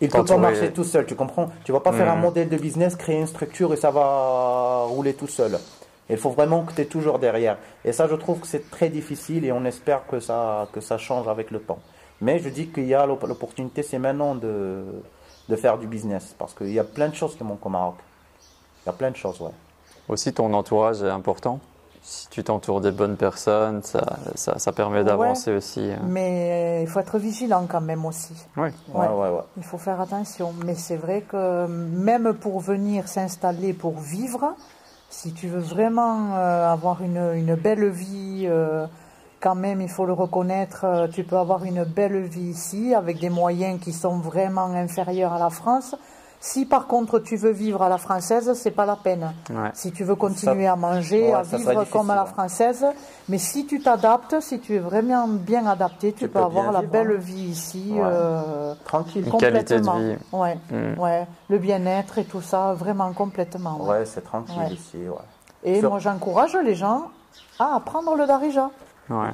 Il 0.01 0.09
peut 0.09 0.25
pas 0.25 0.37
marcher 0.39 0.73
tout 0.73 0.85
seul, 0.85 1.05
tu 1.05 1.15
comprends? 1.15 1.49
Tu 1.65 1.73
vas 1.73 1.81
pas 1.81 1.93
faire 1.93 2.09
un 2.11 2.15
Mhm. 2.17 2.23
modèle 2.23 2.49
de 2.49 2.57
business, 2.57 2.97
créer 2.97 3.19
une 3.19 3.27
structure 3.27 3.73
et 3.75 3.77
ça 3.77 3.91
va 3.91 4.85
rouler 4.89 5.13
tout 5.15 5.27
seul. 5.27 5.59
Il 6.09 6.17
faut 6.17 6.31
vraiment 6.31 6.63
que 6.63 6.73
tu 6.73 6.81
es 6.81 6.87
toujours 6.87 7.19
derrière. 7.19 7.59
Et 7.85 7.93
ça, 7.93 8.09
je 8.09 8.15
trouve 8.15 8.41
que 8.41 8.47
c'est 8.47 8.71
très 8.71 8.89
difficile 8.89 9.45
et 9.45 9.53
on 9.53 9.65
espère 9.65 10.07
que 10.07 10.19
ça, 10.19 10.69
que 10.73 10.81
ça 10.81 10.97
change 10.99 11.29
avec 11.29 11.51
le 11.51 11.61
temps. 11.61 11.79
Mais 12.21 12.39
je 12.39 12.49
dis 12.49 12.69
qu'il 12.69 12.87
y 12.87 12.95
a 12.95 13.05
l'op- 13.07 13.25
l'opportunité, 13.27 13.83
c'est 13.83 13.99
maintenant 13.99 14.35
de, 14.35 14.85
de 15.49 15.57
faire 15.57 15.77
du 15.79 15.87
business. 15.87 16.35
Parce 16.39 16.55
qu'il 16.55 16.73
y 16.73 16.79
a 16.79 16.85
plein 16.85 17.09
de 17.09 17.15
choses 17.15 17.37
qui 17.37 17.45
manquent 17.45 17.65
au 17.65 17.69
Maroc. 17.71 17.97
Il 18.85 18.89
y 18.89 18.91
a 18.91 18.93
plein 18.95 19.11
de 19.11 19.17
choses, 19.17 19.41
ouais. 19.41 19.53
Aussi, 20.09 20.33
ton 20.33 20.53
entourage 20.55 21.03
est 21.03 21.09
important? 21.11 21.61
Si 22.03 22.29
tu 22.31 22.43
t'entoures 22.43 22.81
des 22.81 22.93
bonnes 22.93 23.17
personnes, 23.17 23.83
ça, 23.83 24.01
ça, 24.35 24.59
ça 24.59 24.73
permet 24.73 25.05
d'avancer 25.05 25.53
aussi. 25.53 25.91
euh. 25.91 25.97
Mais 26.07 26.83
il 26.83 26.89
faut 26.89 26.99
être 27.01 27.19
vigilant 27.19 27.67
quand 27.69 27.83
même 27.83 28.05
aussi. 28.07 28.33
Ouais. 28.57 28.73
Ouais, 28.95 29.07
Ouais. 29.07 29.09
ouais, 29.09 29.29
ouais. 29.29 29.43
Il 29.59 29.63
faut 29.63 29.77
faire 29.79 30.01
attention. 30.01 30.55
Mais 30.65 30.75
c'est 30.75 30.97
vrai 30.97 31.21
que 31.23 31.67
même 31.67 32.33
pour 32.35 32.61
venir 32.61 33.07
s'installer, 33.07 33.75
pour 33.75 33.99
vivre, 33.99 34.55
si 35.11 35.33
tu 35.35 35.47
veux 35.49 35.61
vraiment 35.61 36.35
euh, 36.37 36.73
avoir 36.73 37.03
une, 37.03 37.33
une 37.35 37.55
belle 37.55 37.89
vie, 37.91 38.47
euh, 38.49 38.87
quand 39.41 39.55
même, 39.55 39.81
il 39.83 39.89
faut 39.89 40.07
le 40.07 40.13
reconnaître, 40.15 40.85
euh, 40.85 41.07
tu 41.09 41.25
peux 41.25 41.37
avoir 41.37 41.65
une 41.65 41.85
belle 41.85 42.23
vie 42.23 42.51
ici 42.51 42.95
avec 42.95 43.19
des 43.19 43.31
moyens 43.31 43.79
qui 43.81 43.93
sont 43.93 44.19
vraiment 44.19 44.67
inférieurs 44.73 45.33
à 45.35 45.39
la 45.39 45.51
France. 45.51 45.95
Si 46.43 46.65
par 46.65 46.87
contre 46.87 47.19
tu 47.19 47.37
veux 47.37 47.51
vivre 47.51 47.83
à 47.83 47.91
la 47.91 47.99
française, 47.99 48.55
c'est 48.55 48.71
pas 48.71 48.87
la 48.87 48.97
peine. 48.97 49.31
Ouais. 49.51 49.71
Si 49.75 49.93
tu 49.93 50.05
veux 50.05 50.15
continuer 50.15 50.67
à 50.67 50.75
manger, 50.75 51.29
ouais, 51.29 51.35
à 51.35 51.43
vivre 51.43 51.85
comme 51.85 52.09
à 52.11 52.15
la 52.15 52.25
française, 52.25 52.87
mais 53.29 53.37
si 53.37 53.67
tu 53.67 53.83
t'adaptes, 53.83 54.41
si 54.41 54.59
tu 54.59 54.75
es 54.77 54.79
vraiment 54.79 55.29
bien 55.29 55.67
adapté, 55.67 56.13
tu, 56.13 56.21
Tu 56.21 56.29
peux, 56.29 56.39
peux 56.39 56.45
avoir 56.47 56.73
la 56.73 56.81
vivre, 56.81 56.93
belle 56.93 57.13
hein. 57.17 57.21
vie 57.21 57.43
ici. 57.51 57.91
Ouais. 57.93 58.01
euh, 58.03 58.73
Tranquille. 58.87 59.27
Une 59.27 59.39
qualité 59.39 59.81
de 59.81 59.87
complètement. 59.87 59.99
vie. 59.99 60.17
Ouais, 60.33 60.59
Mm. 60.71 60.99
ouais. 60.99 61.27
Le 61.51 61.59
bien-être 61.59 62.17
et 62.17 62.25
tout 62.25 62.41
ça, 62.41 62.73
vraiment 62.73 63.13
complètement. 63.13 63.77
ouais. 63.83 63.89
Ouais, 63.99 64.05
c'est 64.07 64.23
tranquille 64.23 64.57
Ouais. 64.59 64.73
ici, 64.73 64.97
ouais. 64.97 65.17
Et 65.63 65.81
Sur- 65.81 65.91
moi, 65.91 65.99
j'encourage 65.99 66.57
les 66.65 66.75
gens 66.75 67.11
à 67.59 67.75
apprendre 67.77 68.17
le 68.17 68.27
darija, 68.27 68.71
Ouais. 69.11 69.29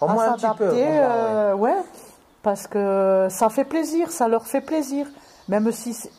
Au 0.00 0.04
à 0.06 0.12
moins 0.12 0.28
un 0.28 0.32
petit 0.34 0.42
peu. 0.56 0.70
s'adapter, 0.70 0.86
euh, 0.88 1.54
ouais, 1.56 1.74
parce 2.44 2.68
que 2.68 3.26
ça 3.30 3.48
fait 3.48 3.64
plaisir, 3.64 4.12
ça 4.12 4.28
leur 4.28 4.46
fait 4.46 4.60
plaisir, 4.60 5.08
même 5.48 5.72
si 5.72 5.92
c'est- 5.92 6.10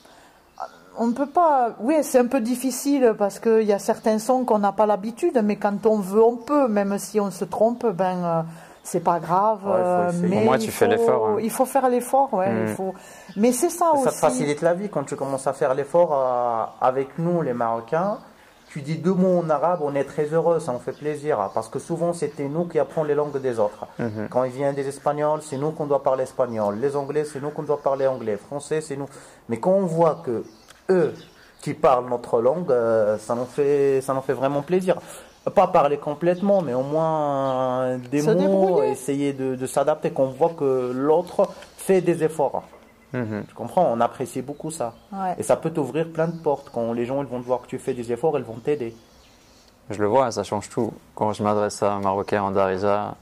on 0.98 1.08
ne 1.08 1.14
peut 1.14 1.26
pas. 1.28 1.72
Oui, 1.80 1.96
c'est 2.04 2.20
un 2.20 2.28
peu 2.28 2.40
difficile 2.42 3.14
parce 3.18 3.40
qu'il 3.40 3.64
y 3.64 3.74
a 3.74 3.80
certains 3.80 4.20
sons 4.20 4.46
qu'on 4.46 4.60
n'a 4.60 4.72
pas 4.72 4.86
l'habitude, 4.86 5.40
mais 5.44 5.56
quand 5.58 5.86
on 5.86 5.98
veut, 6.00 6.24
on 6.24 6.36
peut, 6.38 6.68
même 6.68 6.98
si 7.00 7.20
on 7.20 7.32
se 7.32 7.46
trompe, 7.46 7.86
ben. 7.86 8.24
euh, 8.24 8.42
c'est 8.86 9.00
pas 9.00 9.18
grave, 9.22 9.60
Ouais, 9.66 9.72
il 9.72 9.78
faut 9.78 10.26
euh, 10.26 10.28
mais 10.30 10.42
Au 10.42 10.44
moins, 10.44 10.58
il 10.58 10.66
tu 10.66 10.70
fais 10.72 10.86
faut- 10.86 10.92
l'effort, 10.92 11.28
hein. 11.30 11.38
Il 11.42 11.50
faut 11.50 11.66
faire 11.66 11.88
l'effort, 11.88 12.34
ouais. 12.34 12.52
Mm. 12.52 12.62
Il 12.68 12.74
faut. 12.76 12.94
Mais 13.38 13.54
c'est 13.54 13.70
ça, 13.70 13.92
Ça 13.94 13.98
aussi. 13.98 14.04
te 14.10 14.14
facilite 14.16 14.62
la 14.62 14.74
vie 14.74 14.90
quand 14.90 15.06
tu 15.06 15.16
commences 15.16 15.48
à 15.48 15.54
faire 15.54 15.74
l'effort 15.74 16.10
euh, 16.14 16.86
avec 16.86 17.18
nous, 17.18 17.42
les 17.42 17.54
Marocains. 17.54 18.18
Tu 18.68 18.82
dis 18.82 18.98
deux 18.98 19.14
mots 19.14 19.40
en 19.40 19.50
arabe, 19.50 19.80
on 19.84 19.96
est 19.96 20.04
très 20.04 20.26
heureux, 20.26 20.60
ça 20.60 20.74
nous 20.74 20.80
fait 20.80 20.92
plaisir. 20.98 21.40
hein, 21.40 21.50
Parce 21.54 21.70
que 21.70 21.80
souvent, 21.80 22.12
c'était 22.12 22.50
nous 22.50 22.66
qui 22.66 22.78
apprenons 22.78 23.06
les 23.08 23.16
langues 23.16 23.40
des 23.40 23.58
autres. 23.58 23.86
Mhm. 24.00 24.28
Quand 24.30 24.44
il 24.44 24.52
vient 24.52 24.74
des 24.74 24.86
Espagnols, 24.88 25.42
c'est 25.44 25.58
nous 25.58 25.72
qu'on 25.72 25.86
doit 25.86 26.04
parler 26.04 26.24
espagnol. 26.24 26.76
Les 26.82 26.96
Anglais, 26.98 27.24
c'est 27.24 27.40
nous 27.40 27.52
qu'on 27.52 27.64
doit 27.64 27.82
parler 27.82 28.06
anglais. 28.08 28.36
Français, 28.36 28.82
c'est 28.82 28.98
nous. 28.98 29.08
Mais 29.48 29.60
quand 29.62 29.72
on 29.72 29.86
voit 29.86 30.22
que 30.26 30.44
eux 30.94 31.14
qui 31.62 31.74
parlent 31.74 32.10
notre 32.10 32.42
langue, 32.42 32.70
euh, 32.72 33.18
ça 33.18 33.36
nous 33.36 33.46
fait, 33.46 34.02
ça 34.02 34.14
nous 34.14 34.22
fait 34.22 34.34
vraiment 34.34 34.62
plaisir. 34.62 34.98
Pas 35.56 35.68
parler 35.68 35.98
complètement, 35.98 36.62
mais 36.62 36.74
au 36.74 36.84
moins 36.84 37.82
euh, 37.82 37.98
des 38.12 38.22
Se 38.22 38.30
mots, 38.32 38.40
débrouiller. 38.40 38.92
essayer 38.92 39.34
de, 39.34 39.56
de 39.56 39.66
s'adapter, 39.68 40.12
qu'on 40.12 40.28
voit 40.28 40.52
que 40.58 40.92
l'autre 40.94 41.48
fait 41.78 42.00
des 42.02 42.24
efforts. 42.24 42.64
Mhm. 43.12 43.44
Tu 43.48 43.54
comprends? 43.54 43.90
On 43.92 44.00
apprécie 44.00 44.42
beaucoup 44.42 44.72
ça. 44.72 44.94
Ouais. 45.12 45.36
Et 45.38 45.44
ça 45.44 45.56
peut 45.58 45.70
t'ouvrir 45.70 46.08
plein 46.12 46.28
de 46.28 46.38
portes. 46.42 46.70
Quand 46.74 46.94
les 46.94 47.06
gens 47.06 47.22
ils 47.22 47.28
vont 47.28 47.40
te 47.42 47.46
voir 47.46 47.62
que 47.62 47.68
tu 47.68 47.78
fais 47.78 47.94
des 47.94 48.12
efforts, 48.12 48.38
ils 48.40 48.46
vont 48.46 48.56
t'aider. 48.56 48.96
Je 49.90 50.02
le 50.02 50.08
vois, 50.08 50.32
ça 50.32 50.44
change 50.44 50.70
tout. 50.70 50.92
Quand 51.14 51.34
je 51.34 51.44
m'adresse 51.44 51.84
à 51.84 51.92
un 51.94 52.00
Marocain 52.00 52.42
en 52.42 52.52
Darija, 52.52 53.16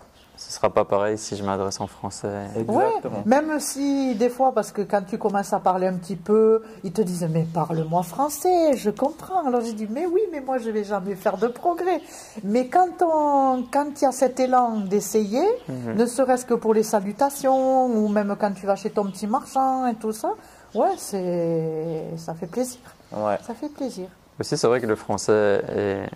ce 0.44 0.52
sera 0.54 0.70
pas 0.72 0.86
pareil 0.86 1.18
si 1.20 1.36
je 1.36 1.44
m'adresse 1.44 1.80
en 1.80 1.88
français. 1.88 2.28
Ouais, 2.56 2.62
Exactement. 2.62 3.22
même 3.26 3.60
si 3.60 4.16
des 4.16 4.30
fois, 4.30 4.54
parce 4.54 4.72
que 4.72 4.82
quand 4.82 5.04
tu 5.08 5.18
commences 5.20 5.54
à 5.54 5.60
parler 5.60 5.86
un 5.88 5.94
petit 5.94 6.16
peu, 6.16 6.64
ils 6.84 6.92
te 6.92 7.02
disent 7.02 7.28
mais 7.30 7.46
parle-moi 7.54 8.02
français, 8.04 8.76
je 8.76 8.89
comprends. 8.89 9.46
Alors 9.48 9.62
j'ai 9.62 9.74
dit 9.74 9.88
mais 9.89 10.06
oui, 10.08 10.22
mais 10.32 10.42
moi 10.42 10.58
je 10.58 10.70
vais 10.72 10.84
jamais 10.84 11.16
faire 11.16 11.38
de 11.38 11.48
progrès. 11.48 12.02
Mais 12.44 12.68
quand 12.68 12.89
on, 13.02 13.64
quand 13.72 13.88
il 14.02 14.04
y 14.04 14.08
a 14.08 14.12
cet 14.12 14.39
élan 14.39 14.80
d'essayer, 14.80 15.46
Mhm. 15.68 15.94
ne 15.96 16.06
serait-ce 16.08 16.46
que 16.46 16.56
pour 16.56 16.74
les 16.74 16.84
salutations 16.84 17.86
ou 17.86 18.08
même 18.08 18.36
quand 18.39 18.52
tu 18.54 18.66
vas 18.66 18.76
chez 18.76 18.89
ton 18.89 19.06
petit 19.06 19.28
marchand 19.28 19.86
et 19.88 19.96
tout 19.96 20.12
ça, 20.12 20.32
ouais, 20.74 20.96
c'est, 20.98 22.04
ça 22.18 22.34
fait 22.34 22.48
plaisir. 22.48 22.80
Ouais. 23.16 23.38
Ça 23.46 23.54
fait 23.54 23.70
plaisir. 23.70 24.08
Aussi, 24.39 24.58
c'est 24.58 24.68
vrai 24.68 24.82
que 24.82 24.88
le 24.88 24.96
français 24.96 25.62
est 25.70 26.10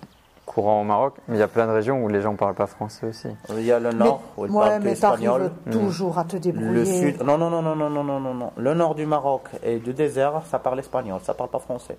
courant 0.56 0.82
au 0.82 0.84
Maroc, 0.86 1.16
mais 1.28 1.36
il 1.36 1.40
y 1.40 1.44
a 1.44 1.48
plein 1.48 1.68
de 1.68 1.72
régions 1.74 2.02
où 2.04 2.08
les 2.08 2.22
gens 2.22 2.34
parlent 2.36 2.56
pas 2.56 2.66
français 2.66 3.08
aussi. 3.08 3.28
Il 3.50 3.62
y 3.64 3.72
a 3.74 3.80
le 3.80 3.92
nord 3.92 4.22
où 4.38 4.46
ils 4.46 4.52
ouais, 4.52 4.70
parlent 4.70 4.82
mais 4.84 4.92
espagnol. 4.94 5.52
t'arrives 5.66 5.82
toujours 5.82 6.18
à 6.18 6.24
te 6.24 6.36
Le 6.38 6.40
débrouiller. 6.40 6.86
sud, 6.86 7.22
non, 7.24 7.38
non, 7.38 7.50
non, 7.50 7.62
non, 7.62 7.76
non, 7.76 7.90
non, 7.90 8.04
non, 8.20 8.34
non. 8.34 8.52
Le 8.56 8.74
nord 8.74 8.96
du 8.96 9.06
Maroc 9.06 9.50
et 9.64 9.78
du 9.80 9.94
désert, 9.94 10.42
ça 10.50 10.58
parle 10.60 10.80
espagnol, 10.80 11.20
ça 11.24 11.34
parle 11.34 11.50
pas 11.50 11.60
français. 11.60 11.98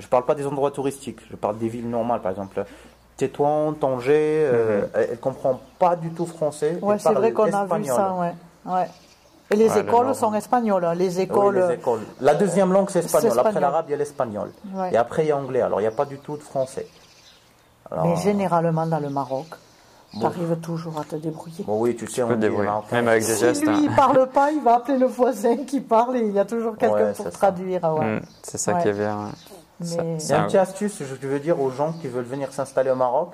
Je 0.00 0.06
parle 0.08 0.24
pas 0.24 0.34
des 0.34 0.46
endroits 0.46 0.72
touristiques, 0.72 1.20
je 1.30 1.36
parle 1.36 1.58
des 1.58 1.68
villes 1.68 1.88
normales, 1.88 2.20
par 2.20 2.32
exemple. 2.32 2.64
Tétouan, 3.16 3.72
Tanger, 3.74 4.10
euh, 4.46 4.86
elle, 4.94 5.08
elle 5.12 5.18
comprend 5.20 5.60
pas 5.78 5.94
du 5.96 6.10
tout 6.10 6.26
français. 6.26 6.78
Ouais, 6.82 6.98
c'est 6.98 7.12
vrai 7.12 7.32
qu'on 7.32 7.52
a 7.52 7.64
vu 7.78 7.84
ça, 7.84 8.14
ouais. 8.14 8.34
ouais. 8.66 8.88
Et 9.50 9.56
les 9.56 9.68
Ouais, 9.68 9.82
le 9.82 9.88
écoles 9.88 10.14
sont 10.14 10.32
espagnoles. 10.34 10.84
hein. 10.86 10.94
Les 10.94 11.18
Oui, 11.18 11.22
écoles. 11.24 11.56
les 11.68 11.74
écoles. 11.74 12.00
La 12.20 12.34
deuxième 12.34 12.72
langue, 12.72 12.88
c'est 12.90 13.00
espagnol. 13.00 13.38
Après 13.38 13.60
l'arabe, 13.60 13.84
il 13.88 13.90
y 13.90 13.94
a 13.94 13.98
l'espagnol. 13.98 14.50
Ouais. 14.74 14.92
Et 14.92 14.96
après, 14.96 15.24
il 15.24 15.28
y 15.28 15.30
a 15.30 15.36
anglais. 15.36 15.60
Alors, 15.60 15.78
il 15.80 15.84
n'y 15.84 15.88
a 15.88 15.92
pas 15.92 16.06
du 16.06 16.18
tout 16.18 16.36
de 16.38 16.42
français. 16.42 16.86
Alors, 17.92 18.06
Mais 18.06 18.16
généralement, 18.16 18.86
dans 18.86 18.98
le 19.00 19.10
Maroc, 19.10 19.46
Bon. 20.14 20.20
tu 20.20 20.26
arrives 20.26 20.56
toujours 20.56 20.98
à 21.00 21.04
te 21.04 21.16
débrouiller. 21.16 21.64
Bon, 21.64 21.80
oui, 21.80 21.94
tu 21.96 22.06
sais, 22.06 22.14
Tu 22.14 22.22
on 22.22 22.28
dit 22.30 22.36
débrouiller. 22.36 22.66
marocain. 22.68 22.96
Même 22.96 23.08
avec 23.08 23.22
des 23.24 23.32
Si 23.34 23.40
gestes. 23.40 23.62
lui, 23.62 23.70
hein. 23.70 23.80
il 23.82 23.94
parle 23.94 24.28
pas, 24.28 24.50
il 24.50 24.62
va 24.62 24.76
appeler 24.76 24.98
le 24.98 25.06
voisin 25.06 25.56
qui 25.64 25.80
parle 25.80 26.16
et 26.16 26.20
il 26.20 26.32
y 26.32 26.38
a 26.38 26.44
toujours 26.44 26.76
quelqu'un 26.76 26.94
Ouais, 26.96 27.12
pour 27.12 27.24
c'est 27.26 27.30
ça. 27.32 27.38
traduire. 27.38 27.82
ouais. 27.84 28.16
Mm, 28.16 28.20
c'est 28.42 28.58
ça 28.58 28.74
Ouais. 28.74 28.82
qui 28.82 28.88
est 28.88 28.92
bien. 28.92 29.18
Mais- 29.80 29.86
Il 29.86 29.94
y 29.94 30.32
a 30.32 30.38
une 30.38 30.44
petite 30.46 30.56
astuce, 30.58 31.02
je 31.02 31.26
veux 31.26 31.40
dire, 31.40 31.60
aux 31.60 31.70
gens 31.70 31.92
qui 31.92 32.08
veulent 32.08 32.24
venir 32.24 32.52
s'installer 32.52 32.90
au 32.90 32.94
Maroc, 32.94 33.32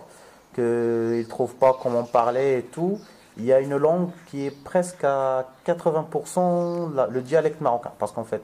qu'ils 0.55 0.65
ne 0.65 1.23
trouvent 1.29 1.55
pas 1.55 1.77
comment 1.83 2.05
parler 2.05 2.59
et 2.59 2.63
tout. 2.63 2.99
Il 3.37 3.45
y 3.45 3.53
a 3.53 3.61
une 3.61 3.77
langue 3.77 4.09
qui 4.27 4.47
est 4.47 4.51
presque 4.51 5.05
à 5.05 5.45
80% 5.65 6.91
la- 6.95 7.07
le 7.07 7.21
dialecte 7.23 7.61
marocain. 7.61 7.91
Parce 7.99 8.13
qu'en 8.13 8.25
fait, 8.25 8.43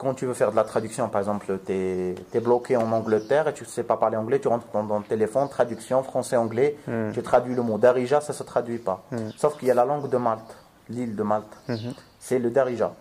quand 0.00 0.14
tu 0.14 0.24
veux 0.24 0.32
faire 0.32 0.50
de 0.50 0.56
la 0.56 0.64
traduction, 0.64 1.10
par 1.10 1.20
exemple, 1.20 1.58
tu 1.66 1.72
es, 1.72 2.40
bloqué 2.40 2.74
en 2.78 2.90
Angleterre 2.90 3.48
et 3.48 3.52
tu 3.52 3.64
ne 3.64 3.68
sais 3.68 3.82
pas 3.82 3.98
parler 3.98 4.16
anglais, 4.16 4.40
tu 4.40 4.48
rentres 4.48 4.66
dans 4.72 4.86
ton 4.86 5.02
téléphone, 5.02 5.46
traduction 5.50 6.02
français-anglais, 6.02 6.76
Mm. 6.86 7.12
tu 7.12 7.22
traduis 7.22 7.54
le 7.54 7.60
mot 7.62 7.76
Darija, 7.76 8.22
ça 8.22 8.32
ne 8.32 8.38
se 8.38 8.42
traduit 8.42 8.78
pas. 8.78 9.02
Mm. 9.10 9.16
Sauf 9.36 9.58
qu'il 9.58 9.68
y 9.68 9.70
a 9.70 9.74
la 9.74 9.84
langue 9.84 10.08
de 10.08 10.16
Malte, 10.16 10.56
l'île 10.88 11.14
de 11.14 11.22
Malte. 11.22 11.54
Mhm. 11.68 11.92
C'est 12.18 12.38
le 12.38 12.50
Darija. 12.50 12.92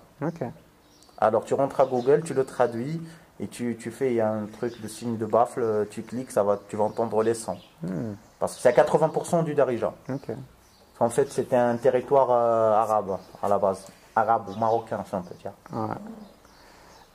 Alors 1.17 1.45
tu 1.45 1.53
rentres 1.53 1.79
à 1.79 1.85
Google, 1.85 2.21
tu 2.25 2.33
le 2.33 2.43
traduis 2.43 3.01
et 3.39 3.47
tu, 3.47 3.77
tu 3.79 3.91
fais 3.91 4.07
il 4.11 4.15
y 4.15 4.21
a 4.21 4.29
un 4.29 4.45
truc 4.47 4.81
de 4.81 4.87
signe 4.89 5.15
de 5.17 5.25
baffle, 5.25 5.87
tu 5.89 6.01
cliques, 6.03 6.31
ça 6.31 6.43
va, 6.43 6.59
tu 6.67 6.75
vas 6.75 6.83
entendre 6.83 7.23
les 7.23 7.33
sons. 7.33 7.57
Parce 8.39 8.55
que 8.55 8.61
c'est 8.61 8.69
à 8.69 8.83
80% 8.83 9.43
du 9.45 9.53
Darija. 9.55 9.93
En 10.99 11.09
fait, 11.09 11.31
c'était 11.31 11.55
un 11.55 11.77
territoire 11.77 12.27
euh, 12.29 12.73
arabe 12.73 13.17
à 13.41 13.47
la 13.47 13.57
base. 13.57 13.85
Arabe 14.17 14.49
ou 14.49 14.59
marocain, 14.59 15.01
si 15.07 15.15
on 15.15 15.21
peut 15.21 15.35
dire. 15.41 15.53
Ouais. 15.71 15.95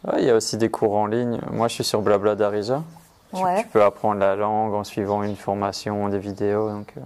Ouais, 0.07 0.15
il 0.19 0.25
y 0.25 0.31
a 0.31 0.35
aussi 0.35 0.57
des 0.57 0.69
cours 0.71 0.97
en 0.97 1.07
ligne. 1.07 1.39
Moi, 1.51 1.69
je 1.69 1.75
suis 1.75 1.85
sur 1.85 2.03
Blabla 2.03 2.35
Darija. 2.35 2.83
Tu, 3.35 3.43
Ouais. 3.43 3.63
tu 3.63 3.69
peux 3.69 3.83
apprendre 3.83 4.21
la 4.21 4.37
langue 4.37 4.75
en 4.75 4.85
suivant 4.85 5.23
une 5.23 5.35
formation, 5.37 6.09
des 6.09 6.19
vidéos. 6.19 6.71
Donc, 6.71 6.93
euh, 6.97 7.01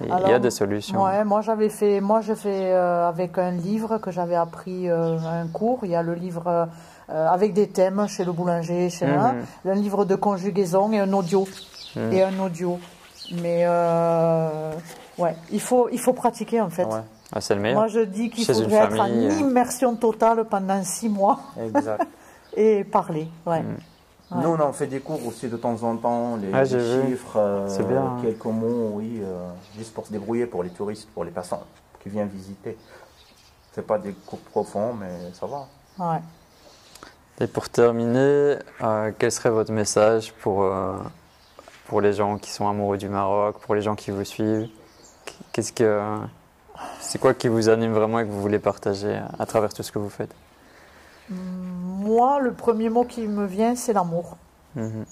il 0.00 0.06
il 0.24 0.30
y 0.30 0.32
a 0.32 0.38
des 0.38 0.50
solutions. 0.50 1.02
Ouais, 1.04 1.22
moi 1.24 1.42
j'avais 1.42 1.68
fait, 1.68 2.00
moi 2.00 2.22
je 2.22 2.32
fais 2.34 2.72
euh, 2.72 3.06
avec 3.06 3.36
un 3.36 3.50
livre 3.50 3.98
que 3.98 4.10
j'avais 4.10 4.34
appris 4.34 4.88
euh, 4.88 5.18
un 5.18 5.46
cours. 5.48 5.80
Il 5.82 5.90
y 5.90 5.94
a 5.94 6.02
le 6.02 6.14
livre 6.14 6.68
euh, 7.10 7.28
avec 7.28 7.52
des 7.52 7.68
thèmes 7.68 8.06
chez 8.08 8.24
le 8.24 8.32
boulanger, 8.32 8.88
chez 8.88 9.04
un, 9.06 9.32
Mhm. 9.34 9.44
un 9.66 9.74
livre 9.74 10.04
de 10.06 10.14
conjugaison 10.16 10.90
et 10.92 10.98
un 11.00 11.12
audio. 11.12 11.46
Hmm. 11.96 12.12
et 12.12 12.22
un 12.22 12.38
audio. 12.40 12.78
Mais 13.42 13.64
euh, 13.66 14.72
ouais, 15.18 15.36
il 15.52 15.60
faut, 15.60 15.88
il 15.92 15.98
faut 16.00 16.12
pratiquer 16.14 16.60
en 16.60 16.70
fait. 16.70 16.84
Ouais, 16.84 17.00
Ah, 17.32 17.40
c'est 17.40 17.54
le 17.54 17.60
meilleur. 17.60 17.78
Moi, 17.80 17.88
je 17.88 18.00
dis 18.00 18.30
qu'il 18.30 18.44
faudrait 18.46 18.76
être 18.76 18.98
en 19.00 19.06
immersion 19.06 19.94
totale 19.96 20.44
pendant 20.44 20.82
six 20.82 21.08
mois 21.08 21.38
exact. 21.60 22.06
et 22.56 22.84
parler. 22.84 23.28
Ouais. 23.46 23.62
Mm. 23.62 23.76
Ouais. 24.32 24.42
Nous, 24.42 24.48
on 24.48 24.60
en 24.60 24.72
fait 24.72 24.86
des 24.86 25.00
cours 25.00 25.26
aussi 25.26 25.48
de 25.48 25.56
temps 25.56 25.82
en 25.82 25.96
temps, 25.96 26.36
les, 26.36 26.50
Ah, 26.52 26.62
les 26.62 26.68
chiffres, 26.68 27.36
euh, 27.36 27.82
bien, 27.82 28.02
hein. 28.02 28.18
quelques 28.22 28.44
mots, 28.44 28.90
oui, 28.94 29.20
euh, 29.22 29.50
juste 29.76 29.92
pour 29.92 30.06
se 30.06 30.12
débrouiller 30.12 30.46
pour 30.46 30.62
les 30.62 30.70
touristes, 30.70 31.08
pour 31.12 31.24
les 31.24 31.32
personnes 31.32 31.58
qui 32.00 32.10
viennent 32.10 32.28
visiter. 32.28 32.78
C'est 33.72 33.84
pas 33.86 33.98
des 33.98 34.12
cours 34.12 34.38
profonds, 34.38 34.94
mais 34.94 35.32
ça 35.32 35.46
va. 35.46 35.66
Ouais. 35.98 36.20
Et 37.40 37.48
pour 37.48 37.68
terminer, 37.68 38.56
euh, 38.82 39.10
quel 39.18 39.32
serait 39.32 39.50
votre 39.50 39.72
message 39.72 40.32
pour, 40.42 40.62
euh, 40.62 40.96
pour 41.86 42.00
les 42.00 42.12
gens 42.12 42.38
qui 42.38 42.50
sont 42.50 42.68
amoureux 42.68 42.98
du 42.98 43.08
Maroc, 43.08 43.58
pour 43.60 43.74
les 43.74 43.82
gens 43.82 43.96
qui 43.96 44.12
vous 44.12 44.24
suivent? 44.24 44.68
Qu'est-ce 45.52 45.72
que 45.72 46.00
c'est 47.00 47.18
quoi 47.18 47.34
qui 47.34 47.48
vous 47.48 47.68
anime 47.68 47.92
vraiment 47.92 48.20
et 48.20 48.24
que 48.26 48.30
vous 48.30 48.40
voulez 48.40 48.58
partager 48.60 49.20
à 49.38 49.46
travers 49.46 49.72
tout 49.72 49.82
ce 49.82 49.90
que 49.90 49.98
vous 49.98 50.10
faites? 50.10 50.34
Moi, 52.00 52.40
le 52.40 52.52
premier 52.52 52.88
mot 52.88 53.04
qui 53.04 53.26
me 53.28 53.44
vient, 53.46 53.74
c'est 53.76 53.92
l'amour. 53.92 54.36
Mhm. 54.74 55.04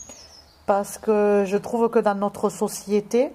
Parce 0.66 0.98
que 0.98 1.44
je 1.46 1.56
trouve 1.56 1.88
que 1.88 1.98
dans 1.98 2.14
notre 2.14 2.48
société, 2.50 3.32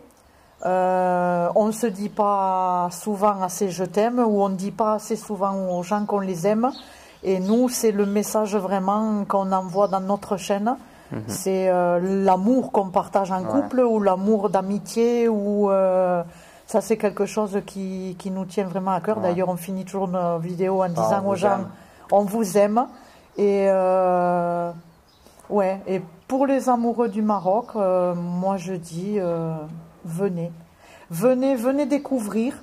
euh, 0.66 1.49
on 1.56 1.68
ne 1.68 1.72
se 1.72 1.88
dit 1.88 2.10
pas 2.10 2.88
souvent 2.91 3.41
assez 3.41 3.70
je 3.70 3.84
t'aime 3.84 4.20
ou 4.20 4.41
on 4.41 4.49
ne 4.49 4.56
dit 4.56 4.72
pas 4.72 4.93
assez 4.93 5.16
souvent 5.16 5.54
aux 5.78 5.84
gens 5.84 6.06
qu'on 6.06 6.20
les 6.20 6.47
aime. 6.47 6.72
Et 7.24 7.39
nous, 7.39 7.70
c'est 7.70 7.91
le 7.91 8.06
message 8.06 8.56
vraiment 8.56 9.24
qu'on 9.26 9.51
envoie 9.51 9.88
dans 9.88 10.01
notre 10.01 10.38
chaîne. 10.38 10.76
C'est 11.28 11.70
euh, 11.70 11.99
l'amour 12.01 12.72
qu'on 12.72 12.89
partage 12.89 13.32
en 13.32 13.43
Ouais. 13.43 13.51
couple 13.51 13.82
ou 13.82 13.99
l'amour 13.99 14.49
d'amitié 14.49 15.28
ou 15.30 15.70
euh, 15.70 16.24
ça 16.66 16.82
c'est 16.82 16.97
quelque 16.97 17.28
chose 17.28 17.62
qui, 17.68 18.16
qui 18.18 18.32
nous 18.32 18.45
tient 18.45 18.66
vraiment 18.66 18.93
à 18.93 18.99
cœur. 18.99 19.18
Ouais. 19.18 19.24
D'ailleurs, 19.24 19.49
on 19.49 19.56
finit 19.56 19.86
toujours 19.86 20.08
nos 20.08 20.39
vidéos 20.39 20.82
en 20.84 20.89
disant 20.89 21.24
aux 21.28 21.36
gens 21.36 21.60
aime. 21.60 21.68
on 22.12 22.24
vous 22.26 22.58
aime. 22.58 22.88
Et 23.38 23.65
euh, 23.69 24.71
ouais, 25.49 25.79
et 25.88 26.01
pour 26.27 26.45
les 26.45 26.69
amoureux 26.69 27.09
du 27.09 27.21
Maroc, 27.21 27.67
euh, 27.75 28.13
moi 28.15 28.57
je 28.57 28.73
dis 28.73 29.15
euh, 29.17 29.55
venez, 30.05 30.51
venez, 31.09 31.55
venez 31.55 31.86
découvrir 31.86 32.53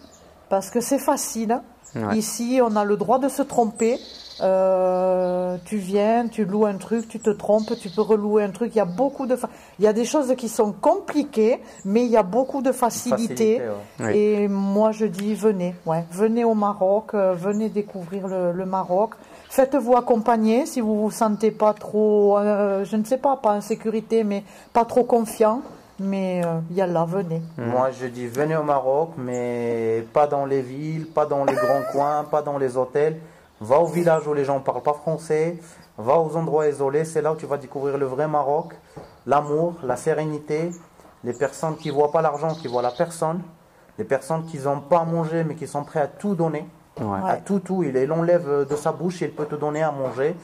parce 0.48 0.70
que 0.70 0.80
c'est 0.80 0.98
facile. 0.98 1.60
Ouais. 1.96 2.16
Ici, 2.18 2.60
on 2.62 2.76
a 2.76 2.84
le 2.84 2.96
droit 2.96 3.18
de 3.18 3.28
se 3.28 3.42
tromper. 3.42 3.98
Euh, 4.42 5.56
tu 5.64 5.76
viens, 5.76 6.28
tu 6.28 6.44
loues 6.44 6.64
un 6.64 6.76
truc, 6.76 7.08
tu 7.08 7.18
te 7.18 7.30
trompes, 7.30 7.72
tu 7.78 7.90
peux 7.90 8.00
relouer 8.00 8.44
un 8.44 8.50
truc. 8.50 8.72
Il 8.74 8.78
y 8.78 8.80
a 8.80 8.84
beaucoup 8.86 9.26
de, 9.26 9.34
fa- 9.36 9.50
il 9.78 9.84
y 9.84 9.88
a 9.88 9.92
des 9.92 10.04
choses 10.04 10.32
qui 10.36 10.48
sont 10.48 10.72
compliquées, 10.72 11.60
mais 11.84 12.04
il 12.04 12.10
y 12.10 12.16
a 12.16 12.22
beaucoup 12.22 12.62
de 12.62 12.70
facilité. 12.72 13.58
Facilité, 13.58 13.60
ouais. 13.98 14.06
Oui. 14.06 14.16
Et 14.16 14.48
moi, 14.48 14.92
je 14.92 15.04
dis 15.04 15.34
venez, 15.34 15.74
ouais, 15.84 16.04
venez 16.12 16.44
au 16.44 16.54
Maroc, 16.54 17.10
euh, 17.14 17.34
venez 17.34 17.68
découvrir 17.68 18.28
le, 18.28 18.52
le 18.52 18.64
Maroc. 18.66 19.10
Faites-vous 19.51 19.96
accompagner 19.96 20.64
si 20.64 20.80
vous 20.80 21.03
vous 21.03 21.11
sentez 21.11 21.51
pas 21.51 21.74
trop, 21.74 22.38
euh, 22.38 22.84
je 22.84 22.94
ne 22.94 23.03
sais 23.03 23.18
pas, 23.18 23.36
pas 23.36 23.55
en 23.55 23.61
sécurité, 23.61 24.22
mais 24.22 24.44
pas 24.72 24.84
trop 24.84 25.03
confiant. 25.03 25.62
Mais 25.98 26.40
euh, 26.44 27.05
venez. 27.05 27.42
Moi, 27.59 27.90
je 27.90 28.07
dis 28.07 28.28
venez 28.28 28.57
au 28.57 28.62
Maroc, 28.62 29.11
mais 29.18 30.07
pas 30.12 30.28
dans 30.28 30.46
les 30.46 30.62
villes, 30.62 31.09
pas 31.09 31.26
dans 31.26 31.44
les 31.44 31.55
grands 31.55 31.82
coins, 31.92 32.22
pas 32.30 32.42
dans 32.42 32.59
les 32.59 32.76
hôtels. 32.76 33.18
Va 33.61 33.80
au 33.80 33.86
village 33.86 34.24
où 34.28 34.34
les 34.34 34.44
gens 34.44 34.55
ne 34.55 34.62
parlent 34.62 34.84
pas 34.84 34.92
français. 34.92 35.59
Va 35.98 36.20
aux 36.20 36.36
endroits 36.36 36.68
isolés. 36.68 37.05
C'est 37.05 37.20
là 37.20 37.32
où 37.32 37.36
tu 37.36 37.46
vas 37.46 37.57
découvrir 37.59 37.98
le 37.98 38.07
vrai 38.07 38.28
Maroc, 38.28 38.74
l'amour, 39.26 39.74
la 39.82 39.96
sérénité, 39.96 40.70
les 41.24 41.32
personnes 41.32 41.76
qui 41.76 41.90
voient 41.90 42.12
pas 42.12 42.22
l'argent, 42.22 42.55
qui 42.55 42.68
voient 42.68 42.82
la 42.82 42.92
personne, 42.92 43.40
les 43.98 44.05
personnes 44.05 44.46
qui 44.46 44.59
n'ont 44.61 44.80
pas 44.80 45.01
à 45.01 45.05
manger, 45.05 45.42
mais 45.42 45.57
qui 45.57 45.66
sont 45.66 45.82
prêts 45.82 46.01
à 46.01 46.07
tout 46.07 46.36
donner. 46.36 46.64
Ouais. 47.01 47.18
À 47.30 47.36
tout, 47.36 47.61
tout. 47.61 47.82
Il 47.82 47.92
l'enlève 48.05 48.66
de 48.68 48.76
sa 48.76 48.92
bouche 48.92 49.22
et 49.22 49.26
il 49.26 49.34
peut 49.34 49.46
te 49.46 49.55
donner 49.55 49.82
à 49.82 49.90
manger. 49.90 50.36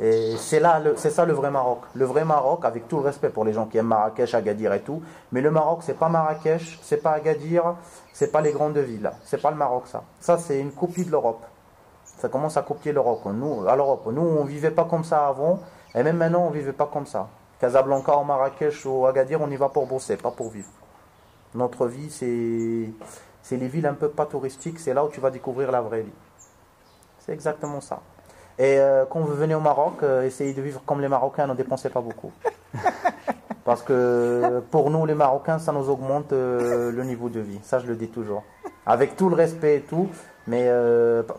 Et 0.00 0.34
c'est 0.38 0.58
là, 0.60 0.80
le- 0.80 0.94
c'est 0.96 1.10
ça 1.10 1.24
le 1.26 1.34
vrai 1.34 1.50
Maroc. 1.50 1.80
Le 1.94 2.04
vrai 2.06 2.24
Maroc, 2.24 2.64
avec 2.64 2.88
tout 2.88 2.96
le 2.96 3.02
respect 3.02 3.28
pour 3.28 3.44
les 3.44 3.52
gens 3.52 3.66
qui 3.66 3.76
aiment 3.78 3.88
Marrakech, 3.88 4.34
Agadir 4.34 4.72
et 4.72 4.80
tout. 4.80 5.02
Mais 5.32 5.40
le 5.42 5.50
Maroc, 5.50 5.80
c'est 5.82 5.98
pas 5.98 6.08
Marrakech, 6.08 6.78
c'est 6.82 6.96
pas 7.02 7.12
Agadir, 7.12 7.74
c'est 8.14 8.32
pas 8.32 8.40
les 8.40 8.52
grandes 8.52 8.78
villes. 8.78 9.10
C'est 9.24 9.42
pas 9.42 9.50
le 9.50 9.56
Maroc, 9.56 9.82
ça. 9.86 10.02
Ça, 10.20 10.38
c'est 10.38 10.58
une 10.58 10.72
copie 10.72 11.04
de 11.04 11.10
l'Europe. 11.10 11.44
Ça 12.04 12.28
commence 12.28 12.56
à 12.56 12.62
copier 12.62 12.92
l'Europe. 12.92 13.20
Nous, 13.26 13.68
à 13.68 13.76
l'Europe, 13.76 14.06
nous, 14.10 14.22
on 14.22 14.44
vivait 14.44 14.70
pas 14.70 14.84
comme 14.84 15.04
ça 15.04 15.26
avant. 15.28 15.60
Et 15.94 16.02
même 16.02 16.16
maintenant, 16.16 16.46
on 16.46 16.50
vivait 16.50 16.72
pas 16.72 16.88
comme 16.90 17.06
ça. 17.06 17.28
Casablanca, 17.60 18.16
ou 18.16 18.24
Marrakech 18.24 18.86
ou 18.86 19.04
Agadir, 19.06 19.40
on 19.42 19.50
y 19.50 19.56
va 19.56 19.68
pour 19.68 19.86
bosser, 19.86 20.16
pas 20.16 20.30
pour 20.30 20.48
vivre. 20.50 20.68
Notre 21.54 21.86
vie, 21.86 22.10
c'est 22.10 22.90
c'est 23.50 23.56
les 23.56 23.66
villes 23.66 23.86
un 23.88 23.94
peu 23.94 24.08
pas 24.08 24.26
touristiques, 24.26 24.78
c'est 24.78 24.94
là 24.94 25.04
où 25.04 25.08
tu 25.08 25.20
vas 25.20 25.30
découvrir 25.32 25.72
la 25.72 25.80
vraie 25.80 26.02
vie. 26.02 26.12
C'est 27.18 27.32
exactement 27.32 27.80
ça. 27.80 27.98
Et 28.60 28.78
euh, 28.78 29.04
quand 29.10 29.18
vous 29.18 29.34
venez 29.34 29.56
au 29.56 29.60
Maroc, 29.60 29.94
euh, 30.04 30.22
essayez 30.22 30.54
de 30.54 30.62
vivre 30.62 30.80
comme 30.86 31.00
les 31.00 31.08
Marocains, 31.08 31.48
ne 31.48 31.54
dépensez 31.54 31.88
pas 31.90 32.00
beaucoup. 32.00 32.30
Parce 33.64 33.82
que 33.82 34.62
pour 34.70 34.90
nous, 34.90 35.04
les 35.04 35.14
Marocains, 35.16 35.58
ça 35.58 35.72
nous 35.72 35.88
augmente 35.88 36.32
euh, 36.32 36.92
le 36.92 37.02
niveau 37.02 37.28
de 37.28 37.40
vie. 37.40 37.58
Ça, 37.64 37.80
je 37.80 37.88
le 37.88 37.96
dis 37.96 38.06
toujours. 38.08 38.44
Avec 38.86 39.16
tout 39.16 39.28
le 39.28 39.34
respect 39.34 39.78
et 39.78 39.80
tout. 39.80 40.08
Mais 40.46 40.68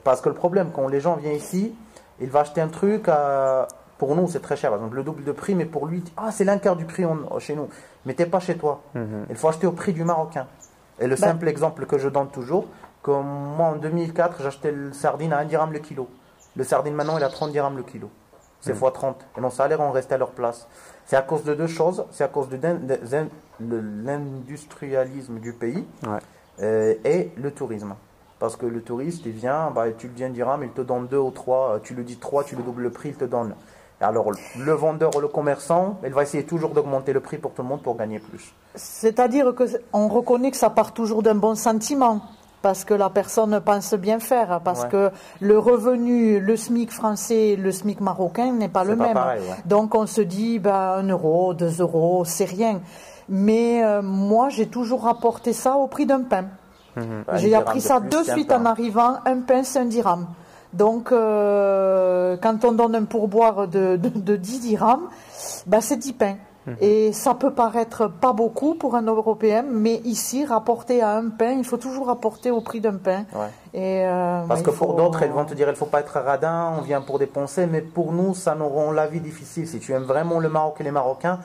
parce 0.03 0.22
que 0.22 0.30
le 0.30 0.36
problème, 0.36 0.70
quand 0.74 0.88
les 0.88 0.99
gens 1.01 1.16
viennent 1.16 1.36
ici, 1.36 1.76
il 2.22 2.30
va 2.30 2.41
acheter 2.41 2.62
un 2.62 2.68
truc, 2.70 3.07
à- 3.09 3.68
pour 3.97 4.16
nous, 4.16 4.28
c'est 4.30 4.39
très 4.41 4.55
cher. 4.55 4.70
Par 4.70 4.80
exemple, 4.80 4.95
le 4.95 5.03
double 5.03 5.24
de 5.24 5.32
prix, 5.32 5.55
mais 5.55 5.66
pour 5.66 5.86
lui, 5.88 6.03
ah, 6.18 6.32
c'est 6.32 6.43
l'un 6.45 6.59
quart 6.59 6.76
du 6.76 6.86
prix 6.86 7.03
chez 7.39 7.55
nous. 7.55 7.68
Mais 8.05 8.14
t'es 8.14 8.26
pas 8.28 8.39
chez 8.39 8.55
toi. 8.55 8.82
Mhm. 8.95 9.26
Il 9.30 9.36
faut 9.36 9.47
acheter 9.49 9.68
au 9.68 9.72
prix 9.72 9.91
du 9.91 10.03
Marocain. 10.03 10.47
Et 11.02 11.08
le 11.08 11.16
Ben- 11.16 11.18
simple 11.18 11.47
exemple 11.47 11.86
que 11.86 11.97
je 11.97 12.08
donne 12.08 12.30
toujours, 12.30 12.68
comme 13.02 13.26
moi 13.26 13.68
en 13.68 13.76
2004, 13.76 14.41
j'achetais 14.41 14.72
le 14.72 14.93
sardine 14.93 15.34
à 15.34 15.39
1 15.39 15.45
dirham 15.45 15.74
le 15.74 15.80
kilo. 15.80 16.08
Le 16.56 16.64
sardine 16.64 16.93
maintenant, 16.93 17.18
il 17.18 17.24
a 17.24 17.30
30 17.30 17.52
dirhams 17.52 17.76
le 17.76 17.84
kilo. 17.84 18.10
C'est 18.62 18.76
fois 18.76 18.91
30. 18.91 19.26
Et 19.38 19.41
nos 19.41 19.49
salaires 19.49 19.82
ont 19.82 19.91
resté 19.91 20.14
à 20.14 20.18
leur 20.20 20.30
place. 20.32 20.68
C'est 21.08 21.16
à 21.16 21.24
cause 21.24 21.43
de 21.43 21.56
deux 21.56 21.66
choses. 21.66 22.06
C'est 22.12 22.24
à 22.24 22.28
cause 22.28 22.47
de, 22.47 22.60
l'industrialisme 24.06 25.39
du 25.39 25.54
pays 25.54 25.84
Ouais. 26.06 26.20
euh, 26.62 26.93
et 27.04 27.32
le 27.38 27.52
tourisme. 27.52 27.95
Parce 28.38 28.56
que 28.56 28.68
le 28.68 28.82
touriste, 28.82 29.26
il 29.26 29.32
vient, 29.32 29.72
bah, 29.72 29.91
tu 29.97 30.08
le 30.08 30.14
dis 30.14 30.24
un 30.24 30.30
dirham, 30.30 30.64
il 30.64 30.70
te 30.70 30.82
donne 30.82 31.08
deux 31.08 31.18
ou 31.18 31.32
trois. 31.32 31.80
Tu 31.84 31.95
le 31.95 32.04
dis 32.04 32.18
trois, 32.18 32.43
tu 32.43 32.56
le 32.56 32.62
doubles 32.62 32.84
le 32.84 32.91
prix, 32.91 33.10
il 33.10 33.16
te 33.16 33.26
donne. 33.26 33.56
Alors, 34.02 34.32
le 34.58 34.72
vendeur 34.74 35.16
ou 35.16 35.20
le 35.20 35.28
commerçant, 35.28 35.99
il 36.06 36.14
va 36.14 36.24
essayer 36.24 36.43
toujours 36.43 36.72
d'augmenter 36.72 37.14
le 37.14 37.20
prix 37.20 37.38
pour 37.38 37.52
tout 37.54 37.62
le 37.62 37.68
monde 37.68 37.82
pour 37.84 37.95
gagner 37.95 38.20
plus. 38.20 38.54
C'est-à-dire 38.76 39.54
que 39.56 39.68
c'est- 39.68 39.84
on 39.93 40.08
reconnaît 40.08 40.52
que 40.52 40.58
ça 40.58 40.70
part 40.70 40.91
toujours 40.93 41.22
d'un 41.24 41.36
bon 41.36 41.56
sentiment. 41.56 42.22
Parce 42.64 42.86
que 42.86 42.93
la 42.93 43.10
personne 43.10 43.60
pense 43.60 43.95
bien 43.95 44.20
faire, 44.20 44.62
parce 44.64 44.84
Ouais. 44.84 44.89
que 44.89 45.12
le 45.39 45.58
revenu, 45.58 46.39
le 46.39 46.56
SMIC 46.56 46.91
français, 46.91 47.56
le 47.58 47.72
SMIC 47.72 48.02
marocain 48.02 48.52
n'est 48.52 48.70
pas 48.70 48.84
le 48.84 48.95
pas 48.95 49.04
même. 49.06 49.14
pareil, 49.16 49.41
ouais. 49.41 49.56
Donc 49.66 49.95
on 49.95 50.06
se 50.06 50.22
dit, 50.22 50.60
ben, 50.60 50.97
un 50.99 51.08
euro, 51.08 51.56
deux 51.56 51.82
euros, 51.82 52.24
c'est 52.24 52.45
rien. 52.45 52.82
Mais 53.28 53.84
euh, 53.84 54.04
moi, 54.04 54.49
j'ai 54.49 54.68
toujours 54.68 55.06
rapporté 55.06 55.54
ça 55.54 55.76
au 55.78 55.88
prix 55.88 56.06
d'un 56.06 56.22
pain. 56.22 56.45
Bah, 56.95 57.38
J'ai 57.38 57.56
appris 57.56 57.80
de 57.80 57.84
ça 57.84 57.99
plus 57.99 58.10
de 58.10 58.24
suite 58.32 58.52
en 58.52 58.66
arrivant. 58.66 59.16
Un 59.26 59.39
pain, 59.39 59.64
c'est 59.64 59.80
un 59.80 59.86
dirham. 59.86 60.28
Donc, 60.74 61.11
euh, 61.11 62.38
quand 62.41 62.63
on 62.65 62.72
donne 62.72 62.95
un 62.95 63.03
pourboire 63.03 63.67
de, 63.67 63.97
de, 63.97 64.09
de 64.09 64.36
10 64.36 64.59
dirhams, 64.61 65.09
ben, 65.67 65.82
c'est 65.82 65.97
10 65.97 66.13
pains. 66.13 66.38
Mhm. 66.67 66.76
Et 66.80 67.13
ça 67.13 67.34
peut 67.34 67.53
paraître 67.53 68.07
pas 68.07 68.34
beaucoup 68.34 68.76
pour 68.76 68.95
un 68.95 69.01
Européen, 69.01 69.65
mais 69.67 69.95
ici, 70.03 70.45
rapporter 70.45 71.01
à 71.01 71.15
un 71.15 71.30
pain, 71.30 71.53
il 71.53 71.63
faut 71.63 71.78
toujours 71.78 72.07
rapporter 72.07 72.51
au 72.51 72.61
prix 72.61 72.80
d'un 72.80 72.97
pain. 72.97 73.26
Ouais. 73.34 73.47
Et, 73.74 74.05
euh, 74.05 74.43
Parce 74.47 74.61
que 74.61 74.69
pour 74.69 74.95
d'autres, 74.95 75.24
ils 75.24 75.32
vont 75.32 75.45
te 75.45 75.55
dire 75.55 75.69
il 75.69 75.76
faut 75.76 75.86
pas 75.88 76.01
être 76.01 76.19
radin, 76.19 76.74
on 76.78 76.82
vient 76.82 77.01
pour 77.01 77.17
dépenser, 77.17 77.65
mais 77.65 77.82
pour 77.82 78.11
nous, 78.11 78.36
ça 78.36 78.53
nous 78.53 78.69
rend 78.69 78.91
la 78.91 79.07
vie 79.07 79.22
difficile. 79.22 79.67
Si 79.67 79.80
tu 79.80 79.91
aimes 79.93 80.03
vraiment 80.03 80.39
le 80.39 80.49
Maroc 80.49 80.76
et 80.80 80.84
les 80.84 80.91
Marocains, 80.91 81.39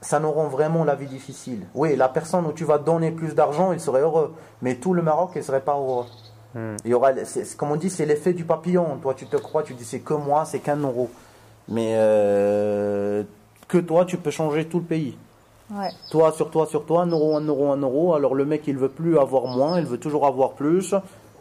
ça 0.00 0.18
nous 0.18 0.32
rend 0.32 0.46
vraiment 0.46 0.84
la 0.84 0.94
vie 0.94 1.06
difficile. 1.06 1.66
Oui, 1.74 1.94
la 1.96 2.08
personne 2.08 2.46
où 2.46 2.52
tu 2.52 2.64
vas 2.64 2.78
donner 2.78 3.10
plus 3.10 3.34
d'argent, 3.34 3.72
il 3.72 3.80
serait 3.80 4.00
heureux, 4.00 4.34
mais 4.62 4.76
tout 4.76 4.94
le 4.94 5.02
Maroc, 5.02 5.32
il 5.36 5.44
serait 5.44 5.60
pas 5.60 5.74
heureux. 5.74 6.06
Il 6.54 6.90
y 6.90 6.94
aura, 6.94 7.12
comme 7.56 7.70
on 7.72 7.76
dit, 7.76 7.90
c'est 7.90 8.06
l'effet 8.06 8.32
du 8.32 8.44
papillon. 8.44 8.98
Toi, 9.00 9.14
tu 9.14 9.26
te 9.26 9.36
crois, 9.36 9.62
tu 9.62 9.74
dis 9.74 9.84
c'est 9.84 10.00
que 10.00 10.14
moi, 10.14 10.44
c'est 10.44 10.58
qu'un 10.58 10.76
euro. 10.76 11.08
Mais 11.68 11.92
euh, 11.94 13.22
que 13.68 13.78
toi, 13.78 14.04
tu 14.04 14.16
peux 14.16 14.30
changer 14.30 14.66
tout 14.66 14.78
le 14.78 14.84
pays. 14.84 15.16
Ouais. 15.72 15.90
Toi, 16.10 16.32
sur 16.32 16.50
toi, 16.50 16.66
sur 16.66 16.84
toi, 16.84 17.02
un 17.02 17.06
euro, 17.06 17.36
un 17.36 17.44
euro, 17.46 17.70
un 17.70 17.76
euro. 17.80 18.14
Alors 18.14 18.34
le 18.34 18.44
mec, 18.44 18.62
il 18.66 18.76
veut 18.76 18.88
plus 18.88 19.18
avoir 19.18 19.46
moins, 19.46 19.78
il 19.78 19.86
veut 19.86 19.98
toujours 19.98 20.26
avoir 20.26 20.52
plus. 20.52 20.94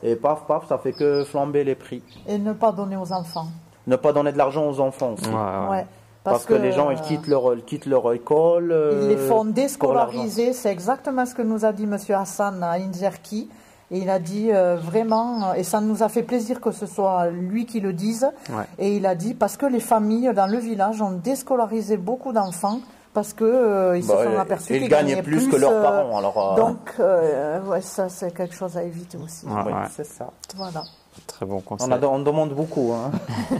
Et 0.03 0.15
paf, 0.15 0.45
paf, 0.47 0.67
ça 0.67 0.77
fait 0.77 0.93
que 0.93 1.23
flamber 1.23 1.63
les 1.63 1.75
prix. 1.75 2.03
Et 2.27 2.37
ne 2.37 2.53
pas 2.53 2.71
donner 2.71 2.95
aux 2.95 3.11
enfants. 3.11 3.47
Ne 3.87 3.95
pas 3.95 4.13
donner 4.13 4.31
de 4.31 4.37
l'argent 4.37 4.69
aux 4.69 4.79
enfants 4.79 5.13
aussi. 5.13 5.27
Ouais, 5.27 5.33
ouais. 5.33 5.69
Ouais. 5.69 5.85
Parce, 6.23 6.45
que, 6.45 6.53
les 6.53 6.71
gens, 6.73 6.91
ils 6.91 6.97
euh, 6.99 7.01
quittent 7.01 7.27
leur, 7.27 7.55
ils 7.55 7.63
quittent 7.63 7.87
leur 7.87 8.13
école. 8.13 8.71
euh, 8.71 8.99
Ils 9.03 9.07
les 9.09 9.17
font 9.17 9.37
l'argent. 9.37 9.51
déscolariser, 9.51 10.53
c'est 10.53 10.71
exactement 10.71 11.25
ce 11.25 11.33
que 11.33 11.41
nous 11.41 11.65
a 11.65 11.71
dit 11.71 11.83
M. 11.85 11.97
Hassan 12.09 12.61
à 12.61 12.73
Inzerki. 12.73 13.49
Et 13.91 13.97
il 13.99 14.09
a 14.09 14.19
dit 14.19 14.49
euh, 14.51 14.75
vraiment, 14.75 15.53
et 15.55 15.63
ça 15.63 15.81
nous 15.81 16.03
a 16.03 16.09
fait 16.09 16.21
plaisir 16.23 16.61
que 16.61 16.71
ce 16.71 16.85
soit 16.85 17.27
lui 17.29 17.65
qui 17.65 17.79
le 17.79 17.91
dise, 17.93 18.29
Ouais. 18.49 18.65
et 18.77 18.95
il 18.95 19.05
a 19.07 19.15
dit 19.15 19.33
parce 19.33 19.57
que 19.57 19.65
les 19.65 19.79
familles 19.79 20.31
dans 20.35 20.45
le 20.47 20.57
village 20.59 21.01
ont 21.01 21.11
déscolarisé 21.11 21.97
beaucoup 21.97 22.31
d'enfants 22.31 22.79
parce 23.15 23.33
que 23.33 23.43
euh, 23.43 23.97
ils 23.97 24.05
Bah, 24.05 24.17
se 24.19 24.23
sont 24.31 24.37
aperçus 24.37 24.73
ils 24.75 24.79
qu'ils 24.81 24.89
gagnaient 24.89 25.09
gagnaient 25.15 25.23
plus 25.23 25.47
que 25.47 25.55
leurs 25.55 25.71
euh, 25.71 25.81
parents. 25.81 26.17
Alors, 26.19 26.53
euh, 26.53 26.55
Donc, 26.57 26.77
euh, 26.99 27.59
ouais, 27.63 27.81
ça, 27.81 28.07
c'est 28.09 28.31
quelque 28.31 28.53
chose 28.53 28.77
à 28.77 28.83
éviter 28.83 29.17
aussi. 29.17 29.47
Ouais, 29.47 29.53
oui, 29.65 29.73
ouais. 29.73 29.87
c'est 29.91 30.05
ça. 30.05 30.29
Voilà. 30.55 30.83
Très 31.25 31.45
bon 31.47 31.59
conseil. 31.59 31.89
On 32.03 32.19
demande 32.19 32.51
beaucoup. 32.53 32.93
Hein. 32.93 33.11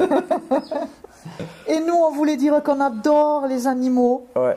Et 1.67 1.79
nous, 1.79 1.95
on 1.95 2.11
voulait 2.11 2.37
dire 2.37 2.61
qu'on 2.63 2.79
adore 2.79 3.47
les 3.47 3.67
animaux, 3.67 4.27
Ouais. 4.35 4.55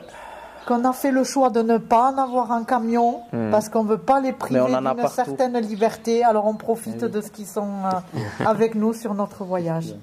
Qu'on 0.63 0.83
a 0.85 0.93
fait 0.93 1.11
le 1.11 1.23
choix 1.23 1.49
de 1.49 1.61
ne 1.61 1.77
pas 1.77 2.11
en 2.11 2.17
avoir 2.17 2.51
un 2.51 2.63
camion, 2.63 3.21
Hmm. 3.31 3.49
parce 3.51 3.69
qu'on 3.69 3.83
ne 3.83 3.89
veut 3.89 3.97
pas 3.97 4.19
les 4.19 4.31
priver 4.33 4.59
d'une 4.65 5.07
certaine 5.07 5.57
liberté. 5.59 6.23
Alors, 6.23 6.45
on 6.47 6.55
profite 6.55 6.97
Eh 7.01 7.05
oui. 7.05 7.11
de 7.11 7.21
ce 7.21 7.29
qu'ils 7.31 7.45
sont 7.47 7.67
euh, 7.85 8.19
avec 8.45 8.75
nous 8.75 8.93
sur 8.93 9.13
notre 9.13 9.43
voyage. 9.43 9.95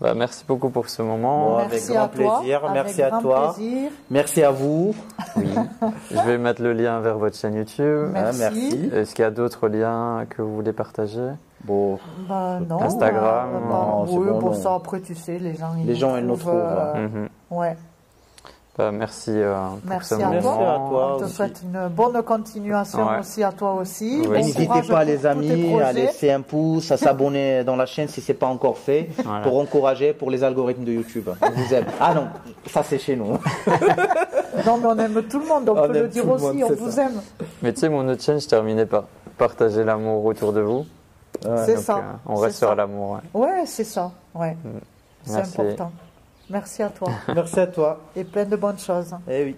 Bah, 0.00 0.14
merci 0.14 0.44
beaucoup 0.48 0.70
pour 0.70 0.88
ce 0.88 1.02
moment. 1.02 1.50
Bon, 1.50 1.56
avec 1.58 1.72
Merci 1.72 1.92
grand 1.92 2.04
à 2.04 2.08
toi. 2.08 2.38
plaisir, 2.38 2.64
avec 2.64 2.72
merci 2.72 3.02
à 3.02 3.10
toi. 3.20 3.52
plaisir. 3.54 3.90
Merci 4.10 4.42
à 4.42 4.50
vous. 4.50 4.94
Oui. 5.36 5.48
Je 6.10 6.20
vais 6.22 6.38
mettre 6.38 6.62
le 6.62 6.72
lien 6.72 7.00
vers 7.00 7.18
votre 7.18 7.36
chaîne 7.36 7.54
YouTube. 7.54 8.08
Merci. 8.12 8.42
Ah, 8.42 8.50
merci. 8.50 8.90
Est-ce 8.94 9.14
qu'il 9.14 9.22
y 9.24 9.26
a 9.26 9.30
d'autres 9.30 9.68
liens 9.68 10.24
que 10.30 10.40
vous 10.40 10.54
voulez 10.54 10.72
partager? 10.72 11.28
Bon, 11.64 11.98
Bah, 12.26 12.58
non, 12.66 12.80
Instagram, 12.80 13.50
bah, 13.52 13.68
non, 13.68 14.06
oui, 14.08 14.28
bon, 14.30 14.40
non. 14.40 14.52
ça, 14.54 14.74
après, 14.74 15.00
tu 15.02 15.14
sais, 15.14 15.38
les 15.38 15.54
gens, 15.54 15.72
ils 15.78 15.84
Les 15.86 15.94
gens, 15.94 16.16
ils 16.16 16.24
nous 16.24 16.36
trouvent, 16.38 16.54
euh, 16.54 17.06
Mhm. 17.06 17.28
ouais. 17.50 17.76
Bah, 18.78 18.92
merci 18.92 19.32
euh, 19.34 19.54
pour 19.68 19.78
Merci 19.90 20.08
ce 20.10 20.14
à. 20.14 20.28
Merci 20.30 20.46
à 20.48 20.50
toi. 20.88 21.14
On 21.16 21.18
te 21.18 21.24
aussi. 21.24 21.34
souhaite 21.34 21.60
une 21.64 21.88
bonne 21.88 22.22
continuation 22.22 23.06
Ouais. 23.06 23.18
aussi 23.18 23.42
à 23.42 23.52
toi 23.52 23.74
aussi. 23.74 24.18
Oui. 24.22 24.26
Bon 24.28 24.32
N'hésitez 24.32 24.66
pas, 24.88 25.04
les 25.04 25.26
amis, 25.26 25.78
à 25.80 25.92
laisser 25.92 26.30
un 26.30 26.40
pouce, 26.40 26.90
à 26.92 26.96
s'abonner 26.96 27.64
dans 27.66 27.76
la 27.76 27.84
chaîne 27.86 28.08
si 28.08 28.20
c'est 28.20 28.32
pas 28.34 28.46
encore 28.46 28.78
fait, 28.78 29.10
Voilà. 29.24 29.42
pour 29.42 29.58
encourager 29.58 30.12
pour 30.12 30.30
les 30.30 30.44
algorithmes 30.44 30.84
de 30.84 30.92
YouTube. 30.92 31.28
On 31.42 31.50
vous 31.50 31.74
aime. 31.74 31.84
Ah 32.00 32.14
non, 32.14 32.28
ça 32.66 32.82
c'est 32.82 32.98
chez 32.98 33.16
nous. 33.16 33.36
Non, 34.66 34.76
mais 34.78 34.86
on 34.88 34.98
aime 34.98 35.22
tout 35.22 35.38
le 35.38 35.46
monde, 35.46 35.68
on, 35.68 35.78
On 35.78 35.86
peut 35.86 35.92
le 36.00 36.08
dire 36.08 36.26
le 36.26 36.32
aussi, 36.32 36.44
monde, 36.44 36.62
on 36.64 36.68
c'est 36.68 36.74
vous 36.74 36.90
ça. 36.90 37.02
aime. 37.04 37.20
Mais 37.62 37.72
tu 37.72 37.80
sais, 37.80 37.88
mon 37.88 38.06
autre 38.08 38.22
chaîne, 38.22 38.40
je 38.40 38.46
terminais 38.48 38.84
par 38.84 39.04
partager 39.38 39.84
l'amour 39.84 40.22
autour 40.24 40.52
de 40.52 40.60
vous. 40.60 40.84
C'est 41.64 41.78
ça. 41.78 41.96
euh, 41.98 42.00
on 42.26 42.36
c'est 42.36 42.44
reste 42.46 42.58
sur 42.58 42.74
l'amour. 42.74 43.18
ouais. 43.32 43.40
Ouais, 43.42 43.62
c'est 43.64 43.84
ça. 43.84 44.10
Ouais. 44.34 44.56
C'est 45.24 45.34
Merci. 45.34 45.60
important. 45.60 45.92
Merci 46.50 46.82
à 46.82 46.88
toi 46.90 47.08
Merci 47.34 47.60
à 47.60 47.66
toi. 47.66 48.00
et 48.16 48.24
plein 48.24 48.44
de 48.44 48.56
bonnes 48.56 48.78
choses. 48.78 49.14
Eh 49.28 49.44
oui. 49.44 49.56